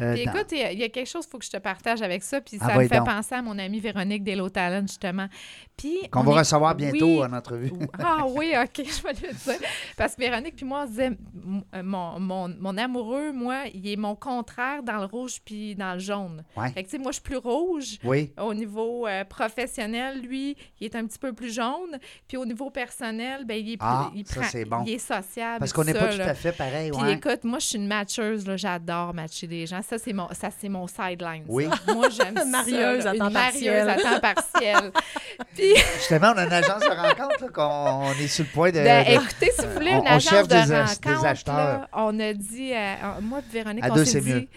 Euh, 0.00 0.12
Puis 0.14 0.22
écoute, 0.22 0.46
il 0.52 0.58
y 0.58 0.62
a- 0.62 0.72
il 0.72 0.78
y, 0.78 0.84
a 0.84 0.88
quelque 0.88 1.06
chose 1.08 1.24
qu'il 1.26 1.30
faut 1.32 1.38
que 1.38 1.44
je 1.44 1.50
te 1.50 1.56
partage 1.58 2.02
avec 2.02 2.22
ça, 2.22 2.40
puis 2.40 2.58
Ah, 2.60 2.68
ça 2.68 2.78
me 2.78 2.86
fait 2.88 2.96
donc. 2.98 3.06
penser 3.06 3.34
à 3.34 3.42
mon 3.42 3.58
amie 3.58 3.80
Véronique 3.80 4.24
Delo 4.24 4.48
Talent, 4.48 4.82
justement. 4.86 5.26
Puis 5.80 5.96
Qu'on 6.10 6.20
on 6.20 6.24
va 6.24 6.32
est- 6.32 6.38
recevoir 6.40 6.74
bientôt 6.74 7.06
Oui. 7.06 7.22
en 7.24 7.32
entrevue. 7.32 7.72
Ah 7.98 8.26
oui, 8.28 8.52
OK, 8.54 8.76
je 8.86 9.02
vais 9.02 9.12
le 9.12 9.32
dire. 9.34 9.68
Parce 9.96 10.14
que 10.14 10.20
Véronique 10.20 10.56
puis 10.56 10.66
moi, 10.66 10.82
on 10.84 10.86
disait, 10.86 11.10
euh, 11.74 11.82
mon, 11.82 12.20
mon, 12.20 12.48
mon 12.58 12.76
amoureux, 12.76 13.32
moi, 13.32 13.62
il 13.72 13.88
est 13.90 13.96
mon 13.96 14.14
contraire 14.14 14.82
dans 14.82 14.98
le 14.98 15.06
rouge 15.06 15.40
puis 15.44 15.74
dans 15.74 15.94
le 15.94 15.98
jaune. 16.00 16.44
Ouais. 16.56 16.70
Fait 16.72 16.82
que, 16.84 16.88
tu 16.90 16.96
sais, 16.96 16.98
moi, 17.02 17.12
je 17.12 17.14
suis 17.14 17.22
plus 17.22 17.38
rouge. 17.38 17.98
Oui. 18.04 18.32
Au 18.38 18.52
niveau 18.52 19.06
euh, 19.06 19.24
professionnel, 19.24 20.20
lui, 20.20 20.56
il 20.80 20.84
est 20.84 20.94
un 20.96 21.06
petit 21.06 21.18
peu 21.18 21.32
plus 21.32 21.54
jaune. 21.54 21.98
Puis 22.28 22.36
au 22.36 22.44
niveau 22.44 22.68
personnel, 22.70 23.44
ben, 23.46 23.54
il 23.54 23.72
est 23.72 23.76
plus, 23.76 23.86
Ah, 23.88 24.10
il 24.14 24.26
ça, 24.26 24.40
prend- 24.40 24.48
c'est 24.50 24.64
bon. 24.64 24.82
Il 24.86 24.92
est 24.94 24.98
sociable. 24.98 25.60
Parce 25.60 25.72
qu'on 25.72 25.84
n'est 25.84 25.94
pas 25.94 26.08
tout 26.14 26.20
à 26.20 26.34
fait 26.34 26.52
pareil. 26.52 26.90
Puis 26.90 27.00
ouais. 27.02 27.14
écoute, 27.14 27.44
moi, 27.44 27.58
je 27.58 27.66
suis 27.66 27.78
une 27.78 27.86
matcheuse, 27.86 28.46
là. 28.46 28.56
J'adore 28.56 29.14
matcher 29.14 29.46
des 29.46 29.66
gens. 29.66 29.80
Ça, 29.82 29.96
c'est 29.98 30.12
mon, 30.12 30.28
ça, 30.32 30.50
c'est 30.50 30.68
mon 30.68 30.86
sideline. 30.86 31.44
ça. 31.46 31.52
Oui. 31.52 31.66
Moi, 31.94 32.08
j'aime 32.10 32.36
ça. 32.36 32.44
Marieuse 32.44 33.06
à 33.06 33.12
Une 33.14 33.18
temps 33.20 33.30
marieuse 33.30 33.86
partiel. 33.86 33.88
à 33.88 33.96
temps 33.96 34.20
partiel. 34.20 34.92
Puis, 35.54 35.69
Justement, 35.98 36.32
on 36.34 36.38
a 36.38 36.44
une 36.44 36.52
agence 36.52 36.80
de 36.82 36.88
rencontre, 36.88 37.52
qu'on 37.52 37.62
on 38.08 38.12
est 38.12 38.26
sur 38.28 38.44
le 38.44 38.50
point 38.50 38.70
de. 38.70 38.74
ben, 38.82 39.04
de- 39.04 39.10
écoutez, 39.12 39.50
si 39.58 39.66
vous 39.66 39.72
voulez, 39.72 39.92
on- 39.94 40.00
une 40.02 40.06
agence 40.06 40.48
de 40.48 40.54
des 40.54 40.72
ach- 40.72 41.00
des 41.00 41.08
rencontre, 41.10 41.26
acheteurs. 41.26 41.54
là, 41.56 41.88
on 41.92 42.20
a 42.20 42.32
dit, 42.32 42.72
euh, 42.74 42.94
moi 43.22 43.38
et 43.40 43.52
Véronique, 43.52 43.84
À 43.84 43.88
on 43.92 44.04
s'est 44.04 44.20
dit, 44.20 44.32
mieux. 44.32 44.48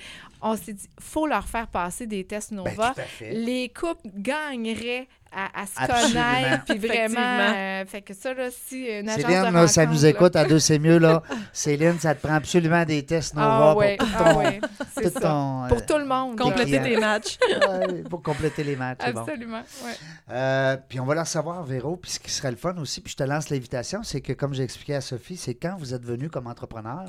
On 0.43 0.55
s'est 0.57 0.73
dit, 0.73 0.87
faut 0.99 1.25
leur 1.27 1.47
faire 1.47 1.67
passer 1.67 2.05
des 2.05 2.23
tests 2.25 2.51
Ben, 2.53 2.57
Nova. 2.57 2.91
tout 2.93 2.99
à 3.01 3.03
fait. 3.03 3.31
les 3.33 3.69
couples 3.69 4.09
gagneraient 4.15 5.07
à, 5.35 5.61
à 5.61 5.65
se 5.65 5.71
Absolument. 5.77 6.21
connaître, 6.21 6.65
puis 6.65 6.77
vraiment, 6.77 7.19
euh, 7.55 7.85
fait 7.87 8.03
que 8.03 8.13
ça, 8.13 8.35
là, 8.35 8.49
si 8.51 8.85
une 8.85 9.09
agence 9.09 9.21
Céline, 9.23 9.49
de 9.49 9.53
là, 9.55 9.67
ça 9.67 9.85
nous 9.87 10.05
écoute 10.05 10.35
à 10.35 10.45
deux, 10.45 10.59
c'est 10.59 10.77
mieux, 10.77 10.99
là. 10.99 11.23
Céline, 11.51 11.97
ça 11.99 12.13
te 12.13 12.21
prend 12.27 12.35
absolument 12.35 12.85
des 12.85 13.03
tests 13.03 13.33
Nova 13.33 13.47
Ah 13.49 13.71
pour 13.71 13.77
ouais, 13.79 13.97
tout 13.97 14.05
ah 14.15 14.23
ton. 14.31 14.37
ouais, 14.37 14.61
c'est 14.95 15.01
tout 15.11 15.13
ça. 15.13 15.19
ton, 15.21 15.63
euh, 15.63 15.67
Pour 15.69 15.85
tout 15.87 15.97
le 15.97 16.05
monde. 16.05 16.37
Compléter 16.37 16.79
tes 16.83 16.97
matchs. 16.97 17.39
ouais, 17.49 18.03
pour 18.03 18.21
compléter 18.21 18.63
les 18.63 18.75
matchs. 18.75 19.11
bon. 19.11 19.21
Absolument, 19.21 19.63
ouais. 19.85 19.93
Euh, 20.29 20.77
puis 20.87 20.99
on 20.99 21.05
va 21.05 21.15
la 21.15 21.23
recevoir, 21.23 21.63
Véro. 21.63 21.95
Puis 21.97 22.11
ce 22.11 22.19
qui 22.19 22.29
serait 22.29 22.51
le 22.51 22.57
fun 22.57 22.75
aussi, 22.77 23.01
puis 23.01 23.11
je 23.11 23.17
te 23.17 23.23
lance 23.23 23.49
l'invitation, 23.49 24.03
c'est 24.03 24.21
que 24.21 24.33
comme 24.33 24.53
j'ai 24.53 24.63
expliqué 24.63 24.93
à 24.93 25.01
Sophie, 25.01 25.37
c'est 25.37 25.55
quand 25.55 25.77
vous 25.79 25.95
êtes 25.95 26.05
venu 26.05 26.29
comme 26.29 26.45
entrepreneur, 26.45 27.05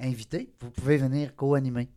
invité, 0.00 0.50
vous 0.60 0.70
pouvez 0.70 0.96
venir 0.96 1.36
co-animer. 1.36 1.88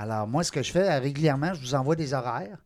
Alors 0.00 0.28
moi, 0.28 0.44
ce 0.44 0.52
que 0.52 0.62
je 0.62 0.70
fais 0.70 0.88
euh, 0.88 1.00
régulièrement, 1.00 1.52
je 1.54 1.60
vous 1.60 1.74
envoie 1.74 1.96
des 1.96 2.14
horaires. 2.14 2.58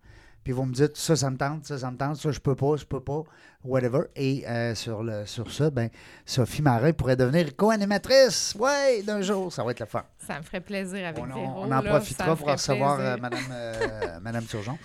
Puis 0.44 0.52
vous 0.52 0.64
me 0.64 0.74
dites, 0.74 0.96
ça, 0.96 1.14
ça 1.16 1.30
me 1.30 1.36
tente, 1.36 1.64
ça, 1.66 1.78
ça 1.78 1.90
me 1.90 1.96
tente, 1.96 2.16
ça, 2.16 2.30
je 2.32 2.40
peux 2.40 2.56
pas, 2.56 2.76
je 2.76 2.84
peux 2.84 2.98
pas, 3.00 3.22
whatever. 3.64 4.00
Et 4.16 4.44
euh, 4.48 4.74
sur, 4.74 5.02
le, 5.04 5.24
sur 5.24 5.52
ça, 5.52 5.70
ben, 5.70 5.88
Sophie 6.26 6.62
Marin 6.62 6.92
pourrait 6.92 7.14
devenir 7.16 7.54
co-animatrice. 7.56 8.54
Ouais, 8.58 9.02
d'un 9.02 9.22
jour, 9.22 9.52
ça 9.52 9.62
va 9.62 9.70
être 9.70 9.78
le 9.80 9.86
fun. 9.86 10.02
Ça 10.18 10.38
me 10.38 10.42
ferait 10.42 10.60
plaisir 10.60 11.06
avec 11.06 11.22
On, 11.22 11.30
on- 11.32 11.62
en 11.62 11.68
là, 11.68 11.82
profitera 11.82 12.34
pour 12.36 12.48
recevoir 12.50 12.98
euh, 12.98 13.16
Madame, 13.18 13.40
euh, 13.52 14.18
Madame 14.22 14.44
Turgeon. 14.44 14.76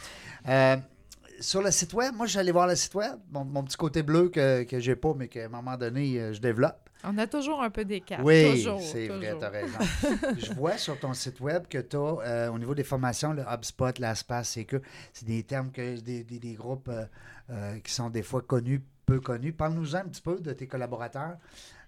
Sur 1.40 1.62
le 1.62 1.70
site 1.72 1.94
web, 1.94 2.14
moi, 2.16 2.26
j'allais 2.28 2.52
voir 2.52 2.68
le 2.68 2.76
site 2.76 2.96
web, 2.96 3.14
mon, 3.32 3.44
mon 3.44 3.64
petit 3.64 3.78
côté 3.78 4.02
bleu 4.04 4.30
que, 4.30 4.64
que 4.64 4.80
j'ai 4.80 4.96
pas, 4.96 5.14
mais 5.16 5.28
qu'à 5.28 5.46
un 5.46 5.50
moment 5.50 5.76
donné, 5.78 6.34
je 6.34 6.40
développe. 6.40 6.87
On 7.04 7.18
a 7.18 7.28
toujours 7.28 7.62
un 7.62 7.70
peu 7.70 7.86
d'écart. 7.86 8.24
oui, 8.24 8.64
c'est 8.82 9.08
vrai, 9.08 9.36
tu 9.38 9.46
as 9.46 9.50
raison. 9.50 9.78
je 10.38 10.54
vois 10.54 10.78
sur 10.78 11.00
ton 11.00 11.14
site 11.14 11.40
web 11.40 11.68
que 11.68 11.78
tu 11.78 11.96
as, 11.96 12.52
au 12.52 12.58
niveau 12.58 12.74
des 12.76 12.84
formations, 12.84 13.34
le 13.34 13.44
HubSpot, 13.44 13.98
l'ASPAS, 14.00 14.44
c'est 14.46 14.66
que 14.66 14.82
c'est 15.14 15.26
des 15.28 15.44
termes 15.44 15.72
que 15.72 16.00
des, 16.00 16.24
des- 16.24 16.40
des 16.40 16.54
groupes 16.54 16.90
euh, 16.90 17.06
euh, 17.52 17.80
qui 17.80 17.94
sont 17.94 18.10
des 18.10 18.24
fois 18.24 18.42
connus, 18.42 18.82
peu 19.06 19.20
connus. 19.20 19.54
Parle-nous 19.54 19.96
un 19.96 20.06
petit 20.06 20.22
peu 20.22 20.40
de 20.40 20.52
tes 20.54 20.68
collaborateurs, 20.68 21.38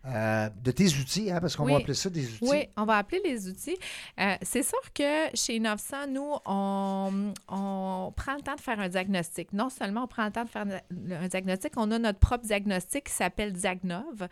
euh, 0.05 0.49
de 0.63 0.71
tes 0.71 0.87
outils, 0.87 1.29
hein, 1.29 1.39
parce 1.41 1.55
qu'on 1.57 1.65
Oui. 1.65 1.73
va 1.73 1.79
appeler 1.79 1.93
ça 1.93 2.09
des 2.09 2.25
outils. 2.25 2.39
Oui, 2.49 2.67
on 2.77 2.85
va 2.85 2.97
appeler 2.97 3.21
les 3.25 3.49
outils. 3.49 3.75
Euh, 4.19 4.35
c'est 4.41 4.63
sûr 4.63 4.79
que 4.93 5.27
chez 5.35 5.57
Innovsan, 5.57 6.07
nous, 6.09 6.35
on, 6.45 7.33
on 7.49 8.13
prend 8.15 8.35
le 8.35 8.41
temps 8.41 8.55
de 8.55 8.61
faire 8.61 8.79
un 8.79 8.87
diagnostic. 8.87 9.51
Non 9.51 9.69
seulement 9.69 10.03
on 10.03 10.07
prend 10.07 10.25
le 10.25 10.31
temps 10.31 10.45
de 10.45 10.49
faire 10.49 10.65
un 11.11 11.27
diagnostic, 11.27 11.73
on 11.75 11.91
a 11.91 11.99
notre 11.99 12.19
propre 12.19 12.45
diagnostic 12.45 13.05
qui 13.05 13.13
s'appelle 13.13 13.51
Diagnov. 13.51 14.27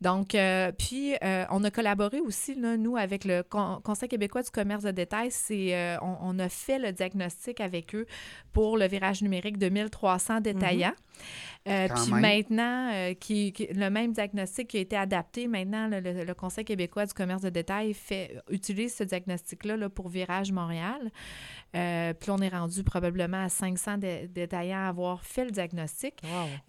Donc, 0.00 0.34
euh, 0.34 0.72
puis, 0.72 1.14
on 1.50 1.62
a 1.64 1.70
collaboré 1.70 2.20
aussi, 2.20 2.54
là, 2.54 2.76
nous, 2.78 2.96
avec 2.96 3.24
le 3.24 3.42
Con- 3.42 3.80
Conseil 3.84 4.08
québécois 4.08 4.42
du 4.42 4.50
commerce 4.50 4.82
de 4.82 4.90
détail. 4.92 5.28
C'est, 5.30 5.98
on, 6.00 6.16
on 6.22 6.38
a 6.38 6.48
fait 6.48 6.78
le 6.78 6.90
diagnostic 6.92 7.60
avec 7.60 7.94
eux 7.94 8.06
pour 8.52 8.76
le 8.78 8.86
virage 8.88 9.20
numérique 9.22 9.58
de 9.58 9.68
1300 9.68 10.40
détaillants. 10.40 10.94
Quand 11.64 11.86
puis 11.94 12.12
même. 12.12 12.20
maintenant, 12.22 13.12
qui, 13.20 13.52
qui- 13.52 13.66
le 13.68 13.88
même 13.90 14.12
diagnostic 14.12 14.68
qui 14.68 14.78
a 14.78 14.80
été 14.80 14.96
adapté, 15.02 15.48
maintenant, 15.48 15.88
le, 15.90 16.32
Conseil 16.32 16.64
québécois 16.64 17.06
du 17.06 17.12
commerce 17.12 17.42
de 17.42 17.50
détail 17.50 17.94
fait, 17.94 18.38
utilise 18.50 18.94
ce 18.94 19.04
diagnostic-là 19.04 19.76
là, 19.76 19.88
pour 19.88 20.08
Virage 20.08 20.52
Montréal. 20.52 21.10
Euh, 21.74 22.12
puis 22.12 22.30
on 22.30 22.38
est 22.38 22.48
rendu 22.50 22.84
probablement 22.84 23.44
à 23.44 23.48
500 23.48 23.96
dé- 23.98 24.28
détaillants 24.28 24.84
à 24.84 24.88
avoir 24.88 25.24
fait 25.24 25.44
le 25.46 25.50
diagnostic. 25.50 26.20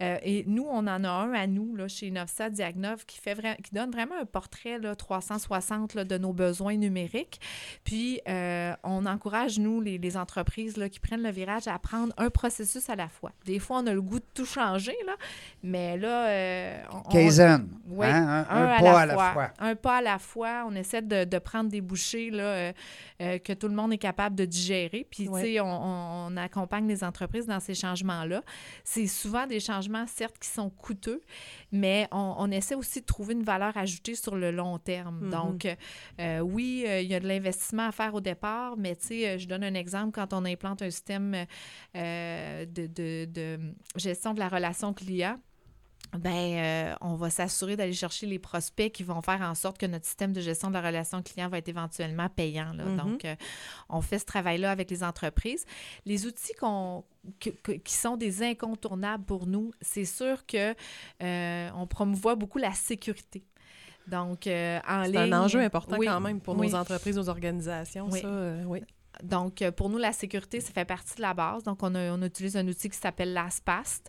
Euh, 0.02 0.16
et 0.22 0.44
nous, 0.46 0.64
on 0.66 0.86
en 0.86 1.04
a 1.04 1.08
un 1.10 1.32
à 1.34 1.46
nous, 1.46 1.76
là, 1.76 1.88
chez 1.88 2.10
Novsa 2.10 2.48
Diagnov, 2.48 3.04
qui, 3.04 3.18
fait 3.18 3.34
qui 3.62 3.74
donne 3.74 3.90
vraiment 3.90 4.14
un 4.20 4.24
portrait 4.24 4.78
là, 4.78 4.94
360 4.94 5.94
là, 5.94 6.04
de 6.04 6.16
nos 6.16 6.32
besoins 6.32 6.76
numériques. 6.76 7.38
Puis, 7.84 8.20
euh, 8.28 8.72
on 8.82 9.04
encourage, 9.04 9.58
nous, 9.58 9.80
les, 9.82 9.98
les 9.98 10.16
entreprises 10.16 10.76
là, 10.78 10.88
qui 10.88 11.00
prennent 11.00 11.22
le 11.22 11.30
virage, 11.30 11.68
à 11.68 11.78
prendre 11.78 12.14
un 12.16 12.30
processus 12.30 12.88
à 12.88 12.96
la 12.96 13.08
fois. 13.08 13.32
Des 13.44 13.58
fois, 13.58 13.80
on 13.80 13.86
a 13.86 13.92
le 13.92 14.00
goût 14.02 14.20
de 14.20 14.24
tout 14.32 14.46
changer, 14.46 14.96
là, 15.06 15.14
mais 15.62 15.98
là... 15.98 16.28
euh, 16.28 16.82
on- 16.92 16.96
on- 16.98 17.02
Kaizen, 17.10 17.68
oui, 17.88 18.06
hein, 18.06 18.46
un, 18.48 18.62
un 18.62 18.78
pas 18.78 19.00
à 19.00 19.06
la 19.06 19.14
fois. 19.32 19.52
Un 19.58 19.74
pas 19.74 19.96
à 19.98 20.02
la 20.02 20.18
fois. 20.18 20.64
On 20.66 20.74
essaie 20.74 21.02
de, 21.02 21.24
de 21.24 21.38
prendre 21.38 21.68
des 21.70 21.80
bouchées 21.80 22.30
là, 22.30 22.72
que 23.18 23.52
tout 23.52 23.68
le 23.68 23.74
monde 23.74 23.92
est 23.92 23.98
capable 23.98 24.34
de 24.36 24.44
digérer. 24.44 24.93
Puis, 25.02 25.28
Ouais. 25.28 25.40
tu 25.42 25.46
sais, 25.54 25.60
on, 25.60 26.36
accompagne 26.36 26.86
les 26.86 27.02
entreprises 27.02 27.46
dans 27.46 27.58
ces 27.58 27.74
changements-là. 27.74 28.42
C'est 28.84 29.06
souvent 29.08 29.46
des 29.46 29.58
changements, 29.60 30.06
certes, 30.06 30.38
qui 30.38 30.48
sont 30.48 30.70
coûteux, 30.70 31.20
mais 31.72 32.06
on, 32.12 32.34
on 32.38 32.50
essaie 32.50 32.74
aussi 32.76 33.00
de 33.00 33.06
trouver 33.06 33.34
une 33.34 33.42
valeur 33.42 33.76
ajoutée 33.76 34.14
sur 34.14 34.36
le 34.36 34.50
long 34.52 34.78
terme. 34.78 35.20
Mhm. 35.24 35.30
Donc, 35.30 35.66
euh, 36.20 36.40
oui, 36.40 36.84
euh, 36.86 37.00
il 37.00 37.08
y 37.08 37.14
a 37.14 37.20
de 37.20 37.26
l'investissement 37.26 37.86
à 37.88 37.92
faire 37.92 38.14
au 38.14 38.20
départ, 38.20 38.76
mais 38.76 38.94
tu 38.94 39.06
sais, 39.06 39.28
euh, 39.30 39.38
je 39.38 39.48
donne 39.48 39.64
un 39.64 39.74
exemple 39.74 40.12
quand 40.12 40.32
on 40.32 40.44
implante 40.44 40.82
un 40.82 40.90
système 40.90 41.46
euh, 41.96 42.66
de, 42.66 42.86
de- 42.86 43.24
de 43.26 43.58
gestion 43.96 44.34
de 44.34 44.38
la 44.40 44.48
relation 44.48 44.92
client 44.92 45.38
ben, 46.18 46.30
euh, 46.92 46.94
on 47.00 47.14
va 47.14 47.30
s'assurer 47.30 47.76
d'aller 47.76 47.92
chercher 47.92 48.26
les 48.26 48.38
prospects 48.38 48.92
qui 48.92 49.02
vont 49.02 49.20
faire 49.22 49.40
en 49.42 49.54
sorte 49.54 49.78
que 49.78 49.86
notre 49.86 50.04
système 50.06 50.32
de 50.32 50.40
gestion 50.40 50.68
de 50.68 50.74
la 50.74 50.80
relation 50.82 51.22
client 51.22 51.48
va 51.48 51.58
être 51.58 51.68
éventuellement 51.68 52.28
payant. 52.28 52.72
là. 52.72 52.84
Mhm. 52.84 52.96
Donc, 52.96 53.24
euh, 53.24 53.34
on 53.88 54.00
fait 54.00 54.18
ce 54.18 54.24
travail-là 54.24 54.70
avec 54.70 54.90
les 54.90 55.02
entreprises. 55.02 55.64
Les 56.06 56.26
outils 56.26 56.54
qu'on 56.54 57.04
que- 57.40 57.50
que- 57.50 57.72
qui 57.72 57.94
sont 57.94 58.16
des 58.16 58.42
incontournables 58.42 59.24
pour 59.24 59.46
nous, 59.46 59.72
c'est 59.80 60.04
sûr 60.04 60.44
que 60.46 60.74
euh, 61.22 61.70
on 61.74 61.86
promouvoit 61.86 62.34
beaucoup 62.34 62.58
la 62.58 62.72
sécurité. 62.72 63.42
Donc, 64.06 64.46
euh, 64.46 64.78
en 64.86 65.04
C'est 65.04 65.10
ligne. 65.12 65.32
un 65.32 65.42
enjeu 65.44 65.60
important 65.60 65.96
oui, 65.96 66.06
quand 66.06 66.20
même 66.20 66.38
pour 66.40 66.56
oui. 66.58 66.68
nos 66.68 66.74
entreprises, 66.74 67.16
nos 67.16 67.30
organisations. 67.30 68.08
Oui. 68.10 68.20
Ça, 68.20 68.26
euh, 68.28 68.62
oui. 68.66 68.80
Donc, 69.22 69.62
euh, 69.62 69.70
pour 69.70 69.88
nous, 69.90 69.98
la 69.98 70.12
sécurité, 70.12 70.60
ça 70.60 70.72
fait 70.72 70.84
partie 70.84 71.16
de 71.16 71.22
la 71.22 71.34
base. 71.34 71.62
Donc, 71.64 71.82
on, 71.82 71.94
a- 71.94 72.12
on 72.12 72.22
utilise 72.22 72.56
un 72.56 72.66
outil 72.66 72.88
qui 72.90 72.98
s'appelle 72.98 73.32
LastPass. 73.32 74.02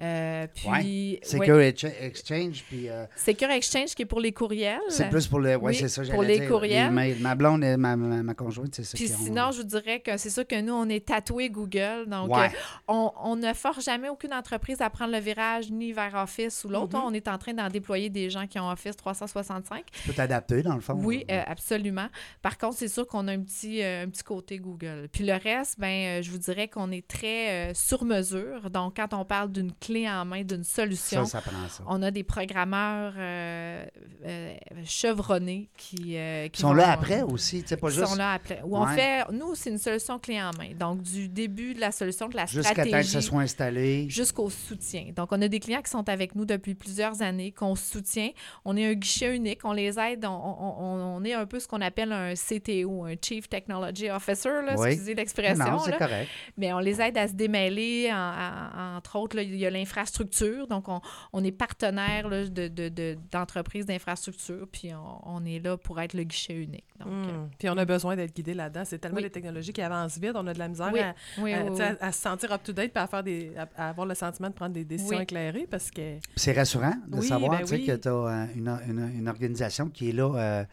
Euh, 0.00 0.46
puis, 0.54 0.68
ouais. 0.68 1.20
Secure 1.24 1.60
Ex- 1.60 1.84
Exchange, 2.00 2.62
puis 2.68 2.88
euh, 2.88 3.04
Secure 3.16 3.50
Exchange 3.50 3.94
qui 3.96 4.02
est 4.02 4.06
pour 4.06 4.20
les 4.20 4.30
courriels. 4.30 4.78
c'est 4.88 5.08
plus 5.10 5.26
pour 5.26 5.40
le. 5.40 5.56
Oui, 5.56 5.62
Oui, 5.70 5.74
c'est 5.74 5.88
ça, 5.88 6.02
pour 6.04 6.22
les 6.22 6.38
dire, 6.38 6.48
courriels. 6.48 6.92
Ma 7.20 7.34
blonde 7.34 7.64
et 7.64 7.76
ma, 7.76 7.96
ma, 7.96 8.22
ma 8.22 8.34
conjointe, 8.34 8.76
c'est 8.76 8.84
ça. 8.84 8.96
Puis 8.96 9.12
ont- 9.12 9.24
sinon, 9.24 9.50
je 9.50 9.58
vous 9.58 9.64
dirais 9.66 9.98
que 9.98 10.16
c'est 10.16 10.30
sûr 10.30 10.46
que 10.46 10.60
nous, 10.60 10.72
on 10.72 10.88
est 10.88 11.04
tatoué 11.06 11.50
Google. 11.50 12.04
Donc, 12.06 12.30
Ouais. 12.30 12.46
euh, 12.46 12.48
on, 12.86 13.10
on 13.24 13.34
ne 13.34 13.52
force 13.54 13.84
jamais 13.84 14.08
aucune 14.08 14.32
entreprise 14.32 14.80
à 14.80 14.88
prendre 14.88 15.12
le 15.12 15.18
virage 15.18 15.68
ni 15.72 15.92
vers 15.92 16.14
Office 16.14 16.62
ou 16.64 16.68
l'autre. 16.68 16.96
Mhm. 16.96 17.02
On 17.04 17.12
est 17.12 17.26
en 17.26 17.36
train 17.38 17.54
d'en 17.54 17.68
déployer 17.68 18.08
des 18.08 18.30
gens 18.30 18.46
qui 18.46 18.60
ont 18.60 18.70
Office 18.70 18.96
365. 18.96 19.84
Tu 19.90 20.08
peux 20.08 20.14
t'adapter, 20.14 20.62
dans 20.62 20.76
le 20.76 20.80
fond. 20.80 20.94
Oui, 20.94 21.24
euh, 21.28 21.42
absolument. 21.44 22.06
Par 22.40 22.56
contre, 22.56 22.76
c'est 22.78 22.86
sûr 22.88 23.04
qu'on 23.06 23.26
a 23.26 23.32
un 23.32 23.40
petit, 23.40 23.82
un 23.82 24.08
petit 24.08 24.22
côté 24.38 24.58
Google. 24.58 25.08
Puis 25.12 25.24
le 25.26 25.32
reste, 25.34 25.78
ben, 25.80 26.18
euh, 26.18 26.22
je 26.22 26.30
vous 26.30 26.38
dirais 26.38 26.68
qu'on 26.68 26.90
est 26.92 27.06
très 27.06 27.70
euh, 27.70 27.74
sur 27.74 28.04
mesure. 28.04 28.70
Donc, 28.70 28.94
quand 28.96 29.12
on 29.14 29.24
parle 29.24 29.50
d'une 29.50 29.72
clé 29.72 30.08
en 30.08 30.24
main, 30.24 30.42
d'une 30.44 30.62
solution, 30.64 31.24
ça, 31.24 31.40
ça 31.42 31.50
prend 31.50 31.68
ça. 31.68 31.82
on 31.88 32.00
a 32.02 32.10
des 32.10 32.22
programmeurs 32.22 33.14
euh, 33.16 33.84
euh, 34.26 34.54
chevronnés 34.84 35.68
qui, 35.76 36.16
qui 36.52 36.60
sont 36.60 36.68
vont- 36.68 36.74
là 36.74 36.92
après 36.92 37.22
aussi, 37.22 37.62
tu 37.62 37.68
sais, 37.68 37.76
pas 37.76 37.88
juste 37.90 38.06
sont 38.06 38.14
là 38.16 38.32
après. 38.34 38.60
Où 38.64 38.76
on 38.76 38.86
Ouais. 38.86 38.94
fait, 38.94 39.24
nous, 39.32 39.54
c'est 39.54 39.70
une 39.70 39.78
solution 39.78 40.18
clé 40.18 40.40
en 40.40 40.50
main. 40.56 40.70
Donc, 40.78 41.02
du 41.02 41.28
début 41.28 41.74
de 41.74 41.80
la 41.80 41.90
solution, 41.92 42.28
de 42.28 42.36
la 42.36 42.46
jusqu'à 42.46 42.74
temps 42.74 42.82
que 42.82 42.88
stratégie 42.88 43.10
ça 43.12 43.20
soit 43.20 43.40
installé. 43.42 44.08
jusqu'au 44.08 44.50
soutien. 44.50 45.06
Donc, 45.16 45.32
on 45.32 45.42
a 45.42 45.48
des 45.48 45.58
clients 45.60 45.82
qui 45.82 45.90
sont 45.90 46.08
avec 46.08 46.34
nous 46.34 46.44
depuis 46.44 46.74
plusieurs 46.74 47.22
années, 47.22 47.50
qu'on 47.52 47.74
soutient. 47.74 48.30
On 48.64 48.76
est 48.76 48.86
un 48.86 48.94
guichet 48.94 49.34
unique, 49.34 49.60
on 49.64 49.72
les 49.72 49.98
aide. 49.98 50.24
On, 50.24 50.28
on- 50.28 50.84
on- 50.84 51.16
on 51.18 51.24
est 51.24 51.32
un 51.34 51.46
peu 51.46 51.58
ce 51.58 51.66
qu'on 51.66 51.80
appelle 51.80 52.12
un 52.12 52.34
CTO, 52.34 53.04
un 53.04 53.14
Chief 53.20 53.48
Technology 53.48 54.10
Officer, 54.10 54.27
là, 54.62 54.74
Oui. 54.76 54.88
excusez 54.88 55.14
l'expression. 55.14 55.64
Non, 55.64 55.78
c'est 55.78 55.92
là. 55.92 55.98
correct. 55.98 56.28
Mais 56.56 56.72
on 56.72 56.78
les 56.78 57.00
aide 57.00 57.16
à 57.18 57.28
se 57.28 57.34
démêler. 57.34 58.10
en- 58.12 58.16
en- 58.16 58.96
entre 58.96 59.16
autres, 59.16 59.36
là, 59.36 59.42
il 59.42 59.54
y 59.56 59.66
a 59.66 59.70
l'infrastructure. 59.70 60.66
Donc, 60.66 60.88
on, 60.88 61.00
on 61.32 61.44
est 61.44 61.52
partenaire 61.52 62.28
là, 62.28 62.46
de, 62.46 62.68
de- 62.68 62.88
de- 62.88 63.16
d'entreprises 63.30 63.86
d'infrastructure, 63.86 64.66
puis 64.70 64.92
on, 64.94 65.36
on 65.36 65.44
est 65.44 65.58
là 65.58 65.76
pour 65.76 66.00
être 66.00 66.14
le 66.14 66.24
guichet 66.24 66.54
unique. 66.54 66.84
Donc, 67.00 67.08
euh, 67.08 67.32
Hmm. 67.32 67.48
Puis 67.58 67.68
on 67.68 67.76
a 67.76 67.84
besoin 67.84 68.16
d'être 68.16 68.34
guidé 68.34 68.54
là-dedans. 68.54 68.82
C'est 68.84 68.98
tellement 68.98 69.16
Oui. 69.18 69.22
des 69.22 69.30
technologies 69.30 69.72
qui 69.72 69.82
avancent 69.82 70.18
vite. 70.18 70.32
On 70.34 70.46
a 70.46 70.52
de 70.54 70.58
la 70.58 70.68
misère 70.68 70.90
Oui, 70.92 71.00
à, 71.00 71.14
oui, 71.38 71.52
à- 72.00 72.12
se 72.12 72.20
sentir 72.20 72.52
up-to-date 72.52 72.92
et 72.94 72.98
à, 72.98 73.06
faire 73.06 73.22
des, 73.22 73.52
à, 73.56 73.68
à 73.86 73.88
avoir 73.90 74.06
le 74.06 74.14
sentiment 74.14 74.48
de 74.48 74.54
prendre 74.54 74.72
des 74.74 74.84
décisions 74.84 75.16
Oui. 75.16 75.22
éclairées 75.22 75.66
parce 75.70 75.90
que... 75.90 76.16
Puis 76.18 76.22
C'est 76.36 76.52
rassurant 76.52 76.94
de 77.06 77.18
Oui, 77.18 77.26
savoir 77.26 77.58
ben 77.58 77.64
que 77.66 77.96
tu 77.96 78.08
as 78.08 78.48
une, 78.56 78.68
une- 78.88 79.12
une 79.18 79.28
organisation 79.28 79.88
qui 79.88 80.10
est 80.10 80.12
là 80.12 80.34
euh, 80.34 80.64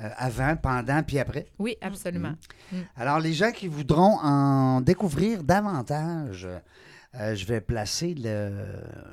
euh, 0.00 0.08
avant, 0.16 0.56
pendant, 0.56 1.02
puis 1.02 1.18
après. 1.18 1.46
Oui, 1.58 1.76
absolument. 1.80 2.34
Alors, 2.96 3.20
les 3.20 3.32
gens 3.32 3.52
qui 3.52 3.68
voudront 3.68 4.18
en 4.22 4.80
découvrir 4.80 5.42
davantage, 5.42 6.48
euh, 7.16 7.34
je 7.34 7.44
vais 7.46 7.60
placer 7.60 8.14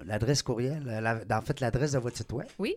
l'adresse 0.05 0.41
courriel, 0.41 0.83
la- 1.27 1.37
en 1.37 1.41
fait, 1.41 1.59
l'adresse 1.59 1.91
de 1.91 1.99
votre 1.99 2.17
site 2.17 2.31
web. 2.33 2.47
Oui. 2.59 2.75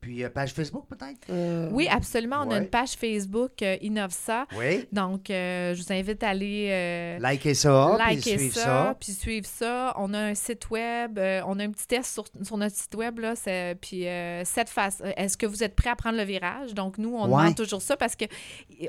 Puis, 0.00 0.22
euh, 0.22 0.30
page 0.30 0.52
Facebook, 0.52 0.86
peut-être? 0.88 1.18
Euh, 1.28 1.68
Oui, 1.72 1.88
absolument. 1.90 2.44
On 2.46 2.50
a 2.52 2.58
une 2.58 2.68
page 2.68 2.90
Facebook 2.92 3.60
euh, 3.62 3.76
Innovsa. 3.82 4.46
Oui. 4.56 4.86
Donc, 4.92 5.28
euh, 5.28 5.74
je 5.74 5.82
vous 5.82 5.92
invite 5.92 6.22
à 6.22 6.28
aller 6.28 6.68
euh, 6.70 7.18
Likez 7.20 7.54
ça, 7.54 7.96
puis 7.98 8.14
liker 8.14 8.38
suivre 8.38 8.54
ça, 8.54 8.62
ça. 8.62 8.96
puis 9.00 9.12
suivre 9.12 9.46
ça. 9.46 9.94
On 9.98 10.14
a 10.14 10.18
un 10.20 10.34
site 10.34 10.70
web, 10.70 11.18
euh, 11.18 11.40
on 11.46 11.58
a 11.58 11.64
un 11.64 11.70
petit 11.72 11.86
test 11.88 12.12
sur, 12.12 12.24
sur 12.42 12.56
notre 12.56 12.76
site 12.76 12.94
web, 12.94 13.18
là, 13.18 13.34
puis 13.80 14.06
euh, 14.06 14.44
cette 14.44 14.68
face, 14.68 15.02
est-ce 15.16 15.36
que 15.36 15.46
vous 15.46 15.64
êtes 15.64 15.74
prêt 15.74 15.90
à 15.90 15.96
prendre 15.96 16.16
le 16.16 16.24
virage? 16.24 16.74
Donc, 16.74 16.96
nous, 16.98 17.14
on 17.16 17.24
Ouais. 17.24 17.42
demande 17.42 17.56
toujours 17.56 17.82
ça 17.82 17.96
parce 17.96 18.14
que 18.14 18.24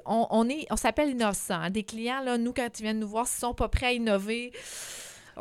on, 0.05 0.27
on 0.29 0.47
est, 0.47 0.67
on 0.69 0.75
s'appelle 0.77 1.09
innocent. 1.09 1.55
hein. 1.55 1.69
Des 1.71 1.83
clients, 1.83 2.21
là, 2.23 2.37
nous, 2.37 2.53
quand 2.53 2.67
ils 2.79 2.83
viennent 2.83 2.99
nous 2.99 3.07
voir, 3.09 3.27
s'ils 3.27 3.39
sont 3.39 3.53
pas 3.55 3.67
prêts 3.67 3.87
à 3.87 3.91
innover, 3.93 4.51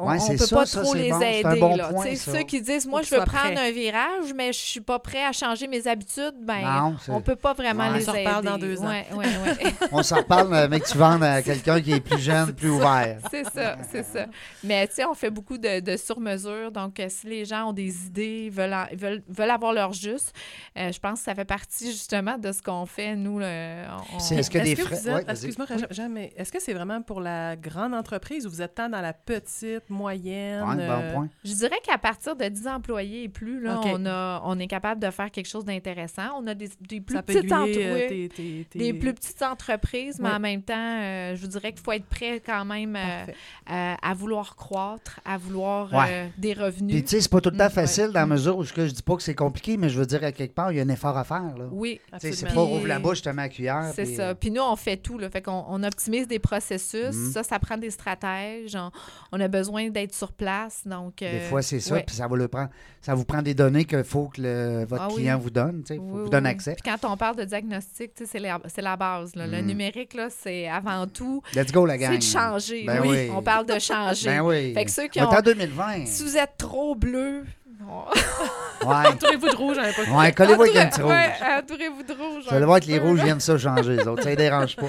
on 0.01 0.09
Ouais, 0.09 0.17
ne 0.19 0.29
peut 0.39 0.47
ça, 0.47 0.57
pas 0.57 0.67
ça, 0.67 0.81
trop 0.83 0.95
les 0.95 1.11
bon, 1.11 1.19
c'est 1.21 1.45
un 1.45 1.51
aider. 1.53 1.61
bon 1.61 1.77
là. 1.77 1.89
point. 1.89 2.15
Ceux 2.17 2.43
qui 2.43 2.61
disent, 2.61 2.87
moi, 2.87 3.03
je 3.03 3.15
veux 3.15 3.25
prendre 3.25 3.59
un 3.59 3.71
virage, 3.71 4.33
mais 4.35 4.53
je 4.53 4.59
suis 4.59 4.81
pas 4.81 4.99
prêt 4.99 5.25
à 5.25 5.33
changer 5.33 5.67
mes 5.69 5.87
habitudes, 5.87 6.35
ben, 6.41 6.61
Non, 6.61 6.97
on 7.09 7.21
peut 7.21 7.37
pas 7.37 7.53
vraiment 7.55 7.89
Ouais. 7.91 7.99
les 7.99 8.09
On 8.09 8.13
se 8.13 8.17
aider. 8.17 8.27
reparle 8.27 8.45
dans 8.45 8.59
deux 8.59 8.81
ans. 8.81 8.89
Ouais, 8.89 9.07
ouais, 9.15 9.27
ouais. 9.27 9.73
On 9.93 10.03
s'en 10.03 10.17
reparle, 10.17 10.53
euh, 10.55 10.69
mais 10.71 10.81
que 10.81 10.89
tu 10.89 10.99
vendes 10.99 11.23
à 11.23 11.43
quelqu'un 11.43 11.81
qui 11.81 11.93
est 11.93 12.01
plus 12.01 12.19
jeune, 12.19 12.53
plus 12.55 12.71
ouvert. 12.71 13.19
C'est 13.31 13.45
ça, 13.45 13.77
c'est 13.91 14.05
ça. 14.05 14.27
Mais 14.65 14.87
tu 14.89 14.95
sais, 14.95 15.05
on 15.05 15.15
fait 15.15 15.31
beaucoup 15.31 15.59
de, 15.59 15.81
de 15.81 15.97
sur-mesure. 15.97 16.71
Donc, 16.73 16.99
euh, 17.01 17.07
si 17.09 17.27
les 17.27 17.45
gens 17.45 17.71
ont 17.71 17.73
des 17.73 18.07
idées, 18.07 18.51
veulent, 18.51 18.75
en- 18.75 18.87
veulent, 18.97 19.23
veulent 19.29 19.51
avoir 19.51 19.73
leur 19.73 19.93
juste, 19.93 20.33
euh, 20.77 20.91
je 20.93 20.99
pense 20.99 21.19
que 21.21 21.25
ça 21.25 21.35
fait 21.35 21.45
partie 21.45 21.91
justement 21.91 22.39
de 22.39 22.53
ce 22.53 22.63
qu'on 22.63 22.87
fait, 22.87 23.15
nous. 23.17 23.39
le- 23.39 23.85
on- 24.15 24.19
Est-ce 24.35 24.51
que 24.51 24.59
des 24.59 24.73
Est-ce 24.73 24.83
frais- 24.83 24.97
vous 24.97 25.09
êtes- 25.09 25.15
ouais, 25.15 25.25
vas-y. 25.25 25.47
excuse-moi, 25.47 25.67
Jean, 25.91 26.09
mais 26.09 26.33
est-ce 26.37 26.53
que 26.53 26.61
c'est 26.61 26.75
vraiment 26.75 27.03
pour 27.03 27.21
la 27.21 27.57
grande 27.57 27.95
entreprise 27.95 28.47
ou 28.47 28.51
vous 28.51 28.63
êtes 28.63 28.75
tant 28.75 28.89
dans 28.89 29.01
la 29.01 29.13
petite, 29.13 29.83
moyenne? 29.91 30.63
Ouais, 30.63 30.77
euh, 30.81 31.09
bon 31.09 31.15
point. 31.15 31.29
Je 31.45 31.53
dirais 31.55 31.79
qu'à 31.85 31.99
partir 31.99 32.37
de 32.37 32.45
10 32.49 32.67
employés 32.69 33.25
et 33.25 33.29
plus, 33.29 33.61
là, 33.61 33.81
on, 33.85 34.07
a, 34.07 34.43
on 34.45 34.59
est 34.59 34.67
capable 34.67 35.01
de 35.01 35.11
faire 35.11 35.31
quelque 35.31 35.49
chose 35.49 35.65
d'intéressant. 35.65 36.31
On 36.39 36.47
a 36.47 36.55
des, 36.55 36.69
des 36.89 37.01
plus 37.01 37.17
Ça 37.17 37.23
petites 37.23 37.51
euh, 37.53 37.55
entreprises. 37.57 38.09
tes- 38.09 38.29
tes- 38.29 38.67
tes- 38.71 38.79
Des 38.79 38.93
plus 38.95 39.15
petites 39.15 39.43
entreprises, 39.43 40.19
mais 40.21 40.31
en 40.31 40.41
même 40.41 40.63
temps, 40.63 40.75
euh, 40.77 41.35
je 41.37 41.41
vous 41.43 41.49
dirais 41.49 41.73
qu'il 41.73 41.83
faut 41.83 41.93
être 41.93 42.07
prêt 42.07 42.41
quand 42.45 42.65
même 42.65 42.97
euh, 42.97 43.25
euh, 43.71 43.95
à 44.03 44.15
vouloir 44.15 44.57
croître, 44.57 45.21
à 45.25 45.37
vouloir 45.39 45.93
Ouais. 45.93 46.07
euh, 46.11 46.27
des 46.39 46.53
revenus. 46.53 46.95
Puis, 46.95 47.03
tu 47.05 47.09
sais, 47.11 47.21
c'est 47.21 47.31
pas 47.31 47.41
tout 47.41 47.51
le 47.51 47.57
temps 47.57 47.67
Mm, 47.67 47.71
facile 47.71 48.05
ouais. 48.07 48.13
dans 48.13 48.21
la 48.21 48.27
mesure 48.27 48.59
où 48.59 48.65
que 48.65 48.87
je 48.87 48.93
dis 48.93 49.03
pas 49.03 49.17
que 49.17 49.23
c'est 49.23 49.35
compliqué, 49.35 49.77
mais 49.77 49.89
je 49.89 49.99
veux 49.99 50.07
dire, 50.07 50.23
à 50.25 50.33
quelque 50.33 50.55
part, 50.55 50.73
il 50.73 50.77
y 50.77 50.81
a 50.81 50.83
un 50.85 50.89
effort 50.89 51.17
à 51.17 51.25
faire. 51.25 51.55
Là. 51.59 51.65
oui, 51.71 52.01
Tu 52.15 52.19
sais, 52.21 52.33
C'est 52.33 52.55
pas 52.55 52.63
ouvre 52.63 52.87
la 52.87 52.99
bouche, 52.99 53.19
je 53.19 53.23
te 53.25 53.29
mets 53.29 53.43
à 53.43 53.49
cuillère. 53.49 53.93
C'est 53.95 54.05
puis, 54.05 54.15
ça. 54.17 54.23
euh, 54.31 54.35
Puis 54.35 54.51
nous, 54.51 54.63
on 54.63 54.75
fait 54.77 54.97
tout. 54.97 55.19
Là. 55.19 55.29
Fait 55.31 55.43
qu'on 55.43 55.65
on 55.69 55.83
optimise 55.83 56.27
des 56.27 56.39
processus. 56.39 57.15
Mhm. 57.15 57.33
Ça, 57.33 57.43
ça 57.43 57.59
prend 57.59 57.77
des 57.77 57.91
stratèges. 57.91 58.75
On, 58.75 58.91
on 59.33 59.41
a 59.41 59.49
besoin 59.49 59.78
d'être 59.91 60.15
sur 60.15 60.33
place. 60.33 60.83
Donc, 60.87 61.17
Des 61.19 61.27
euh, 61.27 61.49
fois, 61.49 61.63
c'est 61.63 61.81
ça, 61.81 61.95
ouais. 61.95 62.03
puis 62.07 62.15
ça, 62.17 62.27
va 62.29 62.37
le 62.37 62.49
prendre, 62.49 62.71
ça 63.01 63.15
vous 63.15 63.25
prend 63.25 63.41
des 63.43 63.55
données 63.55 63.85
qu'il 63.85 64.05
faut 64.05 64.27
que 64.29 64.41
le- 64.43 64.85
votre 64.85 65.03
Ah 65.03 65.09
oui. 65.09 65.15
client 65.17 65.39
vous 65.39 65.51
donne, 65.51 65.83
faut 65.87 65.95
Oui, 65.95 66.23
vous 66.25 66.29
donne 66.29 66.47
accès. 66.47 66.75
Puis 66.75 66.91
quand 66.91 67.09
on 67.11 67.17
parle 67.17 67.37
de 67.37 67.45
diagnostic, 67.45 68.13
c'est 68.25 68.39
la, 68.83 68.97
base. 68.97 69.35
là. 69.37 69.47
Le 69.47 69.59
Mhm. 69.61 69.67
numérique, 69.67 70.15
là, 70.15 70.29
c'est 70.31 70.69
avant 70.69 71.07
tout, 71.07 71.43
Let's 71.55 71.73
go, 71.73 71.87
la 71.87 71.97
gang. 71.99 72.13
c'est 72.13 72.19
de 72.19 72.23
changer. 72.23 72.85
Ben 72.85 73.01
oui. 73.07 73.31
On 73.35 73.43
parle 73.43 73.67
de 73.67 73.79
changer. 73.79 74.29
Ben 74.29 74.41
oui. 74.43 74.75
Fait 74.75 74.85
que 74.85 74.91
ceux 74.91 75.09
qui 75.09 75.21
ont... 75.21 75.25
en 75.29 75.41
2020. 75.41 76.07
Si 76.07 76.23
vous 76.23 76.37
êtes 76.37 76.57
trop 76.59 76.95
bleu, 76.95 77.45
on- 77.83 78.87
Ouais. 78.89 78.95
Entourez-vous 79.09 79.49
de 79.49 79.57
rouge, 79.57 79.77
j'avais 79.77 79.93
pas 79.93 80.17
ouais, 80.19 80.33
collez-vous 80.33 80.63
avec 80.63 80.77
un 80.77 80.87
petit 80.87 81.03
rouge. 81.03 81.11
Ouais, 81.13 81.33
entourez-vous 81.59 82.03
de 82.05 82.13
rouge. 82.13 82.45
Vous 82.49 82.55
allez 82.55 82.65
voir 82.65 82.79
que 82.81 82.87
les 82.87 82.99
rouges 83.01 83.21
viennent 83.23 83.41
ça 83.41 83.59
changer, 83.59 83.97
les 83.97 84.07
autres. 84.07 84.23
Ça 84.23 84.31
ne 84.31 84.35
dérange 84.37 84.77
pas. 84.77 84.87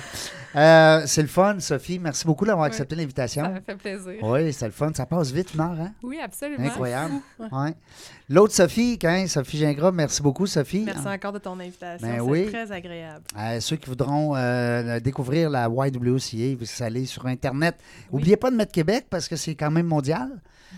Euh, 0.56 1.04
c'est 1.08 1.24
le 1.24 1.28
fun, 1.28 1.60
Sophie. 1.60 1.98
Merci 1.98 2.26
beaucoup 2.26 2.46
d'avoir 2.46 2.64
Ouais. 2.66 2.68
accepté 2.70 2.96
Ça 2.96 3.02
l'invitation. 3.02 3.52
me 3.52 3.60
fait 3.62 3.76
plaisir. 3.76 4.14
Oui, 4.22 4.54
c'est 4.54 4.66
le 4.66 4.72
fun. 4.72 4.92
Ça 4.96 5.06
passe 5.08 5.32
vite, 5.32 5.54
une 5.56 5.62
heure, 5.62 5.76
hein? 5.80 5.92
Oui, 6.04 6.20
absolument. 6.24 6.64
Incroyable. 6.66 7.16
Ouais. 7.52 7.74
L'autre 8.30 8.54
Sophie, 8.54 9.00
quand 9.00 9.26
Sophie 9.28 9.58
Gingras, 9.58 9.92
merci 9.92 10.22
beaucoup, 10.22 10.46
Sophie. 10.46 10.84
Merci 10.86 11.08
encore 11.08 11.32
de 11.34 11.40
ton 11.40 11.60
invitation. 11.60 12.08
Ben 12.08 12.16
c'est 12.18 12.22
oui. 12.22 12.46
très 12.48 12.72
agréable. 12.72 13.24
Euh, 13.38 13.60
ceux 13.60 13.76
qui 13.78 13.90
voudront 13.90 14.36
euh, 14.36 15.00
découvrir 15.00 15.50
la 15.50 15.68
YWCA, 15.68 16.56
vous 16.60 16.84
allez 16.84 17.06
sur 17.08 17.26
Internet. 17.26 17.76
Oui. 18.12 18.20
N'oubliez 18.20 18.38
pas 18.38 18.52
de 18.52 18.56
mettre 18.56 18.72
Québec 18.72 19.08
parce 19.10 19.28
que 19.28 19.36
c'est 19.36 19.56
quand 19.56 19.72
même 19.72 19.88
mondial. 19.88 20.30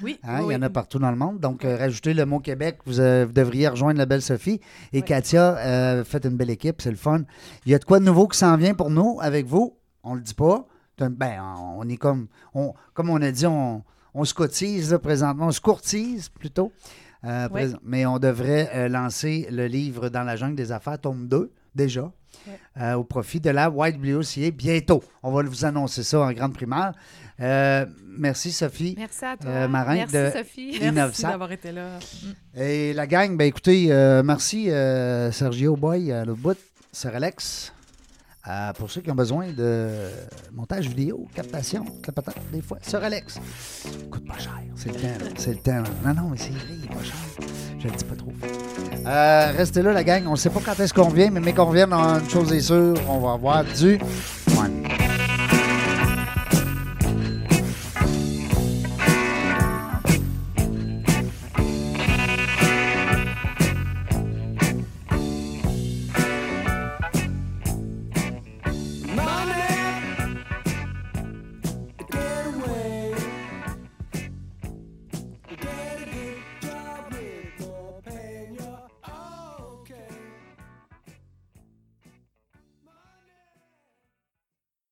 Oui, 0.02 0.20
Hein, 0.24 0.40
oui, 0.42 0.48
Il 0.50 0.54
y 0.54 0.56
en 0.56 0.62
a 0.62 0.70
partout 0.70 1.00
dans 1.00 1.12
le 1.12 1.18
monde. 1.18 1.40
Donc, 1.40 1.66
euh, 1.66 1.76
rajoutez 1.78 2.14
le 2.14 2.26
mot 2.26 2.40
Québec. 2.40 2.80
Vous, 2.86 3.00
euh, 3.00 3.26
vous 3.28 3.34
devriez 3.34 3.68
rejoindre 3.68 3.98
la 3.98 4.06
belle 4.06 4.22
Sophie. 4.22 4.60
Et 4.94 5.00
Oui. 5.00 5.04
Katia, 5.04 5.58
euh, 5.58 6.04
faites 6.04 6.26
une 6.26 6.38
belle 6.38 6.50
équipe. 6.50 6.82
C'est 6.82 6.92
le 6.92 6.98
fun. 6.98 7.24
Il 7.66 7.72
y 7.72 7.76
a 7.76 7.80
de 7.80 7.86
quoi 7.86 8.00
de 8.00 8.06
nouveau 8.06 8.28
qui 8.28 8.38
s'en 8.38 8.56
vient 8.58 8.74
pour 8.74 8.90
nous 8.90 9.18
avec 9.22 9.46
vous? 9.46 9.78
On 10.04 10.16
le 10.16 10.22
dit 10.22 10.34
pas. 10.34 10.66
Ben, 10.98 11.42
on 11.78 11.88
est 11.90 11.98
comme, 11.98 12.28
on, 12.54 12.74
comme 12.94 13.10
on 13.10 13.22
a 13.22 13.32
dit, 13.32 13.48
on, 13.48 13.84
on 14.14 14.24
se 14.24 14.34
cotise 14.36 14.92
là, 14.92 15.00
présentement. 15.00 15.48
On 15.48 15.52
se 15.52 15.62
courtise 15.62 16.30
plutôt. 16.30 16.72
Oui. 17.24 17.62
Mais 17.84 18.06
on 18.06 18.18
devrait 18.20 18.88
lancer 18.90 19.48
le 19.52 19.68
livre 19.68 20.10
Dans 20.10 20.24
la 20.24 20.36
jungle 20.36 20.56
des 20.56 20.72
affaires, 20.72 21.00
tome 21.00 21.28
2, 21.28 21.52
déjà. 21.76 22.12
Oui. 22.48 22.54
euh, 22.82 22.94
au 22.96 23.04
profit 23.04 23.40
de 23.40 23.50
la 23.50 23.70
YWCA 23.70 24.52
bientôt. 24.52 25.04
On 25.24 25.32
va 25.32 25.44
vous 25.44 25.66
annoncer 25.66 26.04
ça 26.04 26.20
en 26.22 26.32
grande 26.34 26.54
primaire. 26.54 26.94
Euh, 27.40 27.86
merci, 28.18 28.52
Sophie. 28.52 28.96
Merci 28.98 29.26
à 29.26 29.38
toi. 29.38 29.50
Euh, 29.50 29.68
Marin 29.68 29.96
Merci, 29.96 30.14
de- 30.16 30.32
Sophie. 30.32 30.80
Merci 30.94 31.24
d'avoir 31.24 31.52
été 31.52 31.72
là. 31.72 31.98
Et 32.56 32.94
la 32.94 33.08
gang, 33.08 33.36
ben 33.38 33.46
écoutez, 33.46 33.88
merci 34.24 34.66
Sergio 35.32 35.76
Boy 35.76 36.12
à 36.12 36.26
l'autre 36.26 36.40
bout, 36.42 36.58
Sir 36.92 37.16
Alex. 37.16 37.74
Pour 38.78 38.90
ceux 38.90 39.02
qui 39.02 39.12
ont 39.12 39.16
besoin 39.16 39.48
de 39.52 39.90
montage 40.54 40.88
vidéo, 40.88 41.28
captation, 41.34 41.86
la 42.06 42.14
patate, 42.14 42.36
des 42.52 42.62
fois. 42.62 42.78
Sir 42.82 43.04
Alex, 43.04 43.40
coûte 44.10 44.28
pas 44.28 44.38
cher. 44.38 44.60
C'est 44.76 44.90
le 44.90 44.96
temps, 44.96 45.26
c'est 45.38 45.52
le 45.52 45.58
temps. 45.58 45.84
Non, 46.06 46.14
non, 46.14 46.30
mais 46.32 46.38
c'est 46.38 46.50
vrai, 46.50 46.66
il 46.72 46.86
est 46.86 46.88
pas 46.88 47.04
cher. 47.04 47.16
Je 47.80 47.88
le 47.88 47.96
dis 47.96 48.04
pas 48.04 48.16
trop. 48.16 48.32
Euh, 49.06 49.52
restez 49.56 49.82
là, 49.82 49.94
la 49.94 50.04
gang. 50.04 50.24
On 50.28 50.32
ne 50.32 50.36
sait 50.36 50.50
pas 50.50 50.62
quand 50.64 50.80
est-ce 50.80 50.94
qu'on 50.94 51.10
revient, 51.10 51.30
mais 51.32 51.40
mais 51.40 51.54
qu'on 51.54 51.66
revienne, 51.66 51.94
une 51.94 52.30
chose 52.30 52.52
est 52.54 52.62
sûre, 52.62 52.96
on 53.08 53.20
va 53.20 53.34
avoir 53.34 53.64
du 53.64 54.00